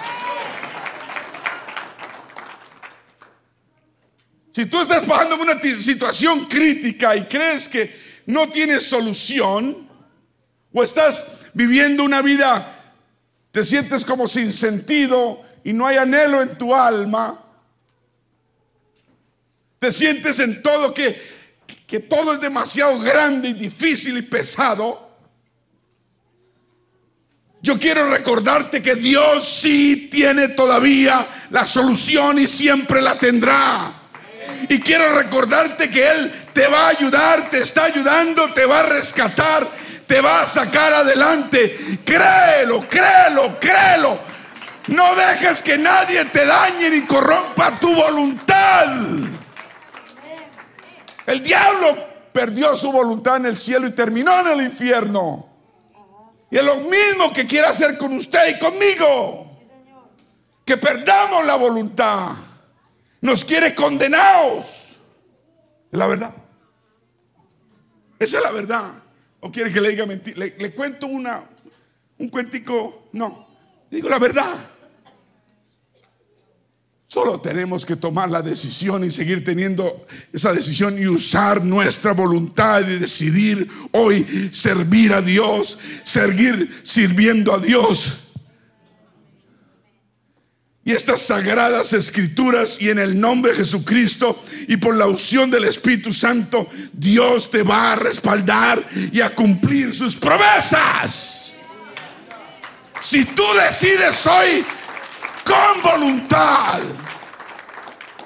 Si 4.51 4.65
tú 4.65 4.81
estás 4.81 5.03
pasando 5.05 5.37
por 5.37 5.49
una 5.49 5.59
situación 5.59 6.45
crítica 6.45 7.15
y 7.15 7.23
crees 7.23 7.67
que 7.67 8.08
no 8.29 8.47
tienes 8.47 8.83
solución 8.83 9.89
o 10.71 10.83
estás 10.83 11.49
viviendo 11.55 12.03
una 12.03 12.21
vida, 12.21 12.93
te 13.49 13.63
sientes 13.63 14.05
como 14.05 14.27
sin 14.27 14.53
sentido 14.53 15.41
y 15.63 15.73
no 15.73 15.87
hay 15.87 15.97
anhelo 15.97 16.39
en 16.39 16.55
tu 16.55 16.75
alma, 16.75 17.43
te 19.79 19.91
sientes 19.91 20.37
en 20.37 20.61
todo 20.61 20.93
que, 20.93 21.19
que 21.87 22.01
todo 22.01 22.33
es 22.33 22.39
demasiado 22.39 22.99
grande 22.99 23.49
y 23.49 23.53
difícil 23.53 24.19
y 24.19 24.21
pesado. 24.21 25.09
Yo 27.63 27.79
quiero 27.79 28.11
recordarte 28.11 28.83
que 28.83 28.93
Dios 28.93 29.43
sí 29.43 30.07
tiene 30.11 30.49
todavía 30.49 31.27
la 31.49 31.65
solución 31.65 32.37
y 32.37 32.45
siempre 32.45 33.01
la 33.01 33.17
tendrá. 33.17 33.98
Y 34.67 34.79
quiero 34.81 35.15
recordarte 35.15 35.89
que 35.89 36.09
Él 36.09 36.31
te 36.53 36.67
va 36.67 36.87
a 36.87 36.89
ayudar, 36.89 37.49
te 37.49 37.59
está 37.59 37.85
ayudando, 37.85 38.51
te 38.53 38.65
va 38.65 38.81
a 38.81 38.83
rescatar, 38.83 39.67
te 40.05 40.19
va 40.19 40.41
a 40.41 40.45
sacar 40.45 40.91
adelante. 40.93 41.77
Créelo, 42.03 42.87
créelo, 42.89 43.57
créelo. 43.59 44.19
No 44.87 45.15
dejes 45.15 45.61
que 45.61 45.77
nadie 45.77 46.25
te 46.25 46.45
dañe 46.45 46.89
ni 46.89 47.05
corrompa 47.05 47.79
tu 47.79 47.93
voluntad. 47.93 48.87
El 51.27 51.43
diablo 51.43 52.09
perdió 52.33 52.75
su 52.75 52.91
voluntad 52.91 53.37
en 53.37 53.45
el 53.45 53.57
cielo 53.57 53.85
y 53.87 53.91
terminó 53.91 54.39
en 54.39 54.47
el 54.47 54.61
infierno. 54.65 55.47
Y 56.49 56.57
es 56.57 56.63
lo 56.63 56.77
mismo 56.77 57.31
que 57.31 57.45
quiere 57.45 57.67
hacer 57.67 57.97
con 57.97 58.13
usted 58.13 58.55
y 58.55 58.59
conmigo. 58.59 59.45
Que 60.65 60.77
perdamos 60.77 61.45
la 61.45 61.55
voluntad. 61.55 62.29
Nos 63.21 63.43
quiere 63.43 63.75
condenados. 63.75 64.97
Es 65.91 65.97
la 65.97 66.07
verdad. 66.07 66.33
Esa 68.17 68.37
es 68.37 68.43
la 68.43 68.51
verdad. 68.51 69.03
¿O 69.41 69.51
quiere 69.51 69.71
que 69.71 69.81
le 69.81 69.89
diga 69.89 70.05
mentira? 70.05 70.37
Le, 70.37 70.73
cuento 70.73 71.07
una, 71.07 71.41
un 72.17 72.29
cuentico. 72.29 73.09
No, 73.13 73.47
digo 73.89 74.09
la 74.09 74.19
verdad. 74.19 74.55
Solo 77.07 77.41
tenemos 77.41 77.87
que 77.87 77.95
tomar 77.95 78.29
la 78.29 78.43
decisión 78.43 79.03
y 79.03 79.09
seguir 79.09 79.43
teniendo 79.43 80.05
esa 80.31 80.53
decisión 80.53 80.99
y 80.99 81.07
usar 81.07 81.63
nuestra 81.65 82.11
voluntad 82.13 82.87
y 82.87 82.99
decidir 82.99 83.67
hoy 83.93 84.49
servir 84.53 85.13
a 85.13 85.21
Dios, 85.21 85.79
seguir 86.03 86.81
sirviendo 86.83 87.51
a 87.51 87.57
Dios 87.57 88.28
y 90.83 90.91
estas 90.91 91.21
sagradas 91.21 91.93
escrituras 91.93 92.81
y 92.81 92.89
en 92.89 92.99
el 92.99 93.19
nombre 93.19 93.51
de 93.51 93.57
Jesucristo 93.57 94.43
y 94.67 94.77
por 94.77 94.95
la 94.95 95.05
unción 95.05 95.51
del 95.51 95.65
Espíritu 95.65 96.11
Santo, 96.11 96.67
Dios 96.93 97.51
te 97.51 97.63
va 97.63 97.93
a 97.93 97.95
respaldar 97.95 98.83
y 99.11 99.21
a 99.21 99.35
cumplir 99.35 99.93
sus 99.93 100.15
promesas. 100.15 101.57
Si 103.01 103.25
tú 103.25 103.43
decides 103.67 104.25
hoy 104.25 104.65
con 105.45 105.81
voluntad 105.81 106.79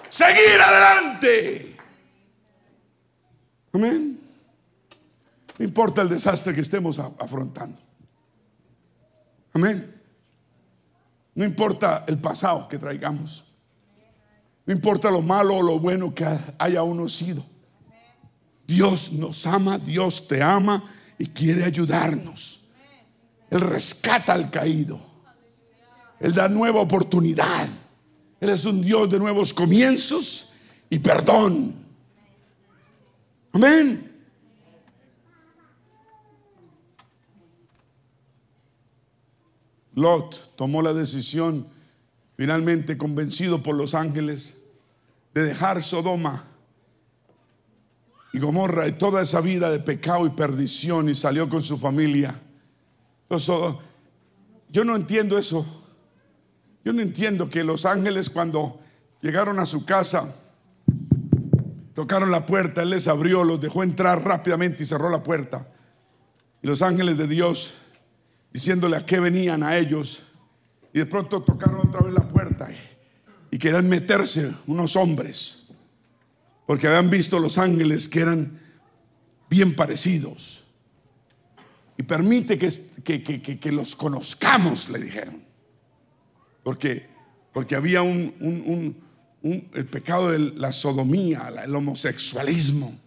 seguir 0.09 0.61
adelante. 0.61 1.75
Amén. 3.73 4.19
No 5.57 5.65
importa 5.65 6.01
el 6.01 6.09
desastre 6.09 6.53
que 6.53 6.61
estemos 6.61 6.99
afrontando. 6.99 7.81
Amén. 9.53 9.92
No 11.35 11.43
importa 11.43 12.05
el 12.07 12.19
pasado 12.19 12.67
que 12.67 12.77
traigamos. 12.77 13.43
No 14.65 14.73
importa 14.73 15.11
lo 15.11 15.21
malo 15.21 15.57
o 15.57 15.61
lo 15.61 15.79
bueno 15.79 16.13
que 16.13 16.25
haya 16.57 16.83
uno 16.83 17.09
sido. 17.09 17.43
Dios 18.65 19.11
nos 19.13 19.45
ama, 19.45 19.77
Dios 19.77 20.27
te 20.27 20.41
ama 20.41 20.83
y 21.17 21.27
quiere 21.27 21.63
ayudarnos. 21.63 22.61
Él 23.49 23.59
rescata 23.59 24.33
al 24.33 24.49
caído. 24.49 24.99
Él 26.19 26.33
da 26.33 26.47
nueva 26.47 26.79
oportunidad. 26.79 27.67
Él 28.39 28.49
es 28.49 28.65
un 28.65 28.81
Dios 28.81 29.09
de 29.09 29.19
nuevos 29.19 29.53
comienzos 29.53 30.49
y 30.89 30.99
perdón. 30.99 31.75
Amén. 33.51 34.12
Lot 39.95 40.55
tomó 40.55 40.81
la 40.81 40.93
decisión, 40.93 41.67
finalmente 42.35 42.97
convencido 42.97 43.61
por 43.61 43.75
los 43.75 43.93
ángeles, 43.93 44.57
de 45.33 45.43
dejar 45.43 45.81
Sodoma 45.83 46.43
y 48.31 48.39
Gomorra 48.39 48.87
y 48.87 48.93
toda 48.93 49.21
esa 49.21 49.41
vida 49.41 49.69
de 49.69 49.79
pecado 49.79 50.25
y 50.25 50.31
perdición 50.31 51.09
y 51.09 51.15
salió 51.15 51.47
con 51.49 51.61
su 51.61 51.77
familia. 51.77 52.39
yo 53.29 54.85
no 54.85 54.95
entiendo 54.95 55.37
eso. 55.37 55.65
Yo 56.83 56.91
no 56.91 57.01
entiendo 57.01 57.49
que 57.49 57.63
los 57.63 57.85
ángeles 57.85 58.29
cuando 58.29 58.79
llegaron 59.21 59.59
a 59.59 59.65
su 59.65 59.85
casa, 59.85 60.33
tocaron 61.93 62.29
la 62.29 62.45
puerta, 62.45 62.83
él 62.83 62.89
les 62.89 63.07
abrió, 63.07 63.43
los 63.43 63.61
dejó 63.61 63.83
entrar 63.83 64.25
rápidamente 64.25 64.83
y 64.83 64.85
cerró 64.85 65.09
la 65.09 65.23
puerta. 65.23 65.67
Y 66.61 66.67
los 66.67 66.81
ángeles 66.81 67.17
de 67.17 67.27
Dios 67.27 67.75
diciéndole 68.53 68.95
a 68.95 69.05
qué 69.05 69.19
venían 69.19 69.63
a 69.63 69.75
ellos. 69.77 70.23
Y 70.93 70.99
de 70.99 71.05
pronto 71.07 71.41
tocaron 71.41 71.87
otra 71.87 72.01
vez 72.01 72.13
la 72.13 72.27
puerta 72.27 72.69
y, 73.51 73.57
querían 73.57 73.87
meterse 73.87 74.51
unos 74.65 74.95
hombres 74.95 75.63
porque 76.65 76.87
habían 76.87 77.09
visto 77.09 77.39
los 77.39 77.57
ángeles 77.57 78.07
que 78.07 78.21
eran 78.21 78.59
bien 79.49 79.75
parecidos. 79.75 80.63
Y 81.97 82.03
permite 82.03 82.57
que, 82.57 83.59
que, 83.59 83.71
los 83.71 83.95
conozcamos, 83.95 84.89
le 84.89 84.99
dijeron. 84.99 85.43
Porque, 86.63 87.07
porque 87.53 87.75
había 87.75 88.01
un, 88.01 88.95
el 89.43 89.85
pecado 89.85 90.31
de 90.31 90.39
la 90.55 90.71
sodomía, 90.71 91.53
el 91.63 91.75
homosexualismo. 91.75 92.97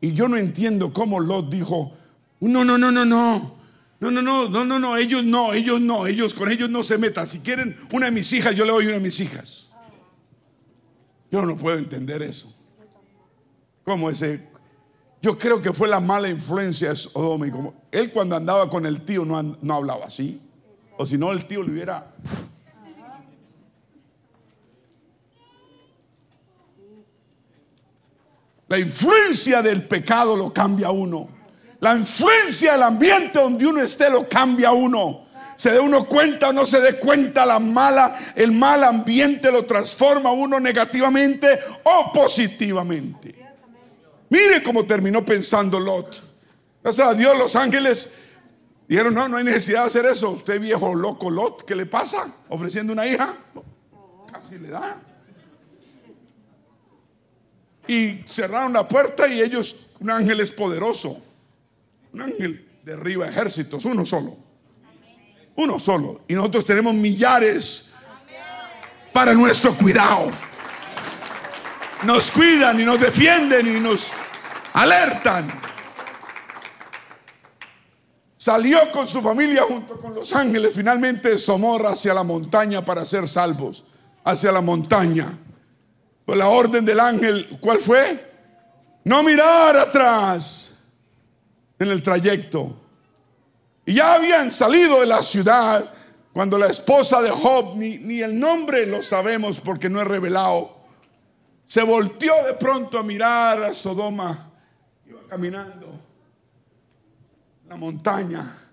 Y 0.00 0.12
yo 0.12 0.28
no 0.28 0.36
entiendo 0.36 0.92
cómo 0.92 1.20
Lot 1.20 1.50
dijo, 1.50 1.92
no, 2.40 2.64
no, 2.64 2.78
no, 2.78 2.90
no, 2.90 3.04
no. 3.04 3.56
No, 3.98 4.10
no, 4.10 4.20
no, 4.20 4.48
no, 4.48 4.64
no, 4.64 4.78
no, 4.78 4.96
ellos 4.96 5.24
no, 5.24 5.54
ellos 5.54 5.80
no, 5.80 6.06
ellos 6.06 6.34
con 6.34 6.50
ellos 6.50 6.68
no 6.68 6.82
se 6.82 6.98
metan. 6.98 7.26
Si 7.26 7.40
quieren 7.40 7.76
una 7.92 8.06
de 8.06 8.12
mis 8.12 8.30
hijas, 8.34 8.54
yo 8.54 8.66
le 8.66 8.72
doy 8.72 8.86
una 8.86 8.96
de 8.96 9.00
mis 9.00 9.18
hijas. 9.20 9.68
Yo 11.30 11.44
no 11.46 11.56
puedo 11.56 11.78
entender 11.78 12.22
eso. 12.22 12.54
¿Cómo 13.84 14.10
ese? 14.10 14.50
Yo 15.22 15.38
creo 15.38 15.60
que 15.60 15.72
fue 15.72 15.88
la 15.88 16.00
mala 16.00 16.28
influencia 16.28 16.90
de 16.90 16.96
Sodoma. 16.96 17.50
como 17.50 17.74
él 17.90 18.12
cuando 18.12 18.36
andaba 18.36 18.68
con 18.68 18.84
el 18.84 19.04
tío 19.04 19.24
no, 19.24 19.42
no 19.42 19.74
hablaba 19.74 20.06
así. 20.06 20.40
O 20.98 21.06
si 21.06 21.16
no, 21.16 21.32
el 21.32 21.46
tío 21.46 21.62
le 21.62 21.72
hubiera... 21.72 22.14
La 28.68 28.78
influencia 28.78 29.62
del 29.62 29.86
pecado 29.86 30.36
lo 30.36 30.52
cambia 30.52 30.88
a 30.88 30.90
uno. 30.90 31.35
La 31.80 31.94
influencia 31.94 32.72
del 32.72 32.82
ambiente 32.82 33.38
donde 33.38 33.66
uno 33.66 33.80
esté 33.80 34.08
lo 34.10 34.28
cambia 34.28 34.68
a 34.68 34.72
uno 34.72 35.26
se 35.56 35.70
dé 35.70 35.80
uno 35.80 36.04
cuenta 36.04 36.50
o 36.50 36.52
no 36.52 36.66
se 36.66 36.80
dé 36.80 36.98
cuenta, 36.98 37.46
la 37.46 37.58
mala, 37.58 38.16
el 38.34 38.52
mal 38.52 38.84
ambiente 38.84 39.50
lo 39.50 39.64
transforma 39.64 40.30
uno 40.30 40.60
negativamente 40.60 41.58
o 41.82 42.12
positivamente. 42.12 43.34
Mire 44.28 44.62
cómo 44.62 44.84
terminó 44.86 45.24
pensando 45.24 45.80
Lot. 45.80 46.22
Gracias 46.82 47.08
a 47.08 47.14
Dios, 47.14 47.36
los 47.38 47.56
ángeles 47.56 48.12
dijeron: 48.86 49.14
No, 49.14 49.28
no 49.28 49.38
hay 49.38 49.44
necesidad 49.44 49.82
de 49.82 49.86
hacer 49.86 50.06
eso. 50.06 50.30
Usted, 50.30 50.60
viejo 50.60 50.94
loco 50.94 51.30
Lot, 51.30 51.64
¿qué 51.64 51.74
le 51.74 51.86
pasa? 51.86 52.30
Ofreciendo 52.48 52.92
una 52.92 53.06
hija, 53.06 53.34
casi 54.30 54.58
le 54.58 54.68
da. 54.68 55.02
Y 57.88 58.20
cerraron 58.26 58.72
la 58.72 58.86
puerta 58.86 59.26
y 59.28 59.40
ellos, 59.40 59.86
un 60.00 60.10
ángel 60.10 60.40
es 60.40 60.50
poderoso. 60.50 61.22
Un 62.12 62.22
ángel 62.22 62.66
derriba 62.86 63.26
ejércitos, 63.26 63.84
uno 63.84 64.06
solo. 64.06 64.36
Uno 65.56 65.80
solo. 65.80 66.22
Y 66.28 66.34
nosotros 66.34 66.64
tenemos 66.64 66.94
millares 66.94 67.90
para 69.12 69.34
nuestro 69.34 69.76
cuidado. 69.76 70.30
Nos 72.04 72.30
cuidan 72.30 72.78
y 72.78 72.84
nos 72.84 73.00
defienden 73.00 73.76
y 73.76 73.80
nos 73.80 74.12
alertan. 74.74 75.50
Salió 78.36 78.92
con 78.92 79.06
su 79.06 79.20
familia 79.22 79.62
junto 79.62 79.98
con 79.98 80.14
los 80.14 80.32
ángeles 80.34 80.74
finalmente 80.74 81.30
de 81.30 81.38
Somorra 81.38 81.90
hacia 81.90 82.14
la 82.14 82.22
montaña 82.22 82.84
para 82.84 83.04
ser 83.04 83.26
salvos. 83.26 83.84
Hacia 84.24 84.52
la 84.52 84.60
montaña. 84.60 85.26
Pues 86.24 86.38
la 86.38 86.48
orden 86.48 86.84
del 86.84 87.00
ángel, 87.00 87.58
¿cuál 87.60 87.78
fue? 87.78 88.32
No 89.04 89.22
mirar 89.22 89.76
atrás 89.76 90.75
en 91.78 91.88
el 91.88 92.02
trayecto. 92.02 92.76
Y 93.84 93.94
ya 93.94 94.14
habían 94.14 94.50
salido 94.50 95.00
de 95.00 95.06
la 95.06 95.22
ciudad 95.22 95.92
cuando 96.32 96.58
la 96.58 96.66
esposa 96.66 97.22
de 97.22 97.30
Job, 97.30 97.76
ni, 97.76 98.20
el 98.20 98.38
nombre 98.38 98.86
lo 98.86 99.00
sabemos 99.00 99.58
porque 99.60 99.88
no 99.88 100.00
es 100.00 100.06
revelado, 100.06 100.76
se 101.64 101.82
volteó 101.82 102.44
de 102.44 102.52
pronto 102.54 102.98
a 102.98 103.02
mirar 103.02 103.62
a 103.62 103.72
Sodoma. 103.72 104.52
Iba 105.06 105.20
caminando 105.28 105.86
en 107.62 107.68
la 107.70 107.76
montaña. 107.76 108.68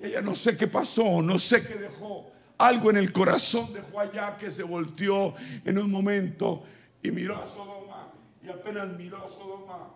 Ella 0.00 0.20
no 0.22 0.34
sé 0.34 0.56
qué 0.56 0.66
pasó, 0.66 1.22
no 1.22 1.38
sé 1.38 1.64
qué 1.64 1.74
dejó. 1.74 2.32
Algo 2.58 2.90
en 2.90 2.96
el 2.96 3.12
corazón 3.12 3.72
dejó 3.72 4.00
allá 4.00 4.36
que 4.36 4.50
se 4.50 4.64
volteó 4.64 5.34
en 5.64 5.78
un 5.78 5.88
momento 5.88 6.64
y 7.00 7.12
miró 7.12 7.40
a 7.40 7.46
Sodoma. 7.46 8.12
Y 8.42 8.48
apenas 8.48 8.88
miró 8.98 9.24
a 9.24 9.28
Sodoma, 9.28 9.88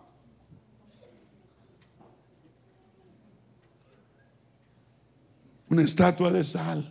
una 5.69 5.83
estatua 5.83 6.31
de 6.31 6.43
sal. 6.43 6.87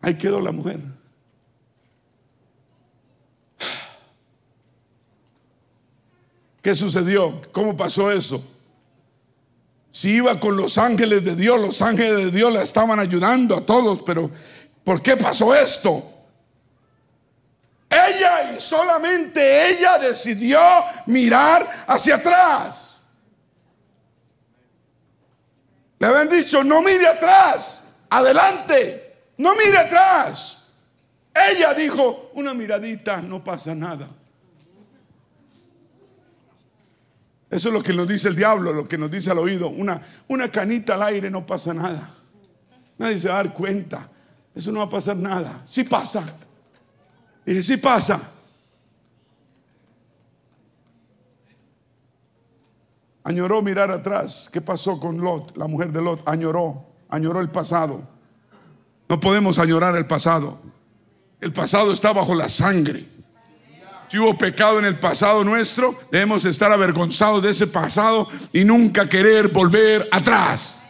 Ahí 0.00 0.16
quedó 0.16 0.40
la 0.40 0.52
mujer. 0.52 0.80
¿Qué 6.62 6.74
sucedió? 6.74 7.40
¿Cómo 7.52 7.76
pasó 7.76 8.10
eso? 8.10 8.44
Si 9.90 10.10
iba 10.10 10.38
con 10.38 10.56
los 10.56 10.78
ángeles 10.78 11.24
de 11.24 11.34
Dios, 11.34 11.60
los 11.60 11.80
ángeles 11.82 12.16
de 12.16 12.30
Dios 12.30 12.52
la 12.52 12.62
estaban 12.62 13.00
ayudando 13.00 13.56
a 13.56 13.60
todos, 13.62 14.02
pero 14.04 14.30
¿por 14.84 15.02
qué 15.02 15.16
pasó 15.16 15.54
esto? 15.54 16.04
Ella 17.90 18.52
y 18.54 18.60
solamente 18.60 19.70
ella 19.70 19.98
decidió 19.98 20.60
mirar 21.06 21.66
hacia 21.86 22.16
atrás. 22.16 22.97
Le 25.98 26.06
habían 26.06 26.28
dicho, 26.28 26.62
no 26.62 26.80
mire 26.82 27.06
atrás, 27.06 27.84
adelante, 28.10 29.30
no 29.38 29.54
mire 29.54 29.78
atrás. 29.78 30.62
Ella 31.50 31.74
dijo, 31.74 32.30
una 32.34 32.54
miradita, 32.54 33.20
no 33.20 33.42
pasa 33.42 33.74
nada. 33.74 34.08
Eso 37.50 37.68
es 37.68 37.74
lo 37.74 37.82
que 37.82 37.92
nos 37.92 38.06
dice 38.06 38.28
el 38.28 38.36
diablo, 38.36 38.72
lo 38.72 38.86
que 38.86 38.98
nos 38.98 39.10
dice 39.10 39.30
al 39.30 39.38
oído. 39.38 39.68
Una, 39.68 40.00
una 40.28 40.50
canita 40.50 40.94
al 40.94 41.02
aire 41.02 41.30
no 41.30 41.46
pasa 41.46 41.72
nada. 41.72 42.10
Nadie 42.98 43.18
se 43.18 43.28
va 43.28 43.34
a 43.38 43.44
dar 43.44 43.54
cuenta. 43.54 44.08
Eso 44.54 44.70
no 44.70 44.80
va 44.80 44.86
a 44.86 44.90
pasar 44.90 45.16
nada. 45.16 45.62
Sí 45.64 45.84
pasa. 45.84 46.24
Dije, 47.46 47.62
sí 47.62 47.76
pasa. 47.78 48.20
Añoró 53.28 53.60
mirar 53.60 53.90
atrás. 53.90 54.48
¿Qué 54.50 54.62
pasó 54.62 54.98
con 54.98 55.18
Lot? 55.18 55.54
La 55.54 55.66
mujer 55.66 55.92
de 55.92 56.00
Lot 56.00 56.26
añoró, 56.26 56.86
añoró 57.10 57.40
el 57.40 57.50
pasado. 57.50 58.00
No 59.06 59.20
podemos 59.20 59.58
añorar 59.58 59.94
el 59.96 60.06
pasado. 60.06 60.58
El 61.38 61.52
pasado 61.52 61.92
está 61.92 62.14
bajo 62.14 62.34
la 62.34 62.48
sangre. 62.48 63.06
Si 64.06 64.18
hubo 64.18 64.38
pecado 64.38 64.78
en 64.78 64.86
el 64.86 64.98
pasado 64.98 65.44
nuestro, 65.44 65.94
debemos 66.10 66.46
estar 66.46 66.72
avergonzados 66.72 67.42
de 67.42 67.50
ese 67.50 67.66
pasado 67.66 68.26
y 68.50 68.64
nunca 68.64 69.06
querer 69.06 69.48
volver 69.48 70.08
atrás. 70.10 70.84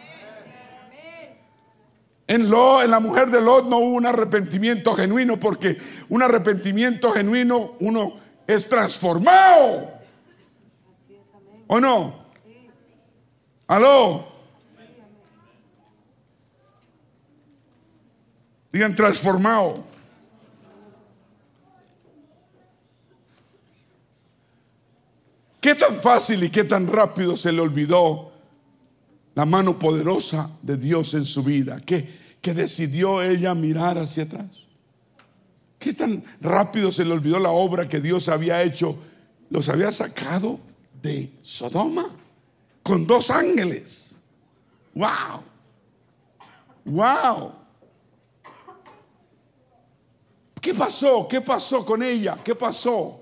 En, 2.28 2.48
Lot, 2.48 2.84
en 2.84 2.92
la 2.92 3.00
mujer 3.00 3.32
de 3.32 3.42
Lot 3.42 3.66
no 3.66 3.78
hubo 3.78 3.96
un 3.96 4.06
arrepentimiento 4.06 4.94
genuino 4.94 5.40
porque 5.40 5.76
un 6.08 6.22
arrepentimiento 6.22 7.10
genuino 7.10 7.74
uno 7.80 8.12
es 8.46 8.68
transformado. 8.68 9.90
¿O 11.66 11.80
no? 11.80 12.17
Aló. 13.68 14.26
Digan 18.72 18.94
transformado. 18.94 19.84
¿Qué 25.60 25.74
tan 25.74 26.00
fácil 26.00 26.44
y 26.44 26.50
qué 26.50 26.64
tan 26.64 26.86
rápido 26.86 27.36
se 27.36 27.52
le 27.52 27.60
olvidó 27.60 28.32
la 29.34 29.44
mano 29.44 29.78
poderosa 29.78 30.50
de 30.62 30.78
Dios 30.78 31.12
en 31.12 31.26
su 31.26 31.42
vida? 31.42 31.78
Que, 31.80 32.08
que 32.40 32.54
decidió 32.54 33.20
ella 33.20 33.54
mirar 33.54 33.98
hacia 33.98 34.24
atrás. 34.24 34.64
¿Qué 35.78 35.92
tan 35.92 36.24
rápido 36.40 36.90
se 36.90 37.04
le 37.04 37.12
olvidó 37.12 37.38
la 37.38 37.50
obra 37.50 37.86
que 37.86 38.00
Dios 38.00 38.30
había 38.30 38.62
hecho? 38.62 38.96
Los 39.50 39.68
había 39.68 39.92
sacado 39.92 40.58
de 41.02 41.32
Sodoma 41.42 42.08
con 42.88 43.06
dos 43.06 43.30
ángeles. 43.30 44.16
¡Wow! 44.94 45.42
¡Wow! 46.86 47.52
¿Qué 50.58 50.72
pasó? 50.72 51.28
¿Qué 51.28 51.42
pasó 51.42 51.84
con 51.84 52.02
ella? 52.02 52.38
¿Qué 52.42 52.54
pasó? 52.54 53.20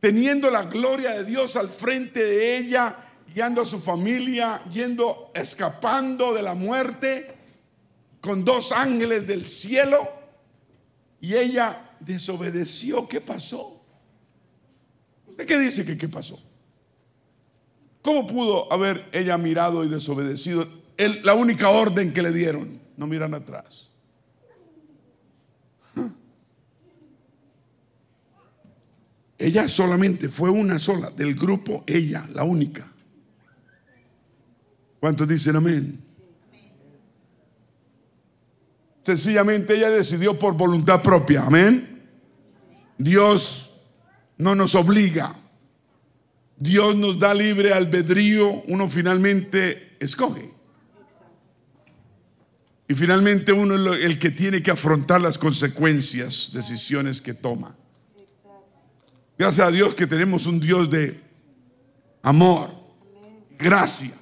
Teniendo 0.00 0.50
la 0.50 0.62
gloria 0.62 1.10
de 1.10 1.24
Dios 1.26 1.56
al 1.56 1.68
frente 1.68 2.24
de 2.24 2.56
ella, 2.56 2.96
guiando 3.34 3.60
a 3.60 3.66
su 3.66 3.80
familia, 3.80 4.62
yendo, 4.70 5.30
escapando 5.34 6.32
de 6.32 6.40
la 6.40 6.54
muerte, 6.54 7.36
con 8.22 8.46
dos 8.46 8.72
ángeles 8.72 9.26
del 9.26 9.46
cielo, 9.46 10.08
y 11.20 11.34
ella 11.34 11.96
desobedeció. 12.00 13.06
¿Qué 13.06 13.20
pasó? 13.20 13.78
¿De 15.36 15.44
qué 15.44 15.58
dice 15.58 15.84
que 15.84 15.98
qué 15.98 16.08
pasó? 16.08 16.40
¿Cómo 18.02 18.26
pudo 18.26 18.72
haber 18.72 19.08
ella 19.12 19.36
mirado 19.36 19.84
y 19.84 19.88
desobedecido 19.88 20.66
la 21.22 21.34
única 21.34 21.68
orden 21.68 22.12
que 22.12 22.22
le 22.22 22.32
dieron? 22.32 22.80
No 22.96 23.06
miran 23.06 23.34
atrás. 23.34 23.88
Ella 29.38 29.68
solamente 29.68 30.28
fue 30.28 30.50
una 30.50 30.78
sola 30.78 31.10
del 31.10 31.34
grupo, 31.34 31.82
ella, 31.86 32.26
la 32.34 32.44
única. 32.44 32.86
¿Cuántos 35.00 35.26
dicen 35.26 35.56
amén? 35.56 35.98
Sencillamente 39.02 39.74
ella 39.74 39.88
decidió 39.88 40.38
por 40.38 40.54
voluntad 40.54 41.02
propia, 41.02 41.44
amén. 41.46 42.06
Dios 42.98 43.80
no 44.36 44.54
nos 44.54 44.74
obliga. 44.74 45.39
Dios 46.60 46.94
nos 46.94 47.18
da 47.18 47.32
libre 47.32 47.72
albedrío, 47.72 48.62
uno 48.68 48.86
finalmente 48.86 49.96
escoge. 49.98 50.52
Y 52.86 52.94
finalmente 52.94 53.50
uno 53.50 53.94
es 53.94 54.04
el 54.04 54.18
que 54.18 54.30
tiene 54.30 54.62
que 54.62 54.70
afrontar 54.70 55.22
las 55.22 55.38
consecuencias, 55.38 56.50
decisiones 56.52 57.22
que 57.22 57.32
toma. 57.32 57.74
Gracias 59.38 59.66
a 59.66 59.70
Dios 59.70 59.94
que 59.94 60.06
tenemos 60.06 60.44
un 60.44 60.60
Dios 60.60 60.90
de 60.90 61.18
amor, 62.22 62.68
gracia. 63.58 64.12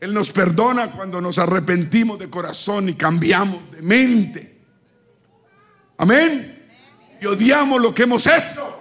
Él 0.00 0.14
nos 0.14 0.30
perdona 0.30 0.90
cuando 0.90 1.20
nos 1.20 1.38
arrepentimos 1.38 2.18
de 2.18 2.30
corazón 2.30 2.88
y 2.88 2.94
cambiamos 2.94 3.70
de 3.72 3.82
mente. 3.82 4.58
Amén. 5.98 6.66
Y 7.20 7.26
odiamos 7.26 7.78
lo 7.78 7.92
que 7.92 8.04
hemos 8.04 8.26
hecho. 8.26 8.79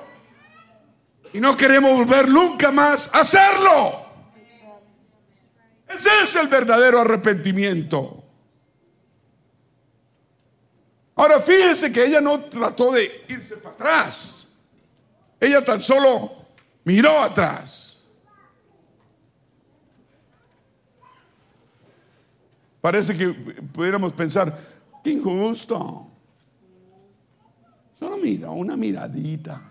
Y 1.34 1.40
no 1.40 1.56
queremos 1.56 1.92
volver 1.92 2.30
nunca 2.30 2.72
más 2.72 3.10
a 3.14 3.20
hacerlo. 3.20 4.08
Ese 5.88 6.10
es 6.24 6.36
el 6.36 6.48
verdadero 6.48 7.00
arrepentimiento. 7.00 8.24
Ahora 11.16 11.40
fíjense 11.40 11.92
que 11.92 12.06
ella 12.06 12.22
no 12.22 12.40
trató 12.40 12.92
de 12.92 13.26
irse 13.28 13.58
para 13.58 13.76
atrás. 13.76 14.50
Ella 15.40 15.64
tan 15.64 15.82
solo 15.82 16.32
miró 16.84 17.22
atrás. 17.22 18.06
Parece 22.82 23.18
que 23.18 23.28
pudiéramos 23.74 24.14
pensar, 24.14 24.58
qué 25.04 25.12
injusto. 25.12 26.08
Solo 28.00 28.18
mira, 28.18 28.50
una 28.52 28.78
miradita. 28.78 29.69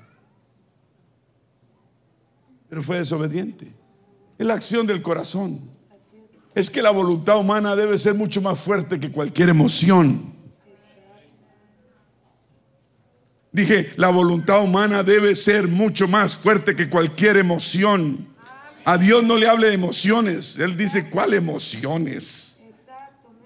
Pero 2.68 2.82
fue 2.82 2.98
desobediente. 2.98 3.72
Es 4.38 4.46
la 4.46 4.54
acción 4.54 4.86
del 4.86 5.02
corazón. 5.02 5.60
Es 6.54 6.70
que 6.70 6.82
la 6.82 6.90
voluntad 6.90 7.38
humana 7.38 7.76
debe 7.76 7.98
ser 7.98 8.14
mucho 8.14 8.40
más 8.40 8.58
fuerte 8.58 8.98
que 8.98 9.10
cualquier 9.10 9.48
emoción. 9.48 10.34
Dije, 13.52 13.92
la 13.96 14.08
voluntad 14.10 14.62
humana 14.62 15.02
debe 15.02 15.34
ser 15.34 15.68
mucho 15.68 16.06
más 16.06 16.36
fuerte 16.36 16.76
que 16.76 16.88
cualquier 16.88 17.38
emoción. 17.38 18.28
A 18.84 18.98
Dios 18.98 19.22
no 19.24 19.36
le 19.36 19.48
hable 19.48 19.68
de 19.68 19.74
emociones. 19.74 20.58
Él 20.58 20.76
dice, 20.76 21.10
¿cuál 21.10 21.34
emociones? 21.34 22.58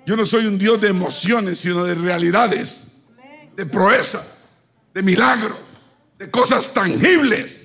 Yo 0.04 0.16
no 0.16 0.26
soy 0.26 0.46
un 0.46 0.58
Dios 0.58 0.80
de 0.80 0.88
emociones, 0.88 1.60
sino 1.60 1.84
de 1.84 1.94
realidades, 1.94 2.92
de 3.56 3.64
proezas, 3.66 4.50
de 4.92 5.02
milagros, 5.02 5.58
de 6.18 6.30
cosas 6.30 6.72
tangibles. 6.74 7.61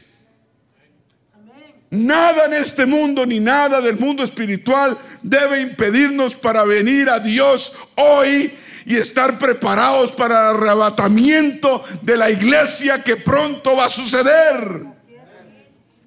Nada 1.90 2.46
en 2.46 2.54
este 2.54 2.86
mundo 2.86 3.26
ni 3.26 3.40
nada 3.40 3.80
del 3.80 3.98
mundo 3.98 4.24
espiritual 4.24 4.98
debe 5.22 5.62
impedirnos 5.62 6.36
para 6.36 6.64
venir 6.66 7.10
a 7.10 7.20
Dios 7.20 7.74
hoy 7.96 8.54
y 8.86 8.96
estar 8.96 9.38
preparados 9.38 10.12
para 10.12 10.50
el 10.50 10.56
arrebatamiento 10.58 11.84
de 12.02 12.18
la 12.18 12.30
iglesia 12.30 13.04
que 13.04 13.16
pronto 13.16 13.76
va 13.76 13.86
a 13.86 13.90
suceder. 13.90 14.86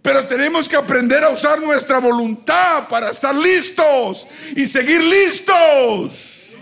Pero 0.03 0.27
tenemos 0.27 0.69
que 0.69 0.77
aprender 0.77 1.23
a 1.25 1.31
usar 1.31 1.61
nuestra 1.61 1.99
voluntad 1.99 2.89
para 2.89 3.11
estar 3.11 3.35
listos 3.35 4.27
y 4.57 4.67
seguir 4.67 5.03
listos. 5.03 6.57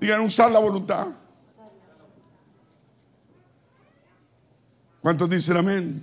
Digan, 0.00 0.20
usar 0.20 0.50
la 0.50 0.58
voluntad. 0.58 1.06
¿Cuántos 5.04 5.28
dicen 5.28 5.58
amén? 5.58 6.02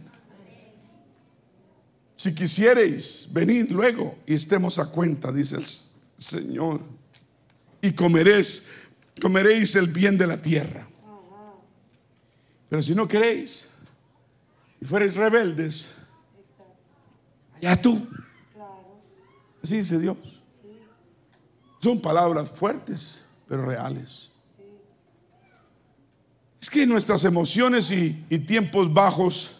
Si 2.15 2.35
quisierais 2.35 3.27
venir 3.33 3.71
luego 3.71 4.19
y 4.27 4.35
estemos 4.35 4.77
a 4.77 4.91
cuenta, 4.91 5.31
dice 5.31 5.55
el 5.55 5.65
Señor 6.15 6.81
y 7.81 7.93
comeréis, 7.93 8.67
comeréis 9.19 9.75
el 9.75 9.87
bien 9.87 10.19
de 10.19 10.27
la 10.27 10.39
tierra. 10.39 10.87
Pero 12.69 12.79
si 12.83 12.93
no 12.93 13.07
queréis 13.07 13.69
y 14.79 14.85
fuereis 14.85 15.15
rebeldes, 15.15 15.93
ya 17.59 17.81
tú. 17.81 18.07
Así 19.63 19.77
dice 19.77 19.97
Dios. 19.97 20.43
Son 21.79 21.99
palabras 21.99 22.51
fuertes, 22.51 23.25
pero 23.47 23.65
reales. 23.65 24.30
Es 26.61 26.69
que 26.69 26.85
nuestras 26.85 27.25
emociones 27.25 27.91
y, 27.91 28.13
tiempos 28.45 28.93
bajos 28.93 29.57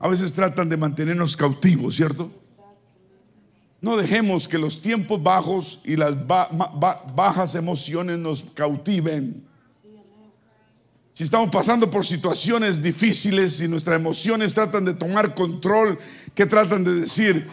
a 0.00 0.08
veces 0.08 0.32
tratan 0.32 0.68
de 0.68 0.76
mantenernos 0.76 1.36
cautivos, 1.36 1.94
¿cierto? 1.94 2.30
No 3.80 3.96
dejemos 3.96 4.48
que 4.48 4.58
los 4.58 4.82
tiempos 4.82 5.22
bajos 5.22 5.80
y 5.84 5.96
las 5.96 6.14
bajas 6.26 7.54
emociones 7.54 8.18
nos 8.18 8.42
cautiven. 8.42 9.46
Si 11.12 11.22
estamos 11.22 11.50
pasando 11.50 11.88
por 11.88 12.04
situaciones 12.04 12.82
difíciles 12.82 13.60
y 13.60 13.68
nuestras 13.68 14.00
emociones 14.00 14.52
tratan 14.52 14.84
de 14.84 14.94
tomar 14.94 15.34
control, 15.34 15.96
que 16.34 16.46
tratan 16.46 16.82
de 16.82 16.94
decir, 16.94 17.46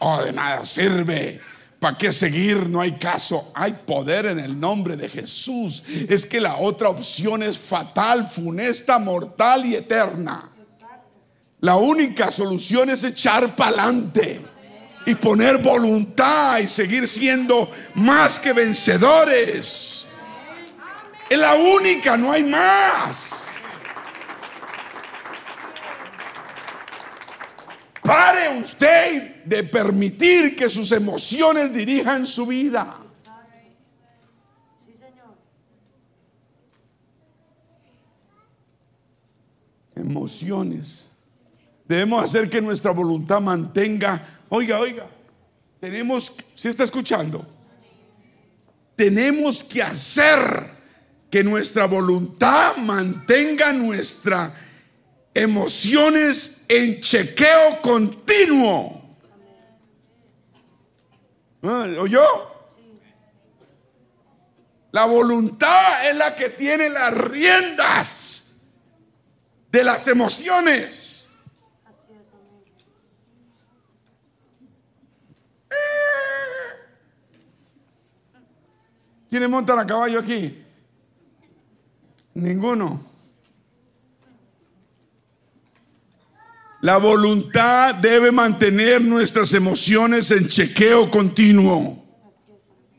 oh, 0.00 0.20
de 0.22 0.32
nada 0.32 0.64
sirve, 0.64 1.40
¿para 1.84 1.98
qué 1.98 2.12
seguir? 2.12 2.70
No 2.70 2.80
hay 2.80 2.92
caso, 2.92 3.52
hay 3.54 3.74
poder 3.86 4.24
en 4.24 4.38
el 4.38 4.58
nombre 4.58 4.96
de 4.96 5.06
Jesús. 5.06 5.82
Es 6.08 6.24
que 6.24 6.40
la 6.40 6.56
otra 6.56 6.88
opción 6.88 7.42
es 7.42 7.58
fatal, 7.58 8.26
funesta, 8.26 8.98
mortal 8.98 9.66
y 9.66 9.74
eterna. 9.74 10.50
La 11.60 11.76
única 11.76 12.30
solución 12.30 12.88
es 12.88 13.04
echar 13.04 13.54
para 13.54 13.82
adelante 13.82 14.40
y 15.04 15.14
poner 15.14 15.58
voluntad 15.58 16.58
y 16.60 16.68
seguir 16.68 17.06
siendo 17.06 17.70
más 17.96 18.38
que 18.38 18.54
vencedores. 18.54 20.06
Es 21.28 21.38
la 21.38 21.54
única, 21.54 22.16
no 22.16 22.32
hay 22.32 22.44
más. 22.44 23.56
Pare 28.02 28.58
usted 28.58 29.33
de 29.46 29.64
permitir 29.64 30.56
que 30.56 30.68
sus 30.68 30.92
emociones 30.92 31.72
dirijan 31.72 32.26
su 32.26 32.46
vida. 32.46 33.00
Emociones. 39.96 41.10
Debemos 41.86 42.24
hacer 42.24 42.50
que 42.50 42.60
nuestra 42.60 42.90
voluntad 42.90 43.40
mantenga 43.40 44.34
Oiga, 44.56 44.78
oiga, 44.78 45.08
tenemos, 45.80 46.32
si 46.54 46.68
está 46.68 46.84
escuchando, 46.84 47.44
tenemos 48.94 49.64
que 49.64 49.82
hacer 49.82 50.38
que 51.28 51.42
nuestra 51.42 51.86
voluntad 51.86 52.76
mantenga 52.76 53.72
nuestras 53.72 54.52
emociones 55.34 56.62
en 56.68 57.00
chequeo 57.00 57.82
continuo. 57.82 59.03
¿Ah, 61.64 61.86
¿Oyó? 61.98 62.22
La 64.92 65.06
voluntad 65.06 66.08
es 66.08 66.16
la 66.16 66.34
que 66.34 66.50
tiene 66.50 66.88
las 66.88 67.12
riendas 67.12 68.60
de 69.72 69.82
las 69.82 70.06
emociones. 70.06 71.30
¿Quiénes 79.30 79.48
montan 79.48 79.80
a 79.80 79.86
caballo 79.86 80.20
aquí? 80.20 80.64
Ninguno. 82.34 83.13
La 86.84 86.98
voluntad 86.98 87.94
debe 87.94 88.30
mantener 88.30 89.00
nuestras 89.00 89.54
emociones 89.54 90.30
en 90.30 90.46
chequeo 90.46 91.10
continuo. 91.10 92.04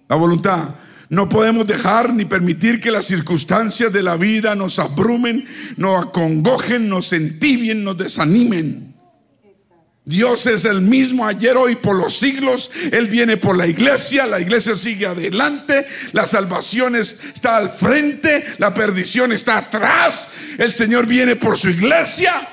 La 0.10 0.16
voluntad. 0.16 0.70
No 1.10 1.30
podemos 1.30 1.68
dejar 1.68 2.12
ni 2.12 2.26
permitir 2.26 2.82
que 2.82 2.90
las 2.90 3.06
circunstancias 3.06 3.94
de 3.94 4.02
la 4.02 4.18
vida 4.18 4.56
nos 4.56 4.80
abrumen, 4.80 5.48
nos 5.78 6.04
acongojen, 6.04 6.90
nos 6.90 7.14
entibien, 7.14 7.84
nos 7.84 7.96
desanimen. 7.96 8.96
Dios 10.04 10.48
es 10.48 10.66
el 10.66 10.82
mismo 10.82 11.24
ayer, 11.24 11.56
hoy, 11.56 11.76
por 11.76 11.96
los 11.96 12.16
siglos. 12.16 12.72
Él 12.92 13.08
viene 13.08 13.38
por 13.38 13.56
la 13.56 13.68
iglesia, 13.68 14.26
la 14.26 14.40
iglesia 14.40 14.74
sigue 14.74 15.06
adelante, 15.06 15.86
la 16.12 16.26
salvación 16.26 16.96
está 16.96 17.58
al 17.58 17.70
frente, 17.70 18.46
la 18.58 18.74
perdición 18.74 19.32
está 19.32 19.60
atrás. 19.60 20.30
El 20.58 20.74
Señor 20.74 21.06
viene 21.06 21.36
por 21.36 21.56
su 21.56 21.70
iglesia. 21.70 22.50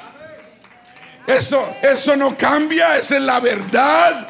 Eso, 1.26 1.76
eso 1.82 2.16
no 2.16 2.36
cambia, 2.36 2.96
esa 2.96 3.16
es 3.16 3.22
la 3.22 3.40
verdad. 3.40 4.28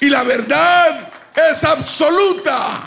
Y 0.00 0.08
la 0.08 0.22
verdad 0.22 1.12
es 1.50 1.64
absoluta. 1.64 2.86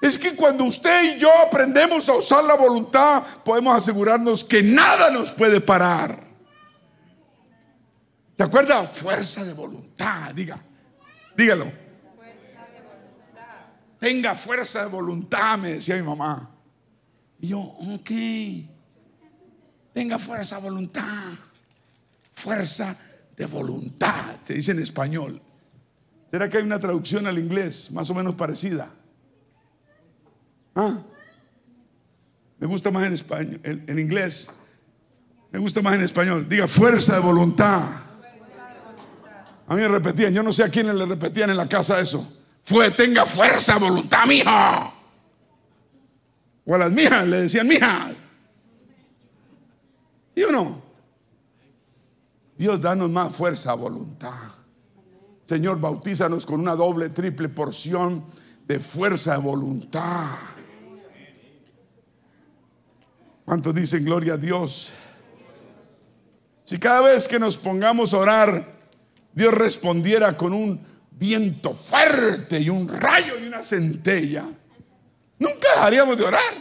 Es 0.00 0.16
que 0.16 0.34
cuando 0.34 0.64
usted 0.64 1.16
y 1.16 1.18
yo 1.18 1.30
aprendemos 1.46 2.08
a 2.08 2.14
usar 2.14 2.42
la 2.44 2.54
voluntad, 2.54 3.22
podemos 3.44 3.74
asegurarnos 3.74 4.44
que 4.44 4.62
nada 4.62 5.10
nos 5.10 5.32
puede 5.32 5.60
parar. 5.60 6.18
¿Se 8.36 8.42
acuerda? 8.42 8.86
Fuerza 8.88 9.44
de 9.44 9.52
voluntad, 9.52 10.34
diga. 10.34 10.62
Dígalo. 11.36 11.70
Tenga 13.98 14.34
fuerza 14.34 14.80
de 14.80 14.86
voluntad, 14.86 15.58
me 15.58 15.74
decía 15.74 15.96
mi 15.96 16.02
mamá. 16.02 16.50
Y 17.38 17.48
yo, 17.48 17.58
ok. 17.58 18.10
Tenga 20.00 20.18
fuerza 20.18 20.56
voluntad. 20.56 21.04
Fuerza 22.32 22.96
de 23.36 23.44
voluntad. 23.44 24.38
Se 24.44 24.54
dice 24.54 24.72
en 24.72 24.78
español. 24.78 25.42
¿Será 26.30 26.48
que 26.48 26.56
hay 26.56 26.62
una 26.62 26.78
traducción 26.78 27.26
al 27.26 27.38
inglés 27.38 27.90
más 27.90 28.08
o 28.08 28.14
menos 28.14 28.34
parecida? 28.34 28.90
¿Ah? 30.74 31.02
Me 32.58 32.66
gusta 32.66 32.90
más 32.90 33.06
en 33.08 33.12
español, 33.12 33.60
en, 33.62 33.98
inglés. 33.98 34.50
Me 35.52 35.58
gusta 35.58 35.82
más 35.82 35.96
en 35.96 36.00
español. 36.04 36.48
Diga 36.48 36.66
fuerza 36.66 37.16
de 37.16 37.20
voluntad. 37.20 37.82
A 39.66 39.74
mí 39.74 39.82
me 39.82 39.88
repetían, 39.88 40.32
yo 40.32 40.42
no 40.42 40.54
sé 40.54 40.64
a 40.64 40.70
quiénes 40.70 40.94
le 40.94 41.04
repetían 41.04 41.50
en 41.50 41.58
la 41.58 41.68
casa 41.68 42.00
eso. 42.00 42.26
Fue, 42.62 42.90
tenga 42.90 43.26
fuerza, 43.26 43.76
voluntad, 43.76 44.24
mija. 44.26 44.94
O 46.64 46.74
a 46.74 46.78
las 46.78 46.90
mijas 46.90 47.28
le 47.28 47.42
decían, 47.42 47.68
mija. 47.68 48.14
Y 50.40 50.42
uno, 50.42 50.80
Dios, 52.56 52.80
danos 52.80 53.10
más 53.10 53.36
fuerza, 53.36 53.74
voluntad. 53.74 54.32
Señor, 55.44 55.78
bautízanos 55.78 56.46
con 56.46 56.60
una 56.60 56.74
doble, 56.74 57.10
triple 57.10 57.50
porción 57.50 58.24
de 58.66 58.80
fuerza 58.80 59.36
voluntad. 59.36 60.30
¿Cuántos 63.44 63.74
dicen 63.74 64.02
gloria 64.02 64.32
a 64.32 64.36
Dios? 64.38 64.94
Si 66.64 66.78
cada 66.78 67.02
vez 67.02 67.28
que 67.28 67.38
nos 67.38 67.58
pongamos 67.58 68.14
a 68.14 68.16
orar, 68.16 68.78
Dios 69.34 69.52
respondiera 69.52 70.38
con 70.38 70.54
un 70.54 70.82
viento 71.10 71.74
fuerte 71.74 72.58
y 72.60 72.70
un 72.70 72.88
rayo 72.88 73.38
y 73.38 73.46
una 73.46 73.60
centella, 73.60 74.46
nunca 75.38 75.68
dejaríamos 75.74 76.16
de 76.16 76.24
orar. 76.24 76.54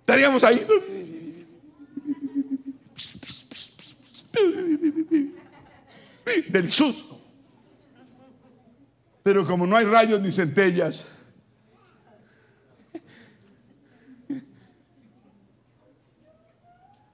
Estaríamos 0.00 0.42
ahí 0.42 0.66
del 6.48 6.70
susto. 6.70 7.20
Pero 9.22 9.46
como 9.46 9.66
no 9.66 9.76
hay 9.76 9.84
rayos 9.84 10.20
ni 10.20 10.30
centellas, 10.30 11.08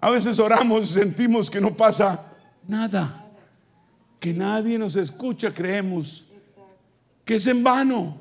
A 0.00 0.10
veces 0.10 0.38
oramos 0.38 0.82
y 0.82 0.86
sentimos 0.86 1.50
que 1.50 1.60
no 1.60 1.76
pasa 1.76 2.32
nada, 2.66 3.26
que 4.18 4.32
nadie 4.32 4.78
nos 4.78 4.96
escucha, 4.96 5.52
creemos 5.52 6.24
que 7.24 7.34
es 7.34 7.46
en 7.46 7.62
vano. 7.62 8.18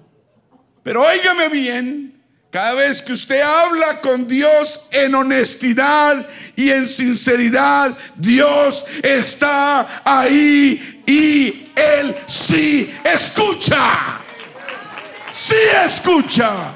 Pero 0.84 1.02
óigame 1.02 1.48
bien, 1.48 2.09
cada 2.52 2.74
vez 2.74 3.04
que 3.04 3.14
usted 3.14 3.42
habla 3.42 4.02
con 4.02 4.28
Dios 4.28 4.88
en 4.92 5.14
honestidad 5.14 6.28
y 6.56 6.72
en 6.72 6.88
sinceridad, 6.88 7.96
Dios 8.16 8.88
está 9.04 10.02
ahí 10.04 11.04
y 11.06 11.72
Él 11.76 12.18
sí 12.26 12.92
escucha. 13.04 14.20
Sí 15.30 15.56
escucha. 15.86 16.74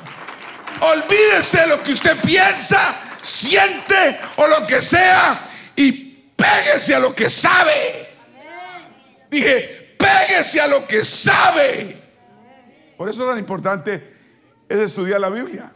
Olvídese 0.79 1.65
lo 1.65 1.81
que 1.81 1.93
usted 1.93 2.21
piensa 2.21 2.95
siente 3.19 4.19
o 4.35 4.45
lo 4.47 4.67
que 4.67 4.79
sea 4.79 5.43
y 5.75 5.91
péguese 5.91 6.93
a 6.93 6.99
lo 6.99 7.15
que 7.15 7.31
sabe. 7.31 8.13
Dije, 9.31 9.95
péguese 9.97 10.61
a 10.61 10.67
lo 10.67 10.85
que 10.85 11.03
sabe. 11.03 11.99
Por 12.95 13.09
eso 13.09 13.25
tan 13.25 13.39
importante 13.39 14.12
es 14.73 14.79
estudiar 14.79 15.21
la 15.21 15.29
Biblia, 15.29 15.71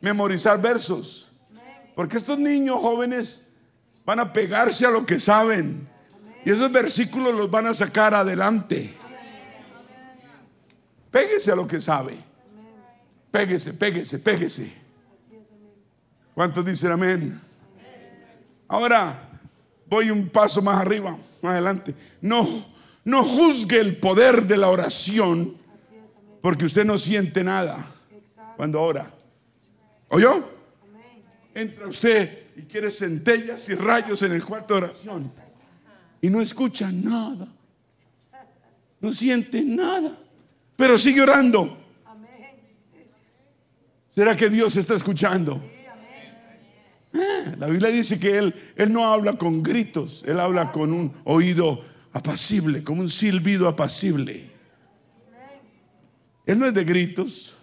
memorizar 0.00 0.60
versos. 0.62 1.32
Porque 1.96 2.16
estos 2.16 2.38
niños 2.38 2.76
jóvenes 2.76 3.50
van 4.04 4.20
a 4.20 4.32
pegarse 4.32 4.86
a 4.86 4.90
lo 4.90 5.04
que 5.04 5.18
saben. 5.18 5.88
Y 6.44 6.50
esos 6.50 6.70
versículos 6.70 7.34
los 7.34 7.50
van 7.50 7.66
a 7.66 7.74
sacar 7.74 8.14
adelante. 8.14 8.94
Péguese 11.10 11.50
a 11.50 11.56
lo 11.56 11.66
que 11.66 11.80
sabe. 11.80 12.16
Péguese, 13.32 13.74
péguese, 13.74 14.20
péguese. 14.20 14.72
¿Cuántos 16.34 16.64
dicen 16.64 16.92
amén? 16.92 17.40
Ahora 18.68 19.28
voy 19.86 20.10
un 20.10 20.28
paso 20.28 20.62
más 20.62 20.80
arriba, 20.80 21.18
más 21.42 21.52
adelante. 21.52 21.96
No, 22.20 22.46
no 23.04 23.24
juzgue 23.24 23.80
el 23.80 23.96
poder 23.96 24.44
de 24.46 24.56
la 24.56 24.68
oración 24.68 25.56
porque 26.40 26.64
usted 26.64 26.84
no 26.84 26.96
siente 26.96 27.42
nada 27.42 27.90
cuando 28.56 28.80
ora. 28.80 29.10
¿Oyó? 30.08 30.48
Entra 31.54 31.86
usted 31.86 32.46
y 32.56 32.62
quiere 32.62 32.90
centellas 32.90 33.68
y 33.68 33.74
rayos 33.74 34.22
en 34.22 34.32
el 34.32 34.44
cuarto 34.44 34.74
de 34.74 34.84
oración 34.84 35.30
y 36.24 36.30
no 36.30 36.40
escucha 36.40 36.90
nada. 36.90 37.46
No 38.98 39.12
siente 39.12 39.60
nada, 39.60 40.16
pero 40.74 40.96
sigue 40.96 41.20
orando. 41.20 41.76
¿Será 44.08 44.34
que 44.34 44.48
Dios 44.48 44.74
está 44.76 44.94
escuchando? 44.94 45.62
La 47.58 47.66
Biblia 47.66 47.90
dice 47.90 48.18
que 48.18 48.38
él, 48.38 48.54
él 48.76 48.90
no 48.90 49.12
habla 49.12 49.36
con 49.36 49.62
gritos, 49.62 50.24
él 50.26 50.40
habla 50.40 50.72
con 50.72 50.94
un 50.94 51.12
oído 51.24 51.84
apacible, 52.14 52.82
como 52.82 53.02
un 53.02 53.10
silbido 53.10 53.68
apacible. 53.68 54.50
Él 56.46 56.58
no 56.58 56.64
es 56.64 56.72
de 56.72 56.84
gritos. 56.84 57.53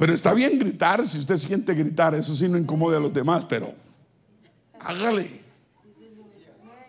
Pero 0.00 0.14
está 0.14 0.32
bien 0.32 0.58
gritar, 0.58 1.06
si 1.06 1.18
usted 1.18 1.36
siente 1.36 1.74
gritar, 1.74 2.14
eso 2.14 2.34
sí 2.34 2.48
no 2.48 2.56
incomoda 2.56 2.96
a 2.96 3.00
los 3.00 3.12
demás, 3.12 3.44
pero 3.46 3.74
hágale. 4.78 5.28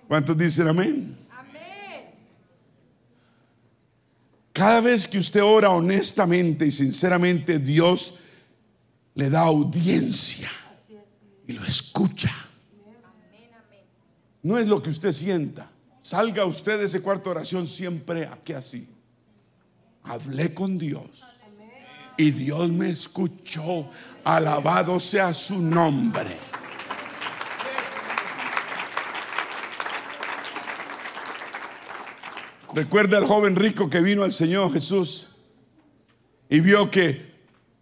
¿Cuántos 0.07 0.38
dicen 0.38 0.70
amén? 0.70 1.18
Cada 4.53 4.80
vez 4.80 5.09
que 5.09 5.18
usted 5.18 5.43
ora 5.43 5.72
honestamente 5.72 6.66
y 6.66 6.72
sinceramente, 6.72 7.59
Dios 7.59 8.20
le 9.16 9.30
da 9.30 9.41
audiencia 9.41 10.49
y 11.45 11.51
lo 11.51 11.66
escucha. 11.66 12.32
No 14.41 14.57
es 14.57 14.68
lo 14.68 14.82
que 14.82 14.89
usted 14.89 15.12
sienta. 15.12 15.70
Salga 15.99 16.45
usted 16.45 16.80
de 16.80 16.86
ese 16.86 17.01
cuarto 17.01 17.26
de 17.26 17.32
oración 17.32 17.68
siempre 17.68 18.26
aquí 18.26 18.53
así. 18.53 18.88
Hablé 20.03 20.53
con 20.53 20.78
Dios 20.78 21.30
y 22.18 22.32
Dios 22.32 22.70
me 22.70 22.89
escuchó. 22.89 23.89
Alabado 24.24 24.99
sea 24.99 25.34
su 25.34 25.62
nombre. 25.62 26.38
Recuerda 32.74 33.18
al 33.18 33.26
joven 33.26 33.55
rico 33.55 33.89
que 33.89 34.01
vino 34.01 34.24
al 34.24 34.32
Señor 34.32 34.72
Jesús 34.72 35.28
y 36.49 36.59
vio 36.62 36.89
que 36.89 37.32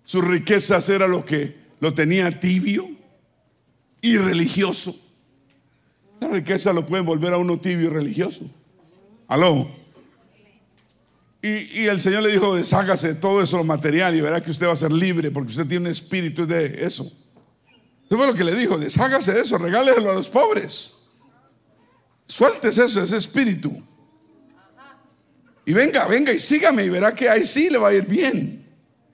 sus 0.04 0.24
riquezas 0.24 0.90
era 0.90 1.08
lo 1.08 1.24
que 1.26 1.58
lo 1.80 1.94
tenía 1.94 2.40
tibio 2.40 2.90
y 4.02 4.18
religioso. 4.18 4.96
La 6.20 6.30
riqueza 6.30 6.74
lo 6.74 6.86
pueden 6.86 7.06
volver 7.06 7.34
a 7.34 7.38
uno 7.38 7.60
tibio 7.60 7.88
y 7.88 7.94
religioso. 7.94 8.46
Aló. 9.28 9.79
Y, 11.42 11.86
el 11.86 12.02
Señor 12.02 12.24
le 12.24 12.32
dijo, 12.32 12.56
deshágase 12.56 13.10
de 13.10 13.16
todo 13.16 13.42
eso, 13.42 13.58
lo 13.58 13.64
material, 13.64 14.16
y 14.16 14.22
verá 14.22 14.42
que 14.42 14.52
usted 14.52 14.68
va 14.68 14.74
a 14.74 14.76
ser 14.76 14.92
libre, 14.92 15.32
porque 15.32 15.52
usted 15.52 15.66
tiene 15.66 15.86
un 15.86 15.92
espíritu 15.92 16.46
de 16.46 16.86
eso. 16.86 17.04
Eso 17.04 18.18
fue 18.18 18.28
lo 18.28 18.34
que 18.34 18.44
le 18.44 18.54
dijo, 18.56 18.78
deshágase 18.78 19.34
de 19.34 19.42
eso, 19.42 19.58
regáleselo 19.58 20.12
a 20.12 20.16
los 20.16 20.30
pobres. 20.30 20.94
Sueltes 22.26 22.78
eso, 22.78 23.02
ese 23.02 23.18
espíritu. 23.18 23.72
Y 25.66 25.74
venga, 25.74 26.08
venga 26.08 26.34
y 26.34 26.40
sígame 26.40 26.84
y 26.84 26.90
verá 26.90 27.14
que 27.14 27.30
ahí 27.30 27.44
sí 27.44 27.70
le 27.70 27.78
va 27.78 27.90
a 27.90 27.94
ir 27.94 28.06
bien. 28.06 28.68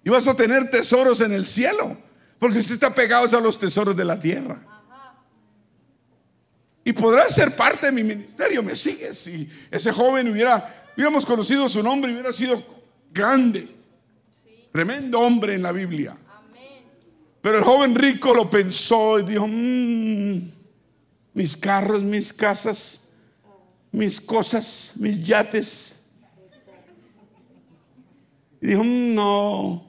Y 0.03 0.09
vas 0.09 0.27
a 0.27 0.35
tener 0.35 0.71
tesoros 0.71 1.21
en 1.21 1.31
el 1.31 1.45
cielo, 1.45 1.97
porque 2.39 2.59
usted 2.59 2.75
está 2.75 2.93
pegado 2.93 3.37
a 3.37 3.41
los 3.41 3.59
tesoros 3.59 3.95
de 3.95 4.05
la 4.05 4.17
tierra. 4.17 4.57
Y 6.83 6.93
podrá 6.93 7.27
ser 7.27 7.55
parte 7.55 7.87
de 7.87 7.91
mi 7.91 8.03
ministerio, 8.03 8.61
me 8.61 8.75
sigue. 8.75 9.13
Si 9.13 9.49
ese 9.71 9.91
joven 9.91 10.29
hubiera, 10.29 10.84
hubiéramos 10.95 11.25
conocido 11.25 11.67
su 11.69 11.83
nombre, 11.83 12.11
hubiera 12.11 12.31
sido 12.31 12.61
grande, 13.13 13.73
tremendo 14.71 15.19
hombre 15.19 15.55
en 15.55 15.63
la 15.63 15.71
Biblia. 15.71 16.15
Pero 17.41 17.59
el 17.59 17.63
joven 17.63 17.93
rico 17.93 18.33
lo 18.33 18.49
pensó 18.49 19.19
y 19.19 19.23
dijo, 19.23 19.47
mmm, 19.47 20.41
mis 21.33 21.55
carros, 21.57 22.01
mis 22.01 22.33
casas, 22.33 23.09
mis 23.91 24.19
cosas, 24.19 24.93
mis 24.97 25.23
yates. 25.23 26.03
Y 28.61 28.67
dijo, 28.67 28.83
no, 28.83 29.87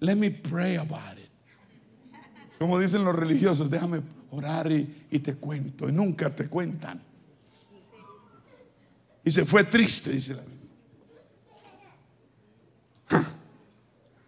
let 0.00 0.16
me 0.16 0.30
pray 0.30 0.76
about 0.76 1.18
it. 1.18 1.30
Como 2.58 2.78
dicen 2.78 3.04
los 3.04 3.14
religiosos, 3.14 3.70
déjame 3.70 4.02
orar 4.30 4.72
y, 4.72 5.18
te 5.20 5.34
cuento. 5.34 5.88
Y 5.88 5.92
nunca 5.92 6.34
te 6.34 6.48
cuentan. 6.48 7.00
Y 9.24 9.30
se 9.30 9.44
fue 9.44 9.64
triste, 9.64 10.10
dice 10.10 10.34
la 10.34 10.42
Biblia. 10.42 10.54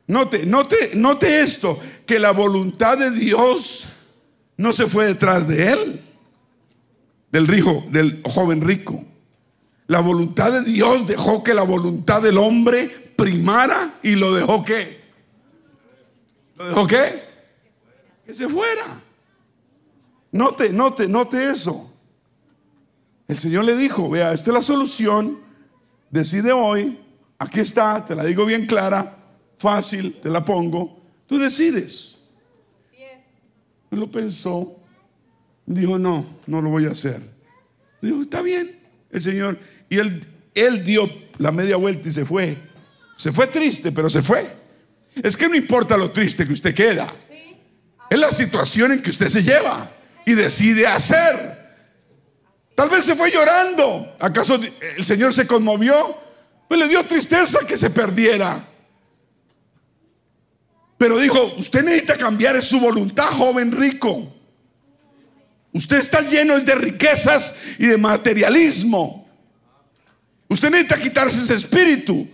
Note, 0.09 0.47
note, 0.47 0.93
note 0.95 1.41
esto, 1.41 1.79
que 2.07 2.19
la 2.19 2.31
voluntad 2.31 2.97
de 2.97 3.11
Dios 3.11 3.87
no 4.57 4.73
se 4.73 4.87
fue 4.87 5.07
detrás 5.07 5.49
de 5.49 5.73
él, 5.73 6.01
del 7.33 7.49
rico, 7.49 7.85
del 7.91 8.23
joven 8.25 8.61
rico. 8.61 9.05
La 9.89 10.01
voluntad 10.01 10.53
de 10.53 10.63
Dios 10.63 11.07
dejó 11.07 11.43
que 11.43 11.55
la 11.55 11.63
voluntad 11.63 12.23
del 12.23 12.39
hombre 12.39 12.89
primara 13.17 13.99
y 14.03 14.15
lo 14.15 14.35
dejó 14.35 14.65
que. 14.65 15.05
¿Lo 16.57 16.69
dejó 16.69 16.87
qué? 16.87 17.23
Que 18.25 18.35
se 18.35 18.49
fuera. 18.49 19.03
Note, 20.33 20.71
note, 20.73 21.09
note 21.09 21.51
eso. 21.51 21.86
El 23.29 23.39
Señor 23.39 23.65
le 23.65 23.77
dijo, 23.77 24.09
vea, 24.09 24.33
esta 24.33 24.51
es 24.51 24.55
la 24.55 24.63
solución, 24.63 25.41
decide 26.11 26.53
hoy, 26.53 26.99
aquí 27.39 27.61
está, 27.61 28.05
te 28.05 28.15
la 28.15 28.25
digo 28.25 28.47
bien 28.47 28.67
clara, 28.67 29.17
fácil, 29.59 30.15
te 30.23 30.31
la 30.31 30.45
pongo, 30.45 31.03
tú 31.27 31.39
decides. 31.39 32.17
Lo 33.91 34.11
pensó, 34.11 34.77
dijo, 35.65 35.99
no, 35.99 36.27
no 36.47 36.61
lo 36.61 36.71
voy 36.71 36.87
a 36.87 36.91
hacer. 36.91 37.21
Dijo, 38.03 38.23
está 38.23 38.43
bien, 38.43 38.79
el 39.11 39.21
Señor, 39.23 39.59
y 39.89 39.99
él, 39.99 40.27
él 40.55 40.85
dio 40.85 41.11
la 41.39 41.51
media 41.51 41.77
vuelta 41.77 42.09
y 42.09 42.13
se 42.13 42.25
fue. 42.25 42.59
Se 43.17 43.33
fue 43.33 43.47
triste, 43.47 43.93
pero 43.93 44.11
se 44.11 44.23
fue. 44.23 44.47
Es 45.23 45.37
que 45.37 45.49
no 45.49 45.55
importa 45.55 45.97
lo 45.97 46.11
triste 46.11 46.47
que 46.47 46.53
usted 46.53 46.75
queda, 46.75 47.11
es 48.09 48.19
la 48.19 48.31
situación 48.31 48.93
en 48.93 49.03
que 49.03 49.11
usted 49.11 49.29
se 49.29 49.43
lleva 49.43 49.91
y 50.25 50.35
decide 50.35 50.87
hacer. 50.87 51.56
Tal 52.77 52.91
vez 52.91 53.07
se 53.07 53.17
fue 53.17 53.33
llorando. 53.33 54.17
¿Acaso 54.21 54.61
el 54.97 55.05
Señor 55.05 55.33
se 55.33 55.47
conmovió? 55.47 55.95
Pues 56.69 56.79
le 56.79 56.87
dio 56.87 57.03
tristeza 57.05 57.61
que 57.67 57.79
se 57.79 57.89
perdiera. 57.89 58.63
Pero 60.99 61.19
dijo, 61.19 61.55
usted 61.57 61.83
necesita 61.83 62.17
cambiar 62.19 62.61
su 62.63 62.79
voluntad, 62.79 63.25
joven 63.29 63.73
rico. 63.73 64.31
Usted 65.73 65.99
está 65.99 66.21
lleno 66.21 66.61
de 66.61 66.75
riquezas 66.75 67.57
y 67.79 67.87
de 67.87 67.97
materialismo. 67.97 69.27
Usted 70.49 70.71
necesita 70.71 71.01
quitarse 71.01 71.43
ese 71.43 71.55
espíritu. 71.55 72.29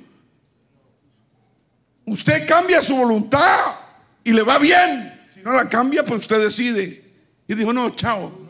Usted 2.05 2.47
cambia 2.49 2.83
su 2.83 2.97
voluntad 2.97 3.77
y 4.25 4.33
le 4.33 4.43
va 4.43 4.59
bien. 4.59 5.21
Si 5.33 5.41
no 5.41 5.53
la 5.53 5.69
cambia, 5.69 6.05
pues 6.05 6.19
usted 6.19 6.43
decide. 6.43 7.05
Y 7.47 7.55
dijo, 7.55 7.73
no, 7.73 7.91
chao. 7.91 8.42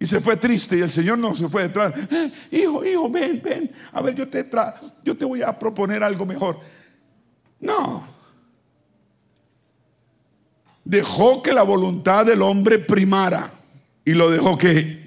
Y 0.00 0.06
se 0.06 0.20
fue 0.20 0.36
triste 0.36 0.76
y 0.76 0.80
el 0.80 0.92
Señor 0.92 1.18
no 1.18 1.34
se 1.34 1.48
fue 1.48 1.62
detrás. 1.62 1.92
Eh, 2.10 2.32
hijo, 2.52 2.84
hijo, 2.84 3.10
ven, 3.10 3.40
ven. 3.42 3.72
A 3.92 4.00
ver, 4.00 4.14
yo 4.14 4.28
te, 4.28 4.44
tra 4.44 4.80
yo 5.02 5.16
te 5.16 5.24
voy 5.24 5.42
a 5.42 5.58
proponer 5.58 6.04
algo 6.04 6.24
mejor. 6.24 6.60
No. 7.60 8.06
Dejó 10.84 11.42
que 11.42 11.52
la 11.52 11.64
voluntad 11.64 12.24
del 12.24 12.42
hombre 12.42 12.78
primara 12.78 13.50
y 14.04 14.12
lo 14.12 14.30
dejó 14.30 14.56
que... 14.56 14.98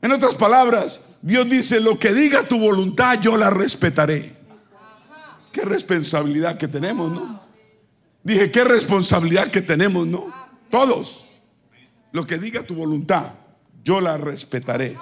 En 0.00 0.12
otras 0.12 0.34
palabras, 0.34 1.16
Dios 1.22 1.48
dice, 1.48 1.80
lo 1.80 1.98
que 1.98 2.12
diga 2.12 2.42
tu 2.42 2.58
voluntad, 2.58 3.20
yo 3.20 3.36
la 3.36 3.50
respetaré. 3.50 4.36
Qué 5.52 5.62
responsabilidad 5.62 6.58
que 6.58 6.68
tenemos, 6.68 7.10
¿no? 7.10 7.40
Dije, 8.22 8.50
qué 8.50 8.64
responsabilidad 8.64 9.48
que 9.48 9.62
tenemos, 9.62 10.06
¿no? 10.06 10.32
Todos. 10.70 11.27
Lo 12.12 12.26
que 12.26 12.38
diga 12.38 12.62
tu 12.62 12.74
voluntad, 12.74 13.34
yo 13.84 14.00
la 14.00 14.16
respetaré. 14.16 14.96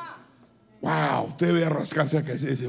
Wow, 0.80 1.28
usted 1.28 1.48
debe 1.48 1.68
rascarse 1.68 2.18
acá 2.18 2.32
ese, 2.32 2.68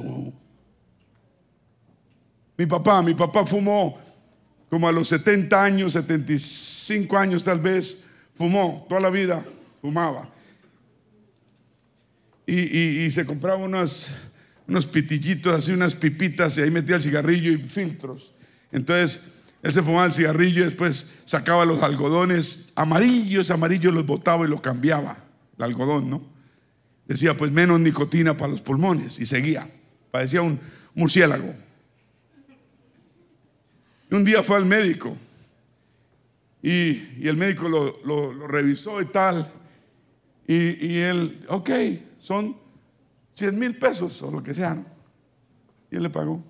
Mi 2.58 2.66
papá, 2.66 3.02
mi 3.02 3.14
papá 3.14 3.46
fumó 3.46 3.98
como 4.70 4.88
a 4.88 4.92
los 4.92 5.08
70 5.08 5.64
años, 5.64 5.94
75 5.94 7.18
años 7.18 7.44
tal 7.44 7.60
vez, 7.60 8.06
fumó 8.34 8.86
toda 8.90 9.02
la 9.02 9.10
vida, 9.10 9.44
fumaba. 9.82 10.30
Y, 12.46 13.12
se 13.12 13.26
compraba 13.26 13.58
unos, 13.58 14.14
unos 14.68 14.88
pitillitos, 14.88 15.54
así 15.54 15.74
unas 15.74 15.96
pipitas, 15.96 16.58
y 16.58 16.62
ahí 16.62 16.72
metía 16.72 16.96
el 16.96 17.02
cigarrillo 17.02 17.52
y 17.52 17.58
filtros. 17.58 18.34
Entonces, 18.72 19.32
él 19.64 19.74
se 19.74 19.82
fumaba 19.82 20.06
el 20.06 20.14
cigarrillo 20.14 20.62
y 20.62 20.66
después 20.66 21.20
sacaba 21.26 21.66
los 21.66 21.82
algodones 21.84 22.72
amarillos, 22.76 23.52
amarillos 23.52 23.94
los 23.94 24.06
botaba 24.06 24.46
y 24.46 24.50
los 24.50 24.62
cambiaba, 24.62 25.18
el 25.58 25.64
algodón, 25.64 26.10
¿no? 26.10 26.22
Decía, 27.08 27.36
pues 27.36 27.52
menos 27.52 27.80
nicotina 27.80 28.36
para 28.36 28.52
los 28.52 28.62
pulmones 28.62 29.20
y 29.20 29.26
seguía. 29.26 29.70
Parecía 30.12 30.42
un 30.42 30.60
murciélago. 30.94 31.54
Y 34.12 34.16
un 34.16 34.26
día 34.26 34.44
fue 34.44 34.58
al 34.58 34.66
médico 34.66 35.16
y, 36.62 37.28
el 37.28 37.38
médico 37.38 37.70
lo, 37.70 38.48
revisó 38.48 39.00
y 39.02 39.06
tal. 39.06 39.50
Y, 40.48 40.98
él, 40.98 41.46
ok, 41.50 41.70
son 42.20 42.58
100 43.34 43.60
mil 43.60 43.78
pesos 43.78 44.22
o 44.22 44.32
lo 44.32 44.44
que 44.44 44.54
sea. 44.54 44.78
Y 45.92 45.96
él 45.96 46.04
le 46.04 46.10
pagó. 46.10 46.44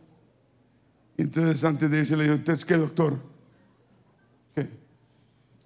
Entonces 1.18 1.64
antes 1.64 1.90
de 1.90 1.98
irse 2.00 2.16
le 2.16 2.24
dijo, 2.24 2.36
entonces, 2.36 2.64
¿qué 2.64 2.76
doctor? 2.76 3.18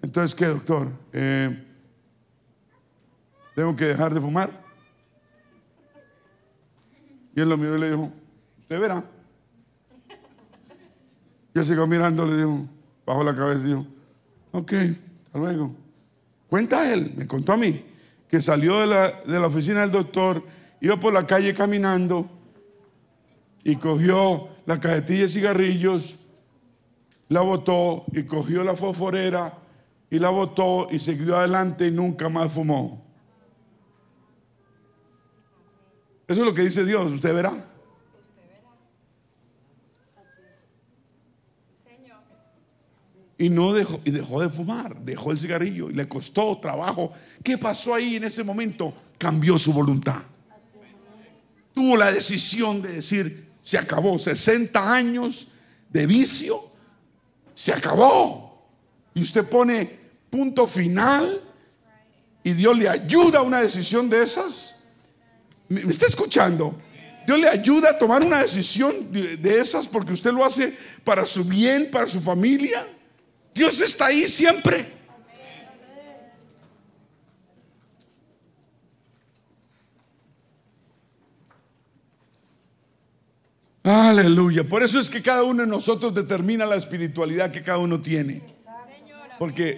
Entonces, 0.02 0.34
¿qué 0.34 0.46
doctor? 0.46 0.90
Eh, 1.12 1.64
¿Tengo 3.54 3.76
que 3.76 3.84
dejar 3.84 4.12
de 4.12 4.20
fumar? 4.20 4.50
Y 7.36 7.40
él 7.40 7.48
lo 7.48 7.56
miró 7.56 7.76
y 7.76 7.80
le 7.80 7.90
dijo, 7.90 8.12
usted 8.60 8.80
verá. 8.80 9.04
Yo 11.54 11.64
sigo 11.64 11.86
mirando, 11.86 12.26
le 12.26 12.36
dijo, 12.36 12.66
bajo 13.06 13.22
la 13.22 13.34
cabeza, 13.34 13.64
dijo, 13.64 13.86
ok, 14.50 14.72
hasta 15.26 15.38
luego. 15.38 15.76
Cuenta 16.48 16.92
él, 16.92 17.12
me 17.16 17.26
contó 17.26 17.52
a 17.52 17.56
mí, 17.56 17.84
que 18.28 18.40
salió 18.40 18.80
de 18.80 18.86
la, 18.86 19.08
de 19.08 19.38
la 19.38 19.46
oficina 19.46 19.82
del 19.82 19.92
doctor, 19.92 20.42
iba 20.80 20.98
por 20.98 21.12
la 21.12 21.26
calle 21.26 21.54
caminando 21.54 22.28
y 23.62 23.76
cogió 23.76 24.48
la 24.66 24.78
cajetilla 24.78 25.22
de 25.22 25.28
cigarrillos, 25.28 26.16
la 27.28 27.40
botó 27.40 28.04
y 28.12 28.24
cogió 28.24 28.62
la 28.62 28.76
fosforera 28.76 29.58
y 30.10 30.18
la 30.18 30.30
botó 30.30 30.88
y 30.90 30.98
siguió 30.98 31.36
adelante 31.36 31.86
y 31.86 31.90
nunca 31.90 32.28
más 32.28 32.52
fumó. 32.52 33.02
Eso 36.28 36.40
es 36.40 36.46
lo 36.46 36.54
que 36.54 36.62
dice 36.62 36.84
Dios, 36.84 37.10
usted 37.12 37.34
verá. 37.34 37.52
y 43.42 43.48
no 43.48 43.72
dejó, 43.72 44.00
y 44.04 44.12
dejó 44.12 44.40
de 44.40 44.48
fumar, 44.48 44.96
dejó 45.00 45.32
el 45.32 45.40
cigarrillo 45.40 45.90
y 45.90 45.94
le 45.94 46.06
costó 46.06 46.58
trabajo. 46.58 47.12
¿Qué 47.42 47.58
pasó 47.58 47.92
ahí 47.92 48.14
en 48.14 48.22
ese 48.22 48.44
momento? 48.44 48.94
Cambió 49.18 49.58
su 49.58 49.72
voluntad. 49.72 50.22
Tuvo 51.74 51.96
la 51.96 52.12
decisión 52.12 52.82
de 52.82 52.92
decir, 52.92 53.51
se 53.62 53.78
acabó, 53.78 54.18
60 54.18 54.92
años 54.92 55.48
de 55.88 56.06
vicio, 56.06 56.70
se 57.54 57.72
acabó. 57.72 58.68
Y 59.14 59.22
usted 59.22 59.44
pone 59.46 60.00
punto 60.28 60.66
final 60.66 61.40
y 62.42 62.52
Dios 62.52 62.76
le 62.76 62.88
ayuda 62.88 63.38
a 63.38 63.42
una 63.42 63.60
decisión 63.60 64.10
de 64.10 64.22
esas. 64.22 64.84
¿Me 65.68 65.80
está 65.80 66.06
escuchando? 66.06 66.78
Dios 67.26 67.38
le 67.38 67.48
ayuda 67.48 67.90
a 67.90 67.98
tomar 67.98 68.22
una 68.22 68.40
decisión 68.40 69.12
de 69.12 69.60
esas 69.60 69.86
porque 69.86 70.12
usted 70.12 70.32
lo 70.32 70.44
hace 70.44 70.76
para 71.04 71.24
su 71.24 71.44
bien, 71.44 71.88
para 71.90 72.08
su 72.08 72.20
familia. 72.20 72.86
Dios 73.54 73.80
está 73.80 74.06
ahí 74.06 74.26
siempre. 74.26 74.91
Aleluya. 83.84 84.64
Por 84.64 84.82
eso 84.82 85.00
es 85.00 85.10
que 85.10 85.20
cada 85.20 85.42
uno 85.42 85.62
de 85.62 85.68
nosotros 85.68 86.14
determina 86.14 86.64
la 86.64 86.76
espiritualidad 86.76 87.50
que 87.50 87.62
cada 87.62 87.78
uno 87.78 88.00
tiene. 88.00 88.42
Porque 89.38 89.76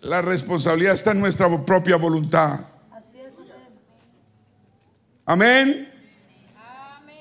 la, 0.00 0.22
responsabilidad 0.22 0.94
está 0.94 1.10
en 1.10 1.20
nuestra 1.20 1.48
propia 1.64 1.96
voluntad. 1.96 2.60
Amén. 5.26 5.88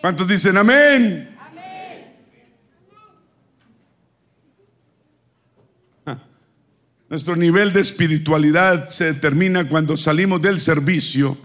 ¿Cuántos 0.02 0.28
dicen 0.28 0.58
amén? 0.58 1.32
Nuestro 7.10 7.36
nivel 7.36 7.74
de 7.74 7.82
espiritualidad 7.82 8.88
se 8.88 9.14
determina 9.14 9.68
cuando 9.68 9.98
salimos 9.98 10.42
del 10.42 10.62
servicio 10.62 11.38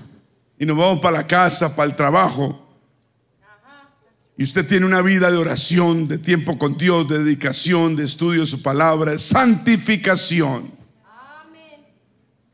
y 0.60 0.64
nos 0.64 0.76
vamos 0.76 1.00
para 1.00 1.18
la 1.18 1.26
casa, 1.26 1.74
para 1.74 1.90
el 1.90 1.96
trabajo. 1.96 2.65
Y 4.36 4.44
usted 4.44 4.66
tiene 4.66 4.84
una 4.84 5.00
vida 5.00 5.30
de 5.30 5.38
oración, 5.38 6.08
de 6.08 6.18
tiempo 6.18 6.58
con 6.58 6.76
Dios, 6.76 7.08
de 7.08 7.20
dedicación, 7.20 7.96
de 7.96 8.04
estudio 8.04 8.40
de 8.40 8.46
su 8.46 8.62
palabra, 8.62 9.12
de 9.12 9.18
santificación. 9.18 10.70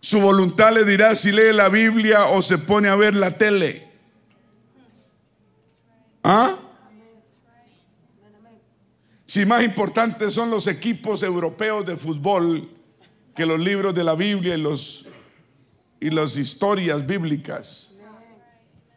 Su 0.00 0.20
voluntad 0.20 0.72
le 0.72 0.84
dirá 0.84 1.14
si 1.16 1.32
lee 1.32 1.52
la 1.52 1.68
Biblia 1.68 2.26
o 2.26 2.42
se 2.42 2.58
pone 2.58 2.88
a 2.88 2.96
ver 2.96 3.14
la 3.16 3.36
tele. 3.36 3.88
¿Ah? 6.22 6.56
Si 9.26 9.44
más 9.44 9.62
importantes 9.64 10.34
son 10.34 10.50
los 10.50 10.66
equipos 10.66 11.22
europeos 11.22 11.86
de 11.86 11.96
fútbol 11.96 12.68
que 13.34 13.46
los 13.46 13.58
libros 13.58 13.94
de 13.94 14.04
la 14.04 14.14
Biblia 14.14 14.54
y, 14.54 14.60
los, 14.60 15.06
y 16.00 16.10
las 16.10 16.36
historias 16.36 17.06
bíblicas. 17.06 17.91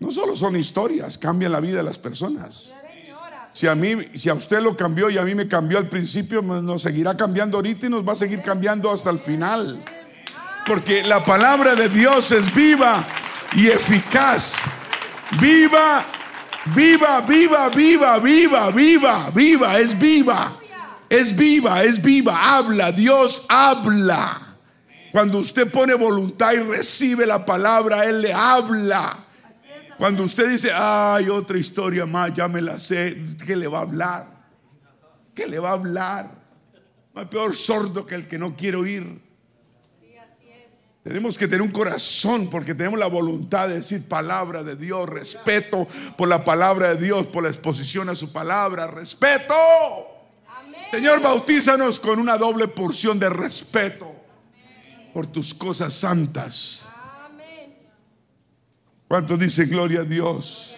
No 0.06 0.12
solo 0.12 0.36
son 0.36 0.56
historias, 0.56 1.18
cambian 1.18 1.52
la 1.52 1.60
vida 1.60 1.78
de 1.78 1.84
las 1.84 1.98
personas. 1.98 2.74
Si 3.52 3.66
a 3.68 3.74
mí, 3.74 3.96
si 4.14 4.30
a 4.30 4.36
usted 4.36 4.62
lo 4.62 4.78
cambió 4.78 5.10
y 5.10 5.18
a 5.18 5.24
mí 5.24 5.34
me 5.34 5.48
cambió 5.48 5.80
al 5.80 5.90
principio, 5.90 6.44
nos 6.44 6.84
seguirá 6.84 7.18
cambiando 7.18 7.58
ahorita 7.58 7.88
y 7.88 7.90
nos 7.90 8.08
va 8.08 8.12
a 8.12 8.16
seguir 8.16 8.44
cambiando 8.44 8.92
hasta 8.92 9.10
el 9.10 9.18
final. 9.18 9.84
Porque 10.68 11.04
la 11.04 11.24
palabra 11.24 11.74
de 11.74 11.90
Dios 11.90 12.32
es 12.32 12.54
viva 12.54 13.04
y 13.56 13.66
eficaz. 13.66 14.66
Viva, 15.42 16.06
viva, 16.76 17.22
viva, 17.22 17.70
viva, 17.70 18.20
viva, 18.20 18.70
viva, 18.70 19.32
viva, 19.32 19.80
es 19.80 19.98
viva. 19.98 20.56
Es 21.10 21.36
viva, 21.36 21.84
es 21.84 22.00
viva, 22.00 22.58
habla, 22.58 22.92
Dios 22.92 23.42
habla. 23.50 24.56
Cuando 25.12 25.40
usted 25.40 25.72
pone 25.72 25.96
voluntad 25.96 26.54
y 26.54 26.58
recibe 26.58 27.26
la 27.26 27.44
palabra, 27.44 28.06
Él 28.06 28.22
le 28.22 28.32
habla. 28.32 29.25
Cuando 29.98 30.24
usted 30.24 30.50
dice, 30.50 30.72
ay, 30.74 31.30
otra 31.30 31.58
historia 31.58 32.06
más, 32.06 32.34
ya 32.34 32.48
me 32.48 32.62
la 32.62 32.80
sé, 32.80 33.18
¿qué 33.46 33.56
le 33.56 33.68
va 33.68 33.80
a 33.80 33.84
hablar? 33.84 34.28
¿Qué 35.34 35.48
le 35.48 35.60
va 35.60 35.70
a 35.70 35.74
hablar? 35.74 36.32
No 37.14 37.22
hay 37.22 37.28
peor 37.28 37.56
sordo 37.56 38.06
que 38.06 38.16
el 38.16 38.28
que 38.28 38.38
no 38.38 38.56
quiere 38.56 38.78
oír. 38.78 39.26
Tenemos 41.06 41.38
que 41.38 41.48
tener 41.48 41.62
un 41.62 41.72
corazón 41.72 42.50
porque 42.50 42.74
tenemos 42.74 43.00
la 43.00 43.06
voluntad 43.06 43.68
de 43.68 43.76
decir 43.76 44.08
palabra 44.08 44.64
de 44.64 44.76
Dios, 44.76 45.08
respeto 45.08 45.88
por 46.18 46.28
la 46.28 46.44
palabra 46.44 46.96
de 46.96 47.04
Dios, 47.06 47.28
por 47.28 47.44
la 47.44 47.50
exposición 47.50 48.10
a 48.10 48.16
su 48.16 48.34
palabra, 48.34 48.88
respeto. 48.88 49.54
Señor, 50.90 51.22
bautízanos 51.22 52.00
con 52.00 52.18
una 52.18 52.38
doble 52.38 52.68
porción 52.68 53.20
de 53.20 53.30
respeto 53.30 54.16
por 55.14 55.28
tus 55.28 55.54
cosas 55.54 55.94
santas. 55.94 56.88
¿Cuántos 59.08 59.40
dicen 59.40 59.70
gloria 59.70 60.02
a 60.02 60.04
Dios? 60.04 60.78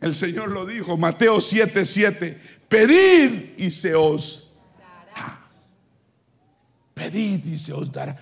El 0.00 0.14
Señor 0.14 0.50
lo 0.50 0.64
dijo, 0.64 0.96
Mateo 0.96 1.38
7:7, 1.38 1.84
7, 1.84 2.40
pedid 2.68 3.58
y 3.58 3.70
se 3.70 3.94
os 3.94 4.52
dará. 4.78 5.48
Pedid 6.94 7.44
y 7.44 7.58
se 7.58 7.72
os 7.72 7.92
dará. 7.92 8.16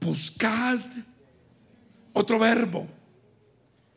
Buscad. 0.00 0.80
Otro 2.12 2.38
verbo. 2.38 2.86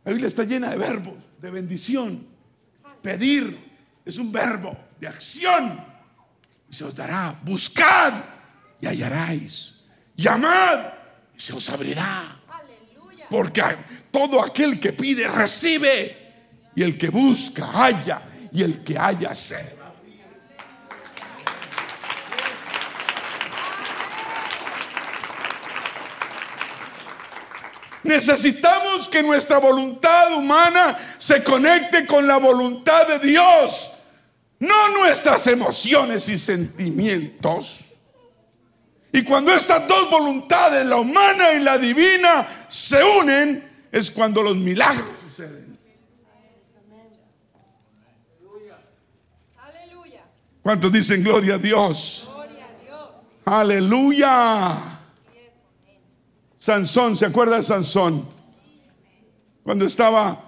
La 0.05 0.11
Biblia 0.11 0.27
está 0.27 0.43
llena 0.43 0.69
de 0.69 0.77
verbos, 0.77 1.27
de 1.41 1.49
bendición. 1.49 2.25
Pedir 3.01 3.59
es 4.05 4.17
un 4.19 4.31
verbo 4.31 4.77
de 4.99 5.07
acción. 5.07 5.83
Y 6.69 6.73
se 6.73 6.85
os 6.85 6.95
dará. 6.95 7.37
Buscad 7.43 8.13
y 8.79 8.85
hallaréis. 8.85 9.81
Llamad 10.15 10.93
y 11.35 11.39
se 11.39 11.53
os 11.53 11.69
abrirá. 11.69 12.39
Porque 13.29 13.61
todo 14.15 14.41
aquel 14.41 14.79
que 14.79 14.93
pide 14.93 15.27
recibe. 15.27 16.71
Y 16.73 16.83
el 16.83 16.97
que 16.97 17.09
busca 17.09 17.65
halla. 17.65 18.21
Y 18.53 18.63
el 18.63 18.81
que 18.81 18.97
halla 18.97 19.35
se 19.35 19.75
Necesitamos 28.03 29.09
que 29.09 29.21
nuestra 29.23 29.57
voluntad 29.57 30.37
humana 30.37 30.97
se 31.17 31.43
conecte 31.43 32.05
con 32.05 32.25
la 32.25 32.37
voluntad 32.37 33.07
de 33.07 33.19
Dios 33.19 33.91
no 34.59 34.89
nuestras 34.89 35.47
emociones 35.47 36.29
y 36.29 36.37
sentimientos. 36.37 37.95
Y 39.11 39.23
cuando 39.23 39.51
estas 39.53 39.87
dos 39.87 40.09
voluntades, 40.09 40.85
la 40.85 40.97
humana 40.97 41.53
y 41.53 41.59
la 41.61 41.77
divina, 41.77 42.47
se 42.67 43.01
unen, 43.21 43.64
es 43.95 44.11
cuando 44.11 44.43
los 44.43 44.57
milagros 44.57 45.17
suceden. 45.17 45.79
¿Cuántos 50.61 50.91
dicen 50.91 51.23
gloria 51.23 51.55
a 51.55 51.57
Dios? 51.57 52.29
Aleluya. 53.45 54.99
Sansón, 56.57 57.15
¿se 57.15 57.25
acuerda 57.25 57.55
de 57.55 57.63
Sansón? 57.63 58.27
Cuando 59.63 59.85
estaba 59.85 60.43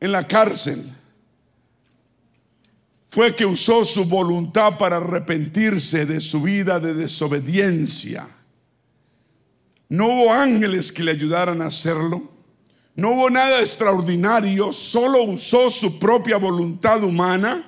en 0.00 0.10
la 0.10 0.26
cárcel 0.26 0.84
fue 3.10 3.36
que 3.36 3.46
usó 3.46 3.84
su 3.84 4.06
voluntad 4.06 4.76
para 4.76 4.96
arrepentirse 4.96 6.04
de 6.04 6.20
su 6.20 6.42
vida 6.42 6.80
de 6.80 6.94
desobediencia. 6.94 8.26
No 9.88 10.06
hubo 10.06 10.32
ángeles 10.32 10.90
que 10.90 11.04
le 11.04 11.12
ayudaran 11.12 11.62
a 11.62 11.66
hacerlo. 11.66 12.31
No 12.94 13.12
hubo 13.12 13.30
nada 13.30 13.60
extraordinario, 13.60 14.72
solo 14.72 15.22
usó 15.22 15.70
su 15.70 15.98
propia 15.98 16.36
voluntad 16.36 17.02
humana 17.02 17.62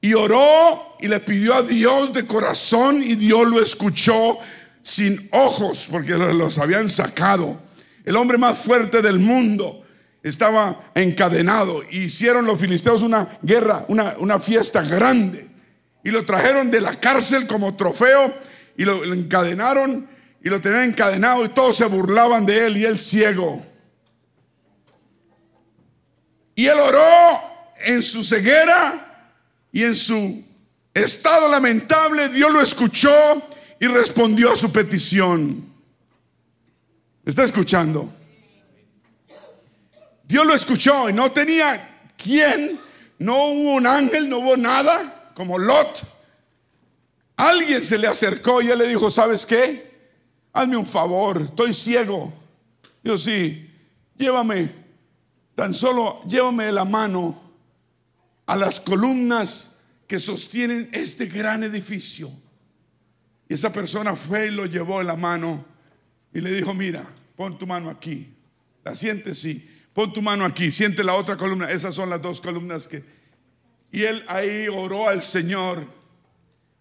y 0.00 0.14
oró 0.14 0.96
y 1.00 1.08
le 1.08 1.20
pidió 1.20 1.54
a 1.54 1.62
Dios 1.62 2.12
de 2.12 2.26
corazón 2.26 3.02
y 3.02 3.14
Dios 3.14 3.46
lo 3.48 3.60
escuchó 3.60 4.38
sin 4.82 5.28
ojos 5.32 5.88
porque 5.90 6.12
los 6.12 6.58
habían 6.58 6.88
sacado. 6.88 7.60
El 8.04 8.16
hombre 8.16 8.38
más 8.38 8.58
fuerte 8.58 9.02
del 9.02 9.18
mundo 9.18 9.82
estaba 10.22 10.80
encadenado. 10.94 11.82
Hicieron 11.90 12.46
los 12.46 12.58
filisteos 12.58 13.02
una 13.02 13.28
guerra, 13.42 13.84
una, 13.88 14.14
una 14.18 14.40
fiesta 14.40 14.82
grande. 14.82 15.48
Y 16.04 16.10
lo 16.10 16.24
trajeron 16.24 16.70
de 16.70 16.80
la 16.80 16.98
cárcel 16.98 17.46
como 17.46 17.76
trofeo 17.76 18.32
y 18.76 18.84
lo, 18.84 19.04
encadenaron 19.12 20.08
y 20.42 20.48
lo 20.48 20.60
tenían 20.60 20.84
encadenado 20.84 21.44
y 21.44 21.48
todos 21.48 21.76
se 21.76 21.84
burlaban 21.86 22.46
de 22.46 22.66
él 22.66 22.76
y 22.76 22.84
él 22.84 22.98
ciego. 22.98 23.62
Y 26.58 26.66
él 26.66 26.76
oró 26.76 27.40
en 27.84 28.02
su 28.02 28.20
ceguera 28.24 29.30
y 29.70 29.84
en 29.84 29.94
su 29.94 30.42
estado 30.92 31.48
lamentable. 31.48 32.30
Dios 32.30 32.50
lo 32.50 32.60
escuchó 32.60 33.14
y 33.78 33.86
respondió 33.86 34.50
a 34.50 34.56
su 34.56 34.72
petición. 34.72 35.64
¿Está 37.24 37.44
escuchando? 37.44 38.12
Dios 40.24 40.44
lo 40.44 40.52
escuchó 40.52 41.08
y 41.08 41.12
no 41.12 41.30
tenía 41.30 42.08
quien, 42.16 42.80
no 43.20 43.36
hubo 43.36 43.74
un 43.74 43.86
ángel, 43.86 44.28
no 44.28 44.38
hubo 44.38 44.56
nada, 44.56 45.30
como 45.34 45.60
Lot. 45.60 46.02
alguien 47.36 47.84
se 47.84 47.98
le 47.98 48.08
acercó 48.08 48.62
y 48.62 48.68
él 48.68 48.78
le 48.78 48.88
dijo, 48.88 49.10
¿sabes 49.10 49.46
qué? 49.46 50.10
Hazme 50.52 50.76
un 50.76 50.86
favor, 50.86 51.40
estoy 51.40 51.72
ciego. 51.72 52.32
Yo 53.04 53.16
sí, 53.16 53.70
llévame, 54.16 54.87
tan 55.58 55.74
solo 55.74 56.22
llévame 56.28 56.66
de 56.66 56.72
la 56.72 56.84
mano 56.84 57.36
a 58.46 58.54
las 58.54 58.80
columnas 58.80 59.80
que 60.06 60.20
sostienen 60.20 60.88
este 60.92 61.26
gran 61.26 61.64
edificio. 61.64 62.30
Y 63.48 63.54
esa 63.54 63.72
persona 63.72 64.14
fue 64.14 64.46
y 64.46 64.50
lo 64.52 64.66
llevó 64.66 65.00
en 65.00 65.08
la 65.08 65.16
mano 65.16 65.64
y 66.32 66.40
le 66.40 66.52
dijo, 66.52 66.74
mira, 66.74 67.04
pon 67.34 67.58
tu 67.58 67.66
mano 67.66 67.90
aquí. 67.90 68.32
La 68.84 68.94
siente, 68.94 69.34
sí. 69.34 69.68
Pon 69.92 70.12
tu 70.12 70.22
mano 70.22 70.44
aquí, 70.44 70.70
siente 70.70 71.02
la 71.02 71.14
otra 71.14 71.36
columna. 71.36 71.68
Esas 71.68 71.92
son 71.92 72.08
las 72.08 72.22
dos 72.22 72.40
columnas 72.40 72.86
que... 72.86 73.02
Y 73.90 74.04
él 74.04 74.24
ahí 74.28 74.68
oró 74.68 75.08
al 75.08 75.22
Señor. 75.22 75.88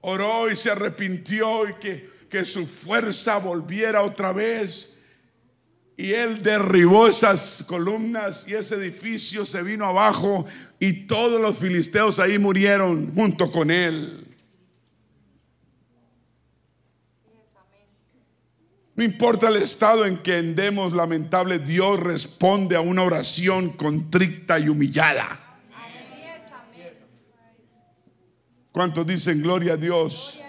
Oró 0.01 0.51
y 0.51 0.55
se 0.55 0.69
arrepintió 0.69 1.67
y 1.67 1.73
que, 1.79 2.27
que 2.29 2.45
su 2.45 2.67
fuerza 2.67 3.39
volviera 3.39 4.03
otra 4.03 4.33
vez. 4.33 4.96
Y 5.99 6.13
él 6.13 6.43
derribó 6.43 7.07
esas 7.07 7.63
columnas 7.65 8.45
y 8.47 8.53
ese 8.53 8.75
edificio 8.75 9.47
se 9.47 9.63
vino 9.63 9.83
abajo 9.83 10.45
y 10.79 11.07
todos 11.07 11.41
los 11.41 11.57
filisteos 11.57 12.19
ahí 12.19 12.37
murieron 12.37 13.11
junto 13.15 13.51
con 13.51 13.71
él. 13.71 14.27
No 18.95 19.03
importa 19.03 19.49
el 19.49 19.57
estado 19.57 20.05
en 20.05 20.17
que 20.17 20.37
andemos 20.37 20.93
lamentable, 20.93 21.59
Dios 21.59 21.99
responde 21.99 22.75
a 22.75 22.81
una 22.81 23.03
oración 23.03 23.69
contrita 23.69 24.59
y 24.59 24.69
humillada. 24.69 25.59
¿Cuántos 28.71 29.07
dicen 29.07 29.41
gloria 29.41 29.73
a 29.73 29.77
Dios? 29.77 30.41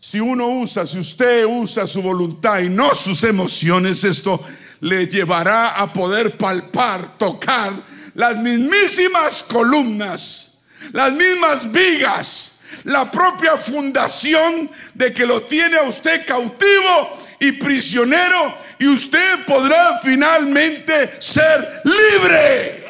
Si 0.00 0.20
uno 0.20 0.48
usa, 0.48 0.86
si 0.86 0.98
usted 0.98 1.44
usa 1.44 1.86
su 1.86 2.02
voluntad 2.02 2.60
y 2.60 2.68
no 2.68 2.94
sus 2.94 3.24
emociones, 3.24 4.04
esto 4.04 4.40
le 4.80 5.06
llevará 5.06 5.80
a 5.80 5.92
poder 5.92 6.36
palpar, 6.36 7.18
tocar 7.18 7.72
las 8.14 8.36
mismísimas 8.36 9.42
columnas, 9.42 10.58
las 10.92 11.12
mismas 11.12 11.70
vigas 11.72 12.58
la 12.84 13.10
propia 13.10 13.56
fundación 13.56 14.70
de 14.94 15.12
que 15.12 15.26
lo 15.26 15.42
tiene 15.42 15.76
a 15.76 15.82
usted 15.82 16.24
cautivo 16.26 17.18
y 17.40 17.52
prisionero 17.52 18.54
y 18.78 18.86
usted 18.86 19.44
podrá 19.46 19.98
finalmente 20.02 21.16
ser 21.18 21.82
libre. 21.84 22.87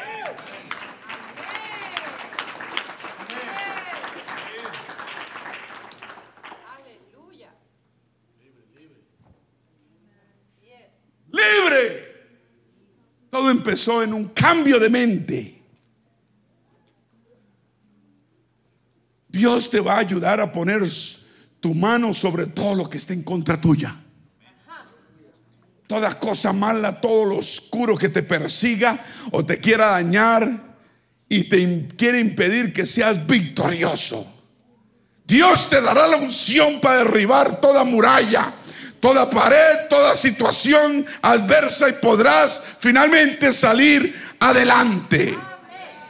Libre. 11.39 12.09
Todo 13.29 13.49
empezó 13.49 14.01
en 14.01 14.13
un 14.13 14.25
cambio 14.29 14.79
de 14.79 14.89
mente. 14.89 15.61
Dios 19.27 19.69
te 19.69 19.79
va 19.79 19.95
a 19.95 19.99
ayudar 19.99 20.41
a 20.41 20.51
poner 20.51 20.81
tu 21.59 21.73
mano 21.75 22.13
sobre 22.13 22.47
todo 22.47 22.75
lo 22.75 22.89
que 22.89 22.97
esté 22.97 23.13
en 23.13 23.23
contra 23.23 23.61
tuya. 23.61 23.95
Toda 25.85 26.17
cosa 26.19 26.53
mala, 26.53 26.99
todo 26.99 27.25
lo 27.25 27.37
oscuro 27.37 27.97
que 27.97 28.09
te 28.09 28.23
persiga 28.23 29.03
o 29.31 29.45
te 29.45 29.57
quiera 29.57 29.87
dañar 29.91 30.69
y 31.27 31.43
te 31.45 31.87
quiere 31.95 32.19
impedir 32.19 32.73
que 32.73 32.85
seas 32.85 33.25
victorioso. 33.25 34.27
Dios 35.25 35.69
te 35.69 35.79
dará 35.79 36.07
la 36.07 36.17
unción 36.17 36.81
para 36.81 37.03
derribar 37.03 37.61
toda 37.61 37.83
muralla, 37.83 38.51
toda 38.99 39.29
pared, 39.29 39.87
toda 39.89 40.15
situación 40.15 41.05
adversa 41.21 41.89
y 41.89 41.93
podrás 41.93 42.61
finalmente 42.79 43.51
salir 43.51 44.13
adelante. 44.39 45.37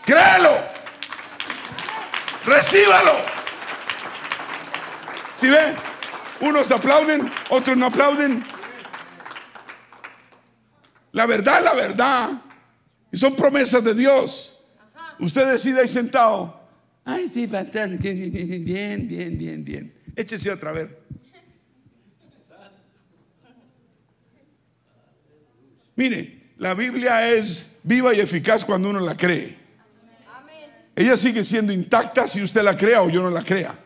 Créelo. 0.06 0.58
Recíbalo. 2.46 3.12
Si 5.34 5.48
ve, 5.50 5.76
unos 6.42 6.72
aplauden, 6.72 7.32
otros 7.50 7.78
no 7.78 7.88
aplauden. 7.88 8.44
La 11.12 11.26
verdad, 11.26 11.64
la 11.64 11.74
verdad. 11.74 12.30
Y 13.12 13.18
son 13.18 13.36
promesas 13.36 13.84
de 13.84 13.94
Dios. 13.94 14.62
Usted 15.20 15.52
decide 15.52 15.82
ahí 15.82 15.88
sentado. 15.88 16.60
Ay, 17.06 17.30
sí, 17.34 17.48
pastor. 17.48 17.90
Bien, 18.00 19.08
bien, 19.08 19.38
bien, 19.38 19.64
bien. 19.64 19.94
Échese 20.16 20.52
otra 20.52 20.72
vez. 20.72 20.88
Mire, 26.00 26.54
la 26.60 26.76
Biblia 26.76 27.28
es 27.36 27.76
viva 27.84 28.14
y 28.14 28.22
eficaz 28.22 28.64
cuando 28.64 28.90
uno 28.90 29.02
la 29.02 29.18
cree. 29.18 29.54
Ella 30.96 31.18
sigue 31.18 31.44
siendo 31.44 31.74
intacta 31.74 32.26
si 32.26 32.42
usted 32.42 32.64
la 32.64 32.78
crea 32.78 33.02
o 33.02 33.10
yo 33.10 33.22
no 33.22 33.30
la 33.30 33.44
crea. 33.44 33.78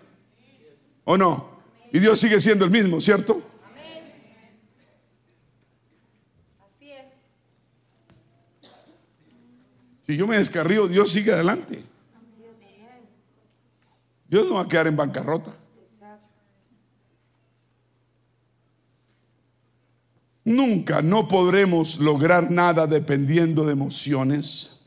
¿O 1.05 1.17
no? 1.17 1.59
Y 1.91 1.97
Dios 1.97 2.19
sigue 2.19 2.39
siendo 2.39 2.65
el 2.65 2.69
mismo, 2.69 3.01
¿cierto? 3.01 3.41
Si 10.05 10.15
yo 10.15 10.27
me 10.27 10.37
descarrío, 10.37 10.87
Dios 10.87 11.11
sigue 11.11 11.33
adelante. 11.33 11.83
Dios 14.27 14.47
no 14.47 14.53
va 14.53 14.61
a 14.61 14.67
quedar 14.67 14.85
en 14.85 14.95
bancarrota. 14.95 15.51
Nunca 20.45 21.01
no 21.01 21.27
podremos 21.27 21.99
lograr 21.99 22.51
nada 22.51 22.87
dependiendo 22.87 23.65
de 23.65 23.73
emociones, 23.73 24.81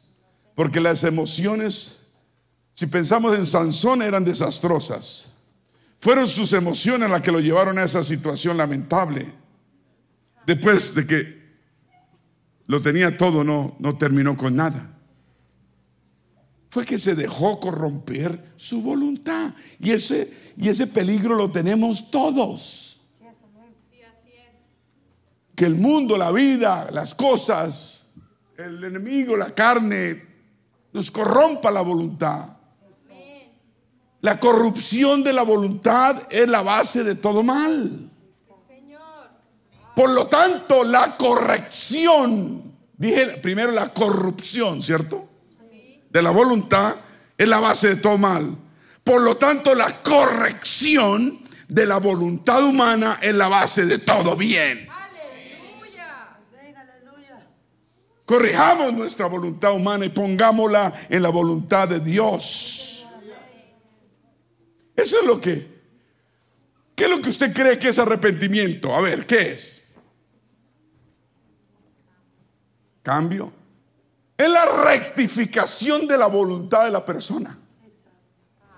porque 0.54 0.80
las 0.80 1.04
emociones 1.04 2.06
si 2.76 2.86
pensamos 2.86 3.34
en 3.38 3.46
Sansón, 3.46 4.02
eran 4.02 4.22
desastrosas. 4.22 5.32
Fueron 5.98 6.28
sus 6.28 6.52
emociones 6.52 7.08
las 7.08 7.22
que 7.22 7.32
lo 7.32 7.40
llevaron 7.40 7.78
a 7.78 7.84
esa 7.84 8.04
situación 8.04 8.58
lamentable. 8.58 9.32
Después 10.46 10.94
de 10.94 11.06
que 11.06 11.42
lo 12.66 12.82
tenía 12.82 13.16
todo, 13.16 13.42
no, 13.42 13.76
no 13.78 13.96
terminó 13.96 14.36
con 14.36 14.56
nada. 14.56 14.94
Fue 16.68 16.84
que 16.84 16.98
se 16.98 17.14
dejó 17.14 17.58
corromper 17.58 18.52
su 18.56 18.82
voluntad. 18.82 19.54
Y 19.80 19.92
ese, 19.92 20.30
y 20.58 20.68
ese 20.68 20.86
peligro 20.86 21.34
lo 21.34 21.50
tenemos 21.50 22.10
todos. 22.10 22.85
Que 25.56 25.64
el 25.64 25.74
mundo, 25.74 26.16
la 26.16 26.30
vida, 26.30 26.88
las 26.92 27.14
cosas, 27.14 28.12
el 28.56 28.84
enemigo, 28.84 29.36
la 29.36 29.50
carne, 29.50 30.22
nos 30.92 31.10
corrompa 31.10 31.70
la 31.70 31.80
voluntad. 31.80 32.50
La 34.20 34.38
corrupción 34.38 35.22
de 35.22 35.32
la 35.32 35.42
voluntad 35.42 36.22
es 36.30 36.48
la 36.48 36.62
base 36.62 37.04
de 37.04 37.14
todo 37.14 37.42
mal. 37.42 38.10
Por 39.94 40.10
lo 40.10 40.26
tanto, 40.26 40.84
la 40.84 41.16
corrección, 41.16 42.74
dije 42.96 43.38
primero 43.38 43.72
la 43.72 43.88
corrupción, 43.94 44.82
¿cierto? 44.82 45.26
De 46.10 46.22
la 46.22 46.30
voluntad 46.30 46.94
es 47.38 47.48
la 47.48 47.60
base 47.60 47.88
de 47.88 47.96
todo 47.96 48.18
mal. 48.18 48.54
Por 49.02 49.22
lo 49.22 49.36
tanto, 49.36 49.74
la 49.74 50.02
corrección 50.02 51.40
de 51.68 51.86
la 51.86 51.98
voluntad 51.98 52.64
humana 52.64 53.18
es 53.22 53.34
la 53.34 53.48
base 53.48 53.86
de 53.86 53.98
todo 53.98 54.36
bien. 54.36 54.85
Corrijamos 58.26 58.92
nuestra 58.92 59.26
voluntad 59.26 59.72
humana 59.72 60.04
y 60.04 60.08
pongámosla 60.08 60.92
en 61.08 61.22
la 61.22 61.28
voluntad 61.28 61.88
de 61.88 62.00
Dios. 62.00 63.06
Eso 64.96 65.20
es 65.20 65.24
lo 65.24 65.40
que... 65.40 65.76
¿Qué 66.96 67.04
es 67.04 67.10
lo 67.10 67.20
que 67.20 67.28
usted 67.28 67.52
cree 67.52 67.78
que 67.78 67.90
es 67.90 67.98
arrepentimiento? 67.98 68.92
A 68.92 69.00
ver, 69.00 69.26
¿qué 69.26 69.52
es? 69.52 69.92
Cambio. 73.02 73.52
Es 74.36 74.48
la 74.48 74.64
rectificación 74.64 76.08
de 76.08 76.18
la 76.18 76.26
voluntad 76.26 76.86
de 76.86 76.90
la 76.90 77.04
persona. 77.04 77.56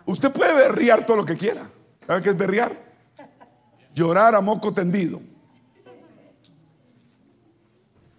Usted 0.05 0.31
puede 0.31 0.53
berriar 0.55 1.07
todo 1.07 1.19
lo 1.19 1.25
que 1.25 1.37
quiera. 1.37 1.71
¿Sabe 2.07 2.21
qué 2.21 2.31
es 2.31 2.37
berriar? 2.37 2.77
Llorar 3.95 4.35
a 4.35 4.41
moco 4.41 4.75
tendido. 4.75 5.21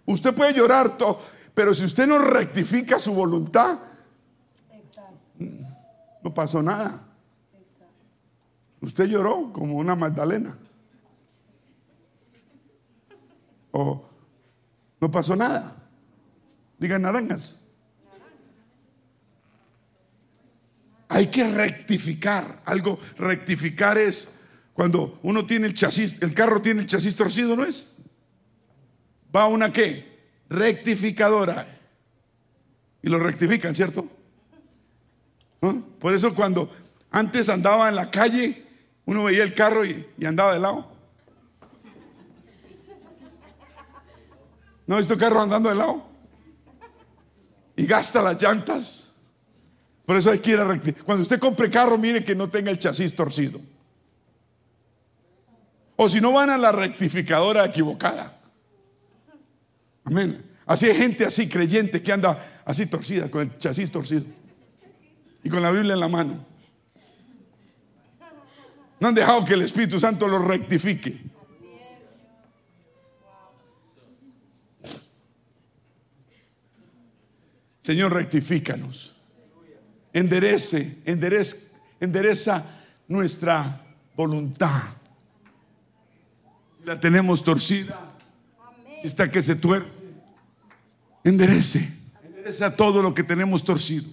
Usted 0.09 0.33
puede 0.33 0.53
llorar 0.53 0.97
todo, 0.97 1.21
pero 1.53 1.73
si 1.73 1.85
usted 1.85 2.07
no 2.07 2.17
rectifica 2.17 2.97
su 2.97 3.13
voluntad, 3.13 3.79
no 6.23 6.33
pasó 6.33 6.63
nada. 6.63 7.05
Usted 8.81 9.05
lloró 9.05 9.53
como 9.53 9.75
una 9.75 9.95
Magdalena. 9.95 10.57
O 13.71 14.03
no 14.99 15.11
pasó 15.11 15.35
nada. 15.35 15.75
Digan 16.79 17.03
naranjas. 17.03 17.59
hay 21.09 21.27
que 21.27 21.43
rectificar. 21.43 22.63
Algo, 22.65 22.99
rectificar 23.17 23.97
es 23.99 24.39
cuando 24.73 25.19
uno 25.21 25.45
tiene 25.45 25.67
el 25.67 25.75
chasis, 25.75 26.21
el 26.21 26.33
carro 26.33 26.61
tiene 26.61 26.81
el 26.81 26.87
chasis 26.87 27.15
torcido, 27.15 27.55
¿no 27.55 27.63
es? 27.63 27.98
Va 29.35 29.43
a 29.43 29.47
una 29.47 29.71
qué? 29.71 30.07
Rectificadora. 30.49 31.67
Y 33.01 33.09
lo 33.09 33.19
rectifican, 33.19 33.75
¿cierto? 33.75 34.07
Por 35.99 36.13
eso 36.13 36.33
cuando 36.33 36.69
antes 37.11 37.49
andaba 37.49 37.89
en 37.89 37.95
la 37.95 38.09
calle, 38.09 38.65
uno 39.05 39.23
veía 39.23 39.43
el 39.43 39.53
carro 39.53 39.85
y, 39.85 40.05
andaba 40.25 40.53
de 40.53 40.59
lado. 40.59 40.87
¿No 44.87 44.95
ha 44.95 44.97
visto 44.99 45.17
carro 45.17 45.41
andando 45.41 45.69
de 45.69 45.75
lado? 45.75 46.03
Y 47.75 47.85
gasta 47.85 48.21
las 48.21 48.41
llantas. 48.41 49.13
Por 50.05 50.17
eso 50.17 50.31
hay 50.31 50.39
que 50.39 50.51
ir 50.51 50.59
a 50.59 50.63
rectificar. 50.63 51.05
Cuando 51.05 51.21
usted 51.21 51.39
compre 51.39 51.69
carro, 51.69 51.97
mire 51.97 52.23
que 52.23 52.33
no 52.33 52.49
tenga 52.49 52.71
el 52.71 52.79
chasis 52.79 53.15
torcido. 53.15 53.61
O 55.95 56.09
si 56.09 56.19
no 56.19 56.31
van 56.31 56.49
a 56.49 56.57
la 56.57 56.71
rectificadora 56.71 57.65
equivocada. 57.65 58.38
Amén. 60.09 60.43
Así 60.65 60.87
hay 60.87 60.95
gente 60.95 61.23
así 61.23 61.47
creyente 61.47 62.01
que 62.01 62.11
anda 62.11 62.37
así 62.65 62.87
torcida, 62.87 63.29
con 63.29 63.43
el 63.43 63.57
chasis 63.59 63.91
torcido. 63.91 64.23
Y 65.43 65.49
con 65.49 65.61
la 65.61 65.71
Biblia 65.71 65.93
en 65.93 65.99
la 65.99 66.07
mano. 66.07 66.45
No 68.99 69.07
han 69.07 69.13
dejado 69.13 69.45
que 69.45 69.53
el 69.53 69.61
Espíritu 69.61 69.99
Santo 69.99 70.27
lo 70.27 70.39
rectifique. 70.39 71.21
Señor, 77.81 78.11
rectifícanos. 78.13 79.15
Enderece, 80.11 80.97
endereza, 81.05 81.77
endereza 81.99 82.63
nuestra 83.07 83.85
voluntad. 84.15 84.81
La 86.83 86.99
tenemos 86.99 87.43
torcida. 87.43 88.15
Está 89.03 89.29
que 89.29 89.43
se 89.43 89.55
tuerce. 89.55 89.98
Enderece. 91.23 91.87
Endereza 92.23 92.75
todo 92.75 93.01
lo 93.01 93.13
que 93.13 93.23
tenemos 93.23 93.63
torcido. 93.63 94.05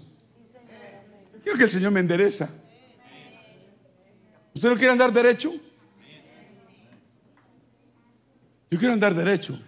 Quiero 1.42 1.58
que 1.58 1.64
el 1.64 1.70
Señor 1.70 1.92
me 1.92 2.00
endereza. 2.00 2.50
¿Usted 4.54 4.70
no 4.70 4.76
quiere 4.76 4.92
andar 4.92 5.12
derecho? 5.12 5.52
Yo 8.70 8.78
quiero 8.78 8.94
andar 8.94 9.14
derecho. 9.14 9.60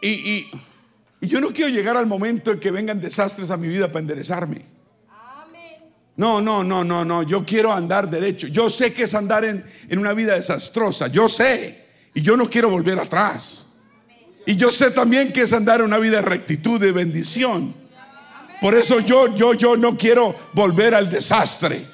Y, 0.00 0.08
y 0.10 0.50
y 1.24 1.26
yo 1.26 1.40
no 1.40 1.54
quiero 1.54 1.70
llegar 1.70 1.96
al 1.96 2.06
momento 2.06 2.50
en 2.50 2.60
que 2.60 2.70
vengan 2.70 3.00
desastres 3.00 3.50
a 3.50 3.56
mi 3.56 3.66
vida 3.66 3.88
para 3.88 4.00
enderezarme. 4.00 4.60
No, 6.18 6.42
no, 6.42 6.62
no, 6.62 6.84
no, 6.84 7.02
no. 7.02 7.22
Yo 7.22 7.46
quiero 7.46 7.72
andar 7.72 8.10
derecho. 8.10 8.46
Yo 8.48 8.68
sé 8.68 8.92
que 8.92 9.04
es 9.04 9.14
andar 9.14 9.42
en, 9.42 9.64
en 9.88 9.98
una 9.98 10.12
vida 10.12 10.34
desastrosa. 10.34 11.08
Yo 11.08 11.26
sé. 11.26 11.86
Y 12.12 12.20
yo 12.20 12.36
no 12.36 12.50
quiero 12.50 12.68
volver 12.68 12.98
atrás. 12.98 13.73
Y 14.46 14.56
yo 14.56 14.70
sé 14.70 14.90
también 14.90 15.32
que 15.32 15.42
es 15.42 15.52
andar 15.52 15.82
una 15.82 15.98
vida 15.98 16.16
de 16.16 16.22
rectitud, 16.22 16.80
de 16.80 16.92
bendición. 16.92 17.74
Por 18.60 18.74
eso 18.74 19.00
yo, 19.00 19.34
yo, 19.36 19.54
yo 19.54 19.76
no 19.76 19.96
quiero 19.96 20.36
volver 20.52 20.94
al 20.94 21.10
desastre. 21.10 21.86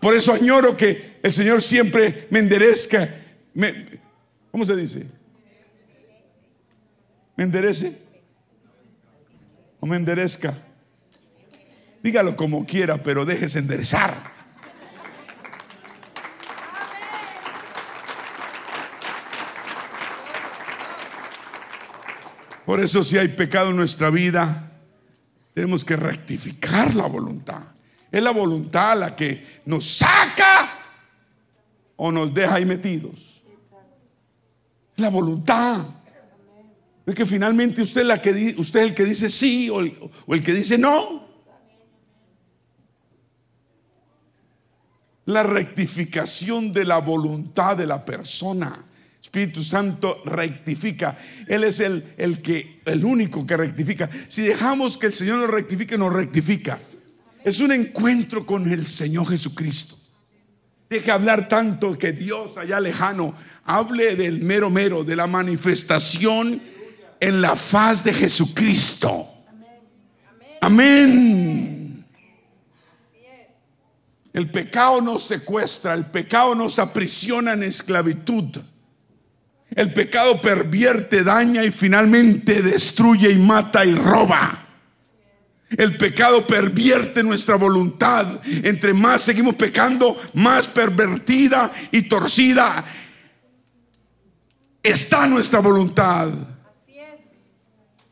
Por 0.00 0.14
eso 0.14 0.32
añoro 0.32 0.76
que 0.76 1.18
el 1.22 1.32
Señor 1.32 1.62
siempre 1.62 2.28
me 2.30 2.40
enderezca. 2.40 3.08
¿Cómo 4.50 4.64
se 4.64 4.76
dice? 4.76 5.08
Me 7.36 7.44
enderece 7.44 8.04
me 9.86 9.96
enderezca. 9.96 10.54
Dígalo 12.02 12.36
como 12.36 12.66
quiera, 12.66 13.02
pero 13.02 13.24
déjese 13.24 13.58
enderezar. 13.58 14.33
Por 22.64 22.80
eso 22.80 23.04
si 23.04 23.18
hay 23.18 23.28
pecado 23.28 23.70
en 23.70 23.76
nuestra 23.76 24.10
vida, 24.10 24.72
tenemos 25.52 25.84
que 25.84 25.96
rectificar 25.96 26.94
la 26.94 27.06
voluntad. 27.06 27.62
Es 28.10 28.22
la 28.22 28.30
voluntad 28.30 28.98
la 28.98 29.14
que 29.14 29.60
nos 29.66 29.84
saca 29.84 30.78
o 31.96 32.10
nos 32.10 32.32
deja 32.32 32.54
ahí 32.54 32.64
metidos. 32.64 33.42
La 34.96 35.10
voluntad. 35.10 35.84
Es 37.06 37.14
que 37.14 37.26
finalmente 37.26 37.82
usted, 37.82 38.04
la 38.04 38.20
que, 38.22 38.54
usted 38.56 38.80
es 38.80 38.86
el 38.86 38.94
que 38.94 39.04
dice 39.04 39.28
sí 39.28 39.68
o 39.68 39.80
el, 39.80 39.98
o 40.26 40.34
el 40.34 40.42
que 40.42 40.52
dice 40.52 40.78
no. 40.78 41.24
La 45.26 45.42
rectificación 45.42 46.72
de 46.72 46.84
la 46.84 46.98
voluntad 46.98 47.76
de 47.76 47.86
la 47.86 48.04
persona. 48.04 48.84
Espíritu 49.34 49.64
Santo 49.64 50.22
rectifica. 50.26 51.18
Él 51.48 51.64
es 51.64 51.80
el, 51.80 52.04
el, 52.16 52.40
que, 52.40 52.80
el 52.84 53.04
único 53.04 53.44
que 53.44 53.56
rectifica. 53.56 54.08
Si 54.28 54.42
dejamos 54.42 54.96
que 54.96 55.06
el 55.06 55.14
Señor 55.14 55.40
nos 55.40 55.50
rectifique, 55.50 55.98
nos 55.98 56.12
rectifica. 56.12 56.80
Es 57.42 57.58
un 57.58 57.72
encuentro 57.72 58.46
con 58.46 58.70
el 58.70 58.86
Señor 58.86 59.28
Jesucristo. 59.28 59.96
Deje 60.88 61.10
hablar 61.10 61.48
tanto 61.48 61.98
que 61.98 62.12
Dios 62.12 62.56
allá 62.58 62.78
lejano 62.78 63.34
hable 63.64 64.14
del 64.14 64.40
mero 64.42 64.70
mero, 64.70 65.02
de 65.02 65.16
la 65.16 65.26
manifestación 65.26 66.62
en 67.18 67.40
la 67.42 67.56
faz 67.56 68.04
de 68.04 68.12
Jesucristo. 68.12 69.26
Amén. 70.60 72.06
El 74.32 74.48
pecado 74.48 75.00
nos 75.00 75.24
secuestra, 75.24 75.94
el 75.94 76.06
pecado 76.06 76.54
nos 76.54 76.78
aprisiona 76.78 77.54
en 77.54 77.64
esclavitud. 77.64 78.58
El 79.74 79.92
pecado 79.92 80.40
pervierte, 80.40 81.24
daña 81.24 81.64
y 81.64 81.70
finalmente 81.70 82.62
destruye 82.62 83.30
y 83.30 83.38
mata 83.38 83.84
y 83.84 83.94
roba. 83.94 84.60
El 85.76 85.96
pecado 85.96 86.46
pervierte 86.46 87.22
nuestra 87.22 87.56
voluntad. 87.56 88.26
Entre 88.62 88.92
más 88.94 89.22
seguimos 89.22 89.56
pecando, 89.56 90.16
más 90.34 90.68
pervertida 90.68 91.72
y 91.90 92.02
torcida 92.02 92.84
está 94.84 95.26
nuestra 95.26 95.60
voluntad. 95.60 96.28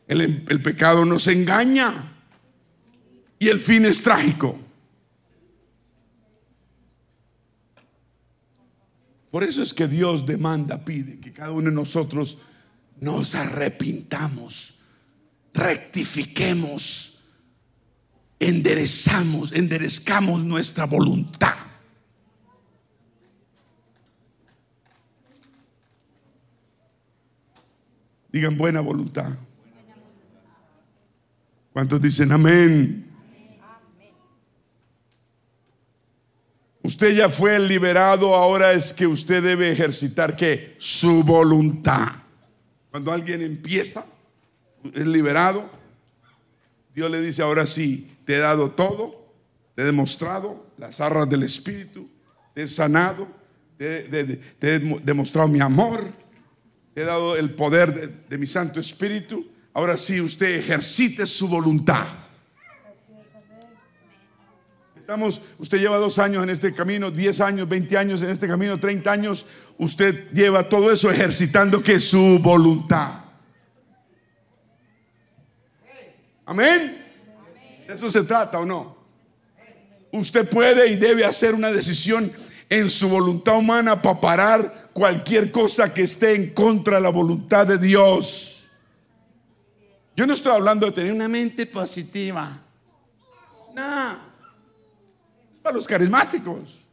El, 0.08 0.62
pecado 0.62 1.04
nos 1.04 1.26
engaña 1.28 1.92
y 3.38 3.48
el 3.48 3.60
fin 3.60 3.84
es 3.84 4.02
trágico. 4.02 4.58
Por 9.32 9.44
eso 9.44 9.62
es 9.62 9.72
que 9.72 9.88
Dios 9.88 10.26
demanda, 10.26 10.84
pide 10.84 11.18
que 11.18 11.32
cada 11.32 11.52
uno 11.52 11.70
de 11.70 11.74
nosotros 11.74 12.36
nos 13.00 13.34
arrepintamos, 13.34 14.80
rectifiquemos, 15.54 17.30
enderezamos, 18.38 19.52
enderezcamos 19.52 20.44
nuestra 20.44 20.84
voluntad. 20.84 21.54
Digan 28.30 28.58
buena 28.58 28.82
voluntad. 28.82 29.34
¿Cuántos 31.72 32.02
dicen 32.02 32.32
amén? 32.32 33.11
Usted 36.82 37.14
ya 37.14 37.28
fue 37.28 37.58
liberado, 37.60 38.34
ahora 38.34 38.72
es 38.72 38.92
que 38.92 39.06
usted 39.06 39.42
debe 39.42 39.70
ejercitar 39.70 40.36
que 40.36 40.74
su 40.78 41.22
voluntad. 41.22 42.08
Cuando 42.90 43.12
alguien 43.12 43.40
empieza, 43.42 44.04
es 44.92 45.06
liberado, 45.06 45.68
Dios 46.94 47.10
le 47.10 47.20
dice, 47.20 47.42
ahora 47.42 47.66
sí, 47.66 48.12
te 48.24 48.34
he 48.34 48.38
dado 48.38 48.70
todo, 48.70 49.32
te 49.74 49.82
he 49.82 49.84
demostrado 49.86 50.66
las 50.76 51.00
arras 51.00 51.30
del 51.30 51.44
Espíritu, 51.44 52.10
te 52.54 52.64
he 52.64 52.68
sanado, 52.68 53.28
te, 53.78 54.08
he 54.60 54.78
demostrado 55.02 55.48
mi 55.48 55.60
amor, 55.60 56.04
te 56.94 57.02
he 57.02 57.04
dado 57.04 57.36
el 57.36 57.54
poder 57.54 58.26
de 58.28 58.38
mi 58.38 58.46
Santo 58.46 58.80
Espíritu, 58.80 59.52
Ahora 59.74 59.96
sí, 59.96 60.20
usted 60.20 60.54
ejercite 60.56 61.26
su 61.26 61.48
voluntad. 61.48 62.06
Usted 65.58 65.78
lleva 65.78 65.98
dos 65.98 66.18
años 66.18 66.42
en 66.42 66.50
este 66.50 66.72
camino, 66.72 67.10
diez 67.10 67.40
años, 67.40 67.68
veinte 67.68 67.96
años 67.96 68.22
en 68.22 68.30
este 68.30 68.48
camino, 68.48 68.78
treinta 68.78 69.12
años. 69.12 69.46
Usted 69.78 70.30
lleva 70.32 70.68
todo 70.68 70.90
eso 70.90 71.10
ejercitando 71.10 71.82
que 71.82 72.00
su 72.00 72.38
voluntad. 72.40 73.24
Amén. 76.46 76.98
¿De 77.86 77.94
eso 77.94 78.10
se 78.10 78.24
trata 78.24 78.58
o 78.58 78.66
no? 78.66 78.96
Usted 80.12 80.48
puede 80.48 80.88
y 80.90 80.96
debe 80.96 81.24
hacer 81.24 81.54
una 81.54 81.70
decisión 81.70 82.32
en 82.68 82.90
su 82.90 83.08
voluntad 83.08 83.58
humana 83.58 84.00
para 84.00 84.20
parar 84.20 84.90
cualquier 84.92 85.50
cosa 85.50 85.92
que 85.92 86.02
esté 86.02 86.34
en 86.34 86.54
contra 86.54 86.96
de 86.96 87.02
la 87.02 87.08
voluntad 87.10 87.66
de 87.66 87.78
Dios. 87.78 88.68
Yo 90.16 90.26
no 90.26 90.34
estoy 90.34 90.52
hablando 90.52 90.86
de 90.86 90.92
tener 90.92 91.12
una 91.12 91.28
mente 91.28 91.66
positiva. 91.66 92.60
No. 93.74 94.31
Para 95.62 95.76
los 95.76 95.86
carismáticos. 95.86 96.86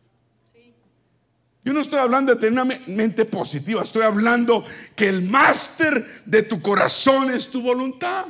Yo 1.63 1.73
no 1.73 1.81
estoy 1.81 1.99
hablando 1.99 2.33
de 2.33 2.39
tener 2.39 2.53
una 2.53 2.79
mente 2.87 3.25
positiva, 3.25 3.83
estoy 3.83 4.03
hablando 4.03 4.63
que 4.95 5.09
el 5.09 5.23
máster 5.23 6.23
de 6.25 6.41
tu 6.43 6.61
corazón 6.61 7.29
es 7.29 7.49
tu 7.49 7.61
voluntad. 7.61 8.25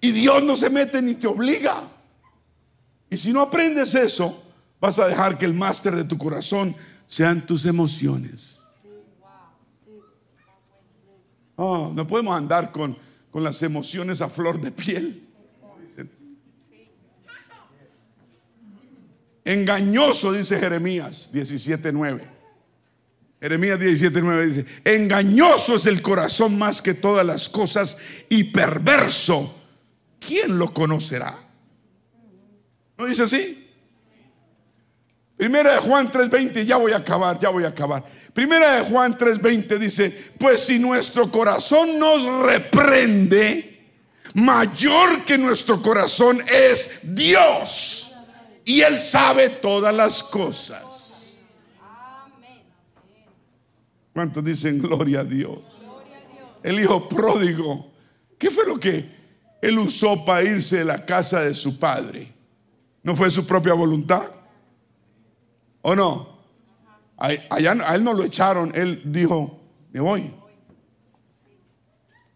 Y 0.00 0.12
Dios 0.12 0.42
no 0.42 0.54
se 0.56 0.68
mete 0.68 1.00
ni 1.00 1.14
te 1.14 1.26
obliga. 1.26 1.82
Y 3.08 3.16
si 3.16 3.32
no 3.32 3.40
aprendes 3.40 3.94
eso, 3.94 4.42
vas 4.78 4.98
a 4.98 5.08
dejar 5.08 5.38
que 5.38 5.46
el 5.46 5.54
máster 5.54 5.96
de 5.96 6.04
tu 6.04 6.18
corazón 6.18 6.76
sean 7.06 7.46
tus 7.46 7.64
emociones. 7.64 8.60
Oh, 11.56 11.92
no 11.94 12.06
podemos 12.06 12.36
andar 12.36 12.70
con, 12.70 12.98
con 13.30 13.42
las 13.42 13.62
emociones 13.62 14.20
a 14.20 14.28
flor 14.28 14.60
de 14.60 14.72
piel. 14.72 15.23
Engañoso, 19.44 20.32
dice 20.32 20.58
Jeremías 20.58 21.30
17:9. 21.32 22.22
Jeremías 23.40 23.78
17:9 23.78 24.46
dice, 24.46 24.64
engañoso 24.84 25.76
es 25.76 25.84
el 25.84 26.00
corazón 26.00 26.58
más 26.58 26.80
que 26.80 26.94
todas 26.94 27.26
las 27.26 27.50
cosas 27.50 27.98
y 28.30 28.44
perverso. 28.44 29.54
¿Quién 30.18 30.58
lo 30.58 30.72
conocerá? 30.72 31.36
¿No 32.96 33.04
dice 33.04 33.24
así? 33.24 33.68
Primera 35.36 35.74
de 35.74 35.80
Juan 35.80 36.10
3:20, 36.10 36.64
ya 36.64 36.78
voy 36.78 36.92
a 36.92 36.98
acabar, 36.98 37.38
ya 37.38 37.50
voy 37.50 37.64
a 37.64 37.68
acabar. 37.68 38.02
Primera 38.32 38.76
de 38.76 38.84
Juan 38.84 39.18
3:20 39.18 39.78
dice, 39.78 40.32
pues 40.38 40.60
si 40.60 40.78
nuestro 40.78 41.30
corazón 41.30 41.98
nos 41.98 42.24
reprende, 42.46 43.90
mayor 44.32 45.22
que 45.26 45.36
nuestro 45.36 45.82
corazón 45.82 46.42
es 46.48 47.00
Dios 47.02 48.13
y 48.64 48.80
Él 48.80 48.98
sabe 48.98 49.48
todas 49.48 49.94
las 49.94 50.22
cosas. 50.22 50.94
¿Cuántos 54.14 54.44
dicen 54.44 54.80
gloria 54.80 55.20
a 55.20 55.24
Dios? 55.24 55.58
El 56.62 56.80
hijo 56.80 57.08
pródigo, 57.08 57.92
¿qué 58.38 58.50
fue 58.50 58.64
lo 58.64 58.78
que 58.78 59.12
él 59.60 59.78
usó 59.78 60.24
para 60.24 60.42
irse 60.42 60.78
de 60.78 60.84
la 60.84 61.04
casa 61.04 61.40
de 61.40 61.54
su 61.54 61.78
padre? 61.78 62.32
¿No 63.02 63.16
fue 63.16 63.30
su 63.30 63.46
propia 63.46 63.74
voluntad? 63.74 64.22
¿O 65.82 65.94
no? 65.94 66.38
Allá, 67.16 67.74
a 67.84 67.94
él 67.94 68.04
no 68.04 68.14
lo 68.14 68.22
echaron, 68.24 68.70
él 68.74 69.02
dijo, 69.04 69.60
me 69.92 70.00
voy. 70.00 70.32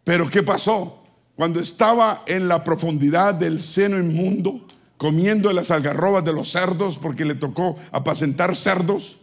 Pero 0.05 0.29
¿qué 0.29 0.43
pasó? 0.43 1.05
Cuando 1.37 1.61
estaba 1.61 2.23
en 2.27 2.49
la 2.49 2.65
profundidad 2.65 3.35
del 3.35 3.61
seno 3.61 3.99
inmundo, 3.99 4.67
comiendo 4.99 5.51
las 5.55 5.71
algarrobas 5.71 6.25
de 6.25 6.35
los 6.35 6.51
cerdos 6.51 6.99
porque 6.99 7.25
le 7.25 7.37
tocó 7.37 7.77
apacentar 7.91 8.55
cerdos. 8.55 9.21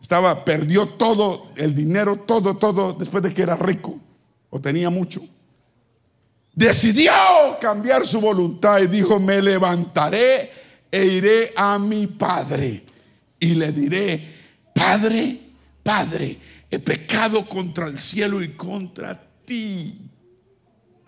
Estaba, 0.00 0.44
perdió 0.44 0.86
todo 0.86 1.52
el 1.54 1.74
dinero, 1.74 2.16
todo, 2.26 2.56
todo, 2.56 2.92
después 2.94 3.22
de 3.22 3.32
que 3.32 3.42
era 3.42 3.54
rico 3.54 4.00
o 4.50 4.60
tenía 4.60 4.90
mucho. 4.90 5.20
Decidió 6.52 7.12
cambiar 7.60 8.04
su 8.04 8.20
voluntad 8.20 8.80
y 8.80 8.88
dijo, 8.88 9.20
me 9.20 9.40
levantaré 9.40 10.50
e 10.90 11.04
iré 11.04 11.52
a 11.56 11.78
mi 11.78 12.06
padre 12.06 12.84
y 13.38 13.54
le 13.54 13.72
diré, 13.72 14.34
Padre, 14.74 15.40
Padre, 15.82 16.38
he 16.70 16.78
pecado 16.78 17.48
contra 17.48 17.86
el 17.86 17.98
cielo 17.98 18.42
y 18.42 18.48
contra 18.50 19.20
ti. 19.44 20.10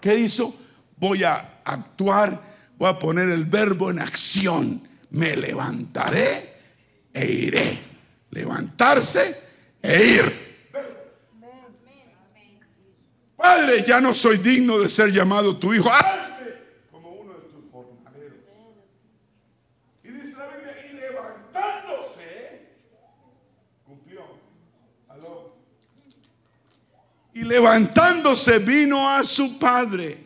¿Qué 0.00 0.18
hizo? 0.18 0.54
Voy 0.96 1.24
a 1.24 1.60
actuar 1.64 2.55
voy 2.78 2.88
a 2.88 2.98
poner 2.98 3.28
el 3.28 3.44
verbo 3.44 3.90
en 3.90 3.98
acción. 4.00 4.86
Me 5.10 5.36
levantaré 5.36 6.54
e 7.12 7.24
iré. 7.24 7.78
Levantarse 8.30 9.40
e 9.82 10.04
ir. 10.04 10.46
Padre, 13.36 13.84
ya 13.86 14.00
no 14.00 14.14
soy 14.14 14.38
digno 14.38 14.78
de 14.78 14.88
ser 14.88 15.12
llamado 15.12 15.56
tu 15.56 15.72
hijo. 15.72 15.88
como 16.90 17.10
uno 17.10 17.34
de 17.34 17.40
tus 17.40 17.70
jornaleros. 17.70 18.38
Y 20.02 20.08
dice 20.08 20.32
la 20.36 20.46
Biblia, 20.48 20.74
y 20.90 20.94
levantándose, 20.94 22.66
cumplió. 23.84 24.22
Y 27.34 27.44
levantándose 27.44 28.58
vino 28.58 29.08
a 29.08 29.22
su 29.22 29.58
padre. 29.58 30.25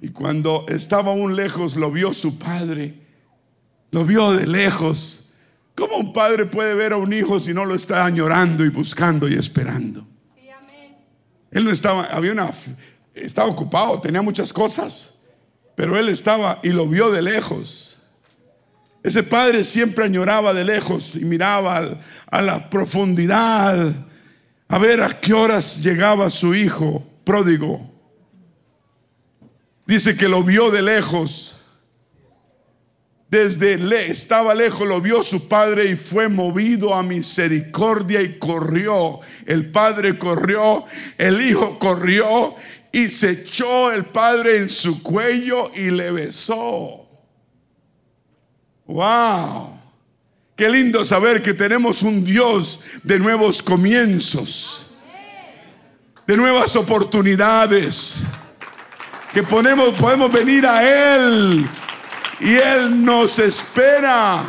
Y 0.00 0.10
cuando 0.10 0.64
estaba 0.68 1.12
aún 1.12 1.34
lejos, 1.34 1.76
lo 1.76 1.90
vio 1.90 2.14
su 2.14 2.38
padre. 2.38 2.94
Lo 3.90 4.04
vio 4.04 4.32
de 4.32 4.46
lejos. 4.46 5.30
¿Cómo 5.74 5.96
un 5.96 6.12
padre 6.12 6.46
puede 6.46 6.74
ver 6.74 6.92
a 6.92 6.96
un 6.96 7.12
hijo 7.12 7.40
si 7.40 7.54
no 7.54 7.64
lo 7.64 7.74
está 7.74 8.04
añorando 8.04 8.64
y 8.64 8.68
buscando 8.68 9.28
y 9.28 9.34
esperando? 9.34 10.06
Él 11.50 11.64
no 11.64 11.70
estaba, 11.70 12.04
había 12.04 12.32
una, 12.32 12.50
estaba 13.14 13.48
ocupado, 13.48 14.00
tenía 14.00 14.20
muchas 14.20 14.52
cosas, 14.52 15.14
pero 15.74 15.96
él 15.96 16.08
estaba 16.10 16.58
y 16.62 16.68
lo 16.70 16.86
vio 16.86 17.10
de 17.10 17.22
lejos. 17.22 18.02
Ese 19.02 19.22
padre 19.22 19.64
siempre 19.64 20.04
añoraba 20.04 20.52
de 20.52 20.64
lejos 20.64 21.14
y 21.14 21.24
miraba 21.24 21.98
a 22.30 22.42
la 22.42 22.68
profundidad 22.68 23.94
a 24.68 24.78
ver 24.78 25.00
a 25.00 25.08
qué 25.08 25.32
horas 25.32 25.82
llegaba 25.82 26.28
su 26.28 26.54
hijo 26.54 27.06
pródigo 27.24 27.87
Dice 29.88 30.18
que 30.18 30.28
lo 30.28 30.42
vio 30.42 30.70
de 30.70 30.82
lejos. 30.82 31.62
Desde 33.30 34.10
estaba 34.10 34.54
lejos, 34.54 34.86
lo 34.86 35.00
vio 35.00 35.22
su 35.22 35.48
padre 35.48 35.90
y 35.90 35.96
fue 35.96 36.28
movido 36.28 36.94
a 36.94 37.02
misericordia 37.02 38.20
y 38.20 38.38
corrió. 38.38 39.20
El 39.46 39.70
padre 39.70 40.18
corrió, 40.18 40.84
el 41.16 41.40
hijo 41.40 41.78
corrió 41.78 42.54
y 42.92 43.10
se 43.10 43.30
echó 43.30 43.90
el 43.90 44.04
padre 44.04 44.58
en 44.58 44.68
su 44.68 45.02
cuello 45.02 45.70
y 45.74 45.88
le 45.90 46.10
besó. 46.10 47.08
¡Wow! 48.84 49.74
Qué 50.54 50.68
lindo 50.68 51.02
saber 51.06 51.40
que 51.40 51.54
tenemos 51.54 52.02
un 52.02 52.22
Dios 52.22 52.80
de 53.04 53.18
nuevos 53.18 53.62
comienzos, 53.62 54.88
de 56.26 56.36
nuevas 56.36 56.76
oportunidades 56.76 58.26
que 59.32 59.42
ponemos, 59.42 59.92
podemos 59.94 60.30
venir 60.32 60.66
a 60.66 61.14
Él 61.16 61.68
y 62.40 62.54
Él 62.54 63.04
nos 63.04 63.38
espera. 63.38 64.42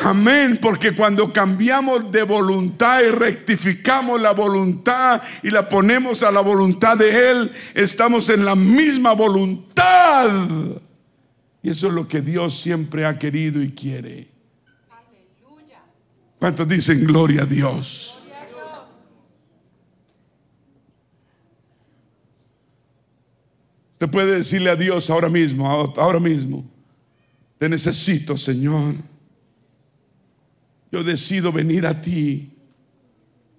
Amén, 0.00 0.58
porque 0.62 0.94
cuando 0.94 1.32
cambiamos 1.32 2.12
de 2.12 2.22
voluntad 2.22 3.00
y 3.02 3.10
rectificamos 3.10 4.20
la 4.20 4.30
voluntad 4.30 5.20
y 5.42 5.50
la 5.50 5.68
ponemos 5.68 6.22
a 6.22 6.30
la 6.30 6.40
voluntad 6.40 6.96
de 6.96 7.30
Él, 7.30 7.52
estamos 7.74 8.28
en 8.28 8.44
la 8.44 8.54
misma 8.54 9.12
voluntad. 9.12 10.30
Y 11.62 11.70
eso 11.70 11.88
es 11.88 11.92
lo 11.92 12.06
que 12.06 12.20
Dios 12.20 12.60
siempre 12.60 13.06
ha 13.06 13.18
querido 13.18 13.60
y 13.60 13.72
quiere. 13.72 14.30
¿Cuántos 16.38 16.68
dicen 16.68 17.04
gloria 17.04 17.42
a 17.42 17.46
Dios? 17.46 18.17
Usted 23.98 24.10
puede 24.10 24.36
decirle 24.36 24.70
a 24.70 24.76
Dios 24.76 25.10
ahora 25.10 25.28
mismo, 25.28 25.66
ahora 25.96 26.20
mismo, 26.20 26.64
te 27.58 27.68
necesito, 27.68 28.36
Señor. 28.36 28.94
Yo 30.92 31.02
decido 31.02 31.50
venir 31.50 31.84
a 31.84 32.00
ti. 32.00 32.48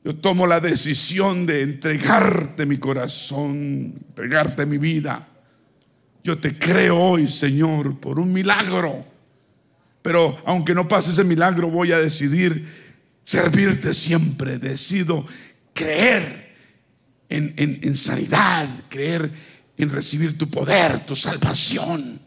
Yo 0.02 0.16
tomo 0.16 0.48
la 0.48 0.62
decisión 0.62 1.46
de 1.46 1.64
entregarte 1.64 2.66
mi 2.66 2.78
corazón, 2.78 3.94
entregarte 4.08 4.66
mi 4.66 4.78
vida. 4.78 5.28
Yo 6.24 6.38
te 6.38 6.58
creo 6.58 6.98
hoy, 6.98 7.28
Señor, 7.28 8.00
por 8.00 8.18
un 8.18 8.32
milagro. 8.32 9.06
Pero 10.02 10.42
aunque 10.46 10.74
no 10.74 10.88
pase 10.88 11.12
ese 11.12 11.26
milagro, 11.26 11.70
voy 11.70 11.92
a 11.92 11.98
decidir 11.98 12.66
servirte 13.26 13.94
siempre. 13.94 14.58
Decido 14.58 15.28
creer 15.74 16.56
en, 17.28 17.54
en 17.58 17.96
sanidad, 17.98 18.70
creer 18.88 19.49
en 19.80 19.90
recibir 19.90 20.38
tu 20.38 20.50
poder, 20.50 21.06
tu 21.06 21.16
salvación. 21.16 22.20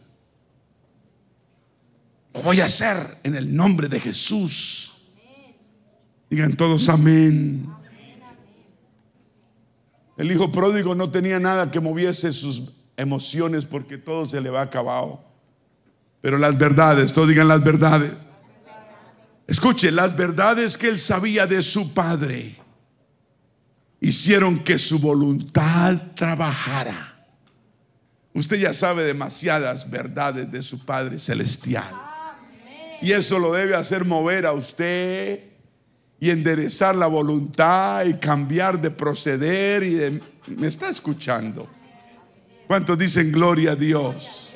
Lo 2.32 2.42
voy 2.42 2.62
a 2.62 2.64
hacer 2.64 3.18
en 3.22 3.36
el 3.36 3.54
nombre 3.54 3.88
de 3.88 4.00
Jesús. 4.00 4.94
Digan 6.30 6.54
todos 6.54 6.88
amén. 6.88 7.70
El 10.16 10.32
hijo 10.32 10.50
pródigo 10.50 10.94
no 10.94 11.10
tenía 11.10 11.38
nada 11.38 11.70
que 11.70 11.78
moviese 11.78 12.32
sus 12.32 12.72
emociones 12.96 13.66
porque 13.66 13.98
todo 13.98 14.24
se 14.24 14.40
le 14.40 14.48
va 14.48 14.62
acabado. 14.62 15.22
Pero 16.22 16.38
las 16.38 16.56
verdades, 16.56 17.12
todos 17.12 17.28
digan 17.28 17.48
las 17.48 17.62
verdades. 17.62 18.12
Escuche, 19.46 19.90
las 19.90 20.16
verdades 20.16 20.78
que 20.78 20.88
él 20.88 20.98
sabía 20.98 21.46
de 21.46 21.60
su 21.60 21.92
padre 21.92 22.56
hicieron 24.00 24.60
que 24.60 24.78
su 24.78 25.00
voluntad 25.00 26.00
trabajara 26.14 27.11
Usted 28.34 28.58
ya 28.58 28.72
sabe 28.72 29.04
demasiadas 29.04 29.90
verdades 29.90 30.50
de 30.50 30.62
su 30.62 30.84
Padre 30.84 31.18
Celestial. 31.18 31.92
Y 33.02 33.12
eso 33.12 33.38
lo 33.38 33.52
debe 33.52 33.74
hacer 33.74 34.04
mover 34.04 34.46
a 34.46 34.52
usted 34.52 35.40
y 36.18 36.30
enderezar 36.30 36.94
la 36.94 37.08
voluntad 37.08 38.04
y 38.04 38.14
cambiar 38.14 38.80
de 38.80 38.90
proceder 38.90 39.82
y. 39.82 40.20
¿Me 40.46 40.66
está 40.66 40.88
escuchando? 40.88 41.68
¿Cuántos 42.66 42.98
dicen 42.98 43.30
gloria 43.30 43.72
a 43.72 43.76
Dios? 43.76 44.54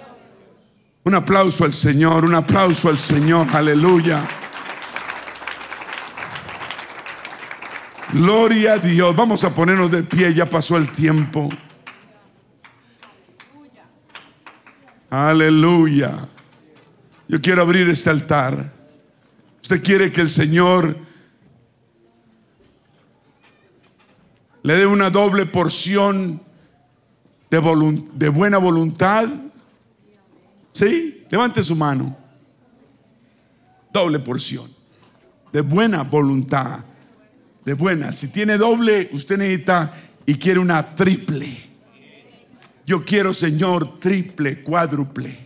Un 1.05 1.15
aplauso 1.15 1.65
al 1.65 1.73
Señor, 1.73 2.25
un 2.25 2.35
aplauso 2.35 2.89
al 2.89 2.99
Señor, 2.99 3.47
aleluya. 3.53 4.27
Gloria 8.13 8.75
a 8.75 8.79
Dios. 8.79 9.15
Vamos 9.15 9.45
a 9.45 9.55
ponernos 9.55 9.91
de 9.91 10.03
pie, 10.03 10.35
ya 10.35 10.47
pasó 10.47 10.77
el 10.77 10.91
tiempo. 10.91 11.49
Aleluya. 15.11 16.29
Yo 17.29 17.41
quiero 17.41 17.63
abrir 17.63 17.89
este 17.89 18.11
altar. 18.11 18.73
Usted 19.63 19.83
quiere 19.83 20.13
que 20.13 20.21
el 20.21 20.31
Señor 20.31 20.97
le 24.63 24.75
dé 24.75 24.87
una 24.87 25.11
doble 25.11 25.47
porción 25.47 26.43
de, 27.51 28.03
de 28.15 28.29
buena 28.29 28.59
voluntad. 28.59 29.29
¿Sí? 30.73 31.25
Levante 31.31 31.63
su 31.63 31.77
mano. 31.77 32.17
Doble 33.93 34.19
porción. 34.19 34.71
De 35.53 35.61
buena 35.61 36.03
voluntad. 36.03 36.85
De 37.65 37.75
buena. 37.75 38.13
Si 38.13 38.29
tiene 38.29 38.59
doble, 38.59 39.09
usted 39.13 39.39
necesita 39.39 39.95
y 40.27 40.35
quiere 40.35 40.61
una 40.61 40.95
triple. 40.95 41.66
Yo 42.87 43.05
quiero, 43.05 43.35
Señor, 43.35 43.99
triple, 43.99 44.63
cuádruple. 44.63 45.45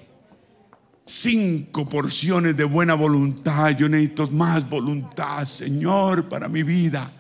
Cinco 1.03 1.89
porciones 1.89 2.55
de 2.55 2.65
buena 2.65 2.93
voluntad. 2.93 3.71
Yo 3.71 3.89
necesito 3.89 4.29
más 4.29 4.69
voluntad, 4.69 5.47
Señor, 5.47 6.29
para 6.29 6.49
mi 6.49 6.63
vida. 6.63 7.11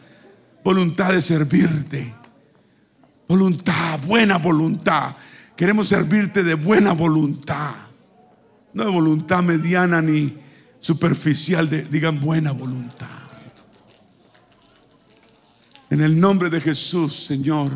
Voluntad 0.62 1.12
de 1.12 1.22
servirte. 1.22 2.14
Voluntad, 3.26 3.98
buena 4.06 4.36
voluntad. 4.36 5.16
Queremos 5.56 5.88
servirte 5.88 6.42
de 6.42 6.54
buena 6.54 6.92
voluntad. 6.92 7.72
No 8.74 8.84
de 8.84 8.90
voluntad 8.90 9.42
mediana 9.42 10.02
ni 10.02 10.36
superficial, 10.80 11.68
digan 11.90 12.20
buena 12.20 12.52
voluntad. 12.52 13.08
En 15.88 16.02
el 16.02 16.20
nombre 16.20 16.50
de 16.50 16.60
Jesús, 16.60 17.14
Señor. 17.14 17.72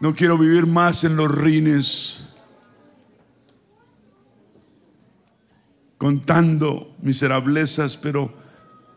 No 0.00 0.14
quiero 0.14 0.36
vivir 0.36 0.66
más 0.66 1.04
en 1.04 1.16
los 1.16 1.30
rines 1.34 2.26
contando 5.98 6.94
miserablezas, 7.00 7.96
pero 7.96 8.32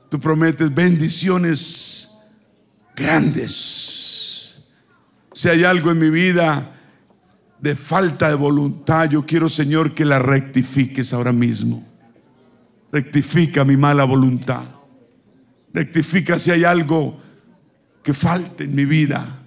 tú 0.09 0.19
prometes 0.19 0.73
bendiciones 0.73 2.17
grandes. 2.95 4.61
Si 5.31 5.47
hay 5.47 5.63
algo 5.63 5.91
en 5.91 5.99
mi 5.99 6.09
vida 6.09 6.75
de 7.59 7.75
falta 7.75 8.29
de 8.29 8.35
voluntad, 8.35 9.09
yo 9.09 9.25
quiero, 9.25 9.47
Señor, 9.47 9.93
que 9.93 10.05
la 10.05 10.19
rectifiques 10.19 11.13
ahora 11.13 11.31
mismo. 11.31 11.87
Rectifica 12.91 13.63
mi 13.63 13.77
mala 13.77 14.03
voluntad. 14.03 14.65
Rectifica 15.73 16.39
si 16.39 16.51
hay 16.51 16.63
algo 16.63 17.17
que 18.03 18.13
falte 18.13 18.65
en 18.65 18.75
mi 18.75 18.85
vida. 18.85 19.38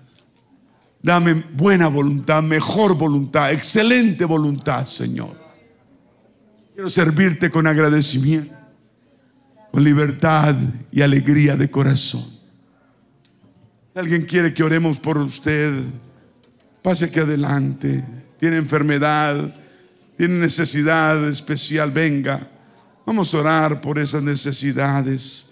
Dame 1.03 1.35
buena 1.35 1.89
voluntad, 1.89 2.43
mejor 2.43 2.97
voluntad, 2.97 3.53
excelente 3.53 4.25
voluntad, 4.25 4.87
Señor. 4.87 5.37
Quiero 6.75 6.89
servirte 6.89 7.51
con 7.51 7.67
agradecimiento, 7.67 8.55
con 9.73 9.83
libertad 9.83 10.55
y 10.93 11.03
alegría 11.03 11.57
de 11.57 11.71
corazón. 11.71 12.25
Si 13.93 13.99
alguien 13.99 14.25
quiere 14.25 14.55
que 14.55 14.63
oremos 14.63 15.01
por 15.01 15.19
usted, 15.19 15.83
pase 16.83 17.07
aquí 17.07 17.19
adelante. 17.19 18.05
Tiene 18.39 18.57
enfermedad, 18.57 19.55
tiene 20.17 20.35
necesidad 20.39 21.29
especial, 21.29 21.91
venga. 21.91 22.49
Vamos 23.05 23.35
a 23.35 23.39
orar 23.39 23.81
por 23.81 23.99
esas 23.99 24.23
necesidades. 24.23 25.51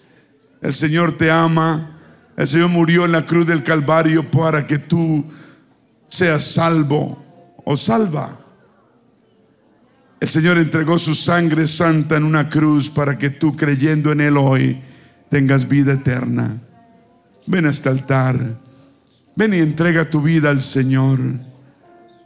El 0.62 0.72
Señor 0.74 1.18
te 1.18 1.30
ama. 1.30 1.98
El 2.36 2.46
Señor 2.46 2.70
murió 2.70 3.04
en 3.04 3.12
la 3.12 3.26
cruz 3.26 3.46
del 3.46 3.62
Calvario 3.62 4.30
para 4.30 4.66
que 4.66 4.78
tú 4.78 5.24
seas 6.10 6.42
salvo 6.44 7.22
o 7.64 7.76
salva. 7.76 8.36
El 10.20 10.28
Señor 10.28 10.58
entregó 10.58 10.98
su 10.98 11.14
sangre 11.14 11.66
santa 11.66 12.16
en 12.16 12.24
una 12.24 12.50
cruz 12.50 12.90
para 12.90 13.16
que 13.16 13.30
tú 13.30 13.56
creyendo 13.56 14.12
en 14.12 14.20
Él 14.20 14.36
hoy 14.36 14.82
tengas 15.30 15.66
vida 15.66 15.94
eterna. 15.94 16.60
Ven 17.46 17.64
a 17.64 17.70
este 17.70 17.88
altar. 17.88 18.60
Ven 19.34 19.54
y 19.54 19.58
entrega 19.58 20.10
tu 20.10 20.20
vida 20.20 20.50
al 20.50 20.60
Señor. 20.60 21.18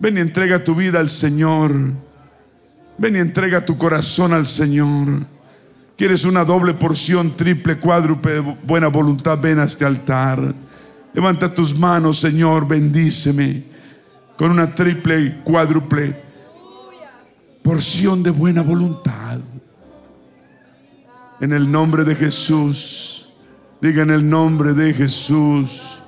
Ven 0.00 0.18
y 0.18 0.20
entrega 0.20 0.64
tu 0.64 0.74
vida 0.74 0.98
al 0.98 1.10
Señor. 1.10 1.72
Ven 2.98 3.16
y 3.16 3.18
entrega 3.20 3.64
tu 3.64 3.78
corazón 3.78 4.32
al 4.32 4.46
Señor. 4.46 5.26
¿Quieres 5.96 6.24
una 6.24 6.44
doble 6.44 6.74
porción, 6.74 7.36
triple, 7.36 7.78
cuádruple 7.78 8.40
buena 8.40 8.88
voluntad? 8.88 9.38
Ven 9.38 9.60
a 9.60 9.64
este 9.64 9.84
altar. 9.84 10.52
Levanta 11.12 11.54
tus 11.54 11.78
manos, 11.78 12.18
Señor, 12.18 12.66
bendíceme 12.66 13.73
con 14.36 14.50
una 14.50 14.74
triple 14.74 15.20
y 15.20 15.30
cuádruple 15.44 16.24
porción 17.62 18.22
de 18.22 18.30
buena 18.30 18.62
voluntad. 18.62 19.40
En 21.40 21.52
el 21.52 21.70
nombre 21.70 22.04
de 22.04 22.14
Jesús, 22.14 23.28
diga 23.80 24.02
en 24.02 24.10
el 24.10 24.28
nombre 24.28 24.74
de 24.74 24.92
Jesús, 24.92 25.98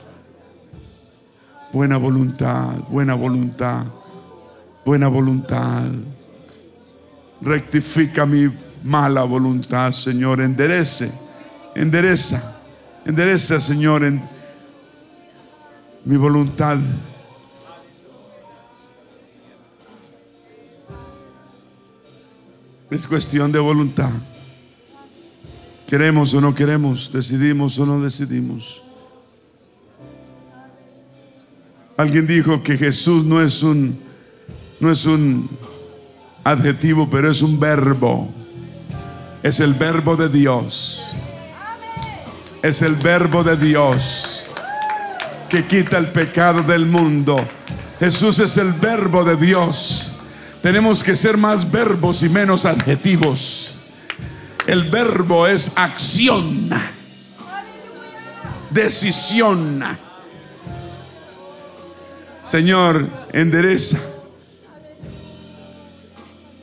buena 1.73 1.97
voluntad, 1.97 2.75
buena 2.91 3.15
voluntad, 3.15 3.87
buena 4.85 5.09
voluntad. 5.09 5.85
Rectifica 7.41 8.27
mi 8.27 8.51
mala 8.85 9.25
voluntad, 9.25 9.93
Señor, 9.93 10.41
enderece, 10.43 11.11
endereza, 11.75 12.61
endereza, 13.05 13.61
Señor, 13.61 14.03
mi 16.05 16.17
voluntad 16.17 16.79
Es 22.91 23.07
cuestión 23.07 23.51
de 23.51 23.59
voluntad. 23.59 24.11
Queremos 25.87 26.35
o 26.35 26.41
no 26.41 26.55
queremos, 26.55 27.13
decidimos 27.13 27.79
o 27.79 27.87
no 27.87 28.01
decidimos. 28.01 28.83
Alguien 31.97 32.27
dijo 32.27 32.63
que 32.63 32.77
Jesús 32.77 33.25
no 33.25 33.41
es 33.41 33.63
un 33.63 34.05
no 34.79 34.93
es 34.93 35.07
un 35.07 35.49
adjetivo, 36.45 37.09
pero 37.09 37.31
es 37.31 37.43
un 37.43 37.59
verbo. 37.59 38.33
Es 39.43 39.61
el 39.61 39.75
verbo 39.75 40.17
de 40.17 40.29
Dios. 40.29 41.13
Es 42.63 42.83
el 42.83 42.95
verbo 42.97 43.43
de 43.43 43.57
Dios 43.57 44.47
que 45.49 45.67
quita 45.67 45.99
el 45.99 46.09
pecado 46.09 46.63
del 46.63 46.87
mundo. 46.87 47.37
Jesús 47.99 48.39
es 48.41 48.57
el 48.59 48.73
verbo 48.75 49.25
de 49.25 49.37
Dios 49.37 50.16
tenemos 50.63 51.03
que 51.03 51.17
ser 51.17 51.37
más 51.37 51.71
verbos 51.71 52.23
y 52.23 52.29
menos 52.29 52.65
adjetivos. 52.65 53.81
El 54.67 54.91
verbo 54.91 55.47
es 55.47 55.73
acción, 55.77 56.71
decisión. 58.71 59.83
Señor, 62.43 63.09
endereza 63.33 63.99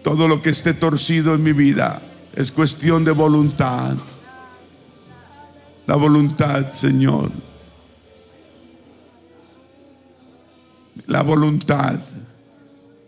todo 0.04 0.28
lo 0.28 0.42
que 0.42 0.50
esté 0.50 0.74
torcido 0.74 1.34
en 1.34 1.44
mi 1.44 1.54
vida. 1.54 2.02
Es 2.36 2.52
cuestión 2.52 3.06
de 3.06 3.12
voluntad. 3.12 3.96
La 5.88 5.96
voluntad, 5.96 6.70
Señor. 6.70 7.32
La 11.08 11.22
voluntad. 11.22 12.00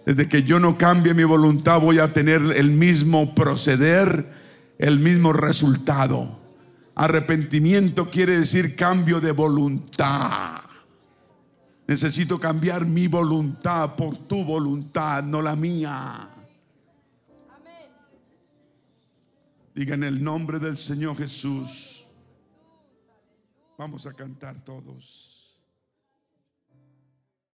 Desde 0.06 0.30
que 0.30 0.44
yo 0.44 0.60
no 0.60 0.78
cambie 0.78 1.16
mi 1.16 1.24
voluntad 1.24 1.82
voy 1.82 2.00
a 2.00 2.14
tener 2.14 2.42
el 2.56 2.70
mismo 2.70 3.34
proceder, 3.34 4.32
el 4.78 5.00
mismo 5.00 5.34
resultado. 5.34 6.40
Arrepentimiento 6.94 8.10
quiere 8.10 8.38
decir 8.38 8.76
cambio 8.76 9.20
de 9.20 9.32
voluntad. 9.32 10.62
Necesito 11.88 12.40
cambiar 12.40 12.86
mi 12.86 13.08
voluntad 13.08 13.96
por 13.96 14.18
tu 14.28 14.44
voluntad, 14.44 15.24
no 15.24 15.42
la 15.42 15.56
mía. 15.56 16.30
Diga 19.74 19.96
en 19.96 20.04
el 20.04 20.24
nombre 20.24 20.58
del 20.60 20.78
Señor 20.78 21.18
Jesús. 21.18 22.06
Vamos 23.78 24.06
a 24.06 24.14
cantar 24.14 24.64
todos. 24.64 25.35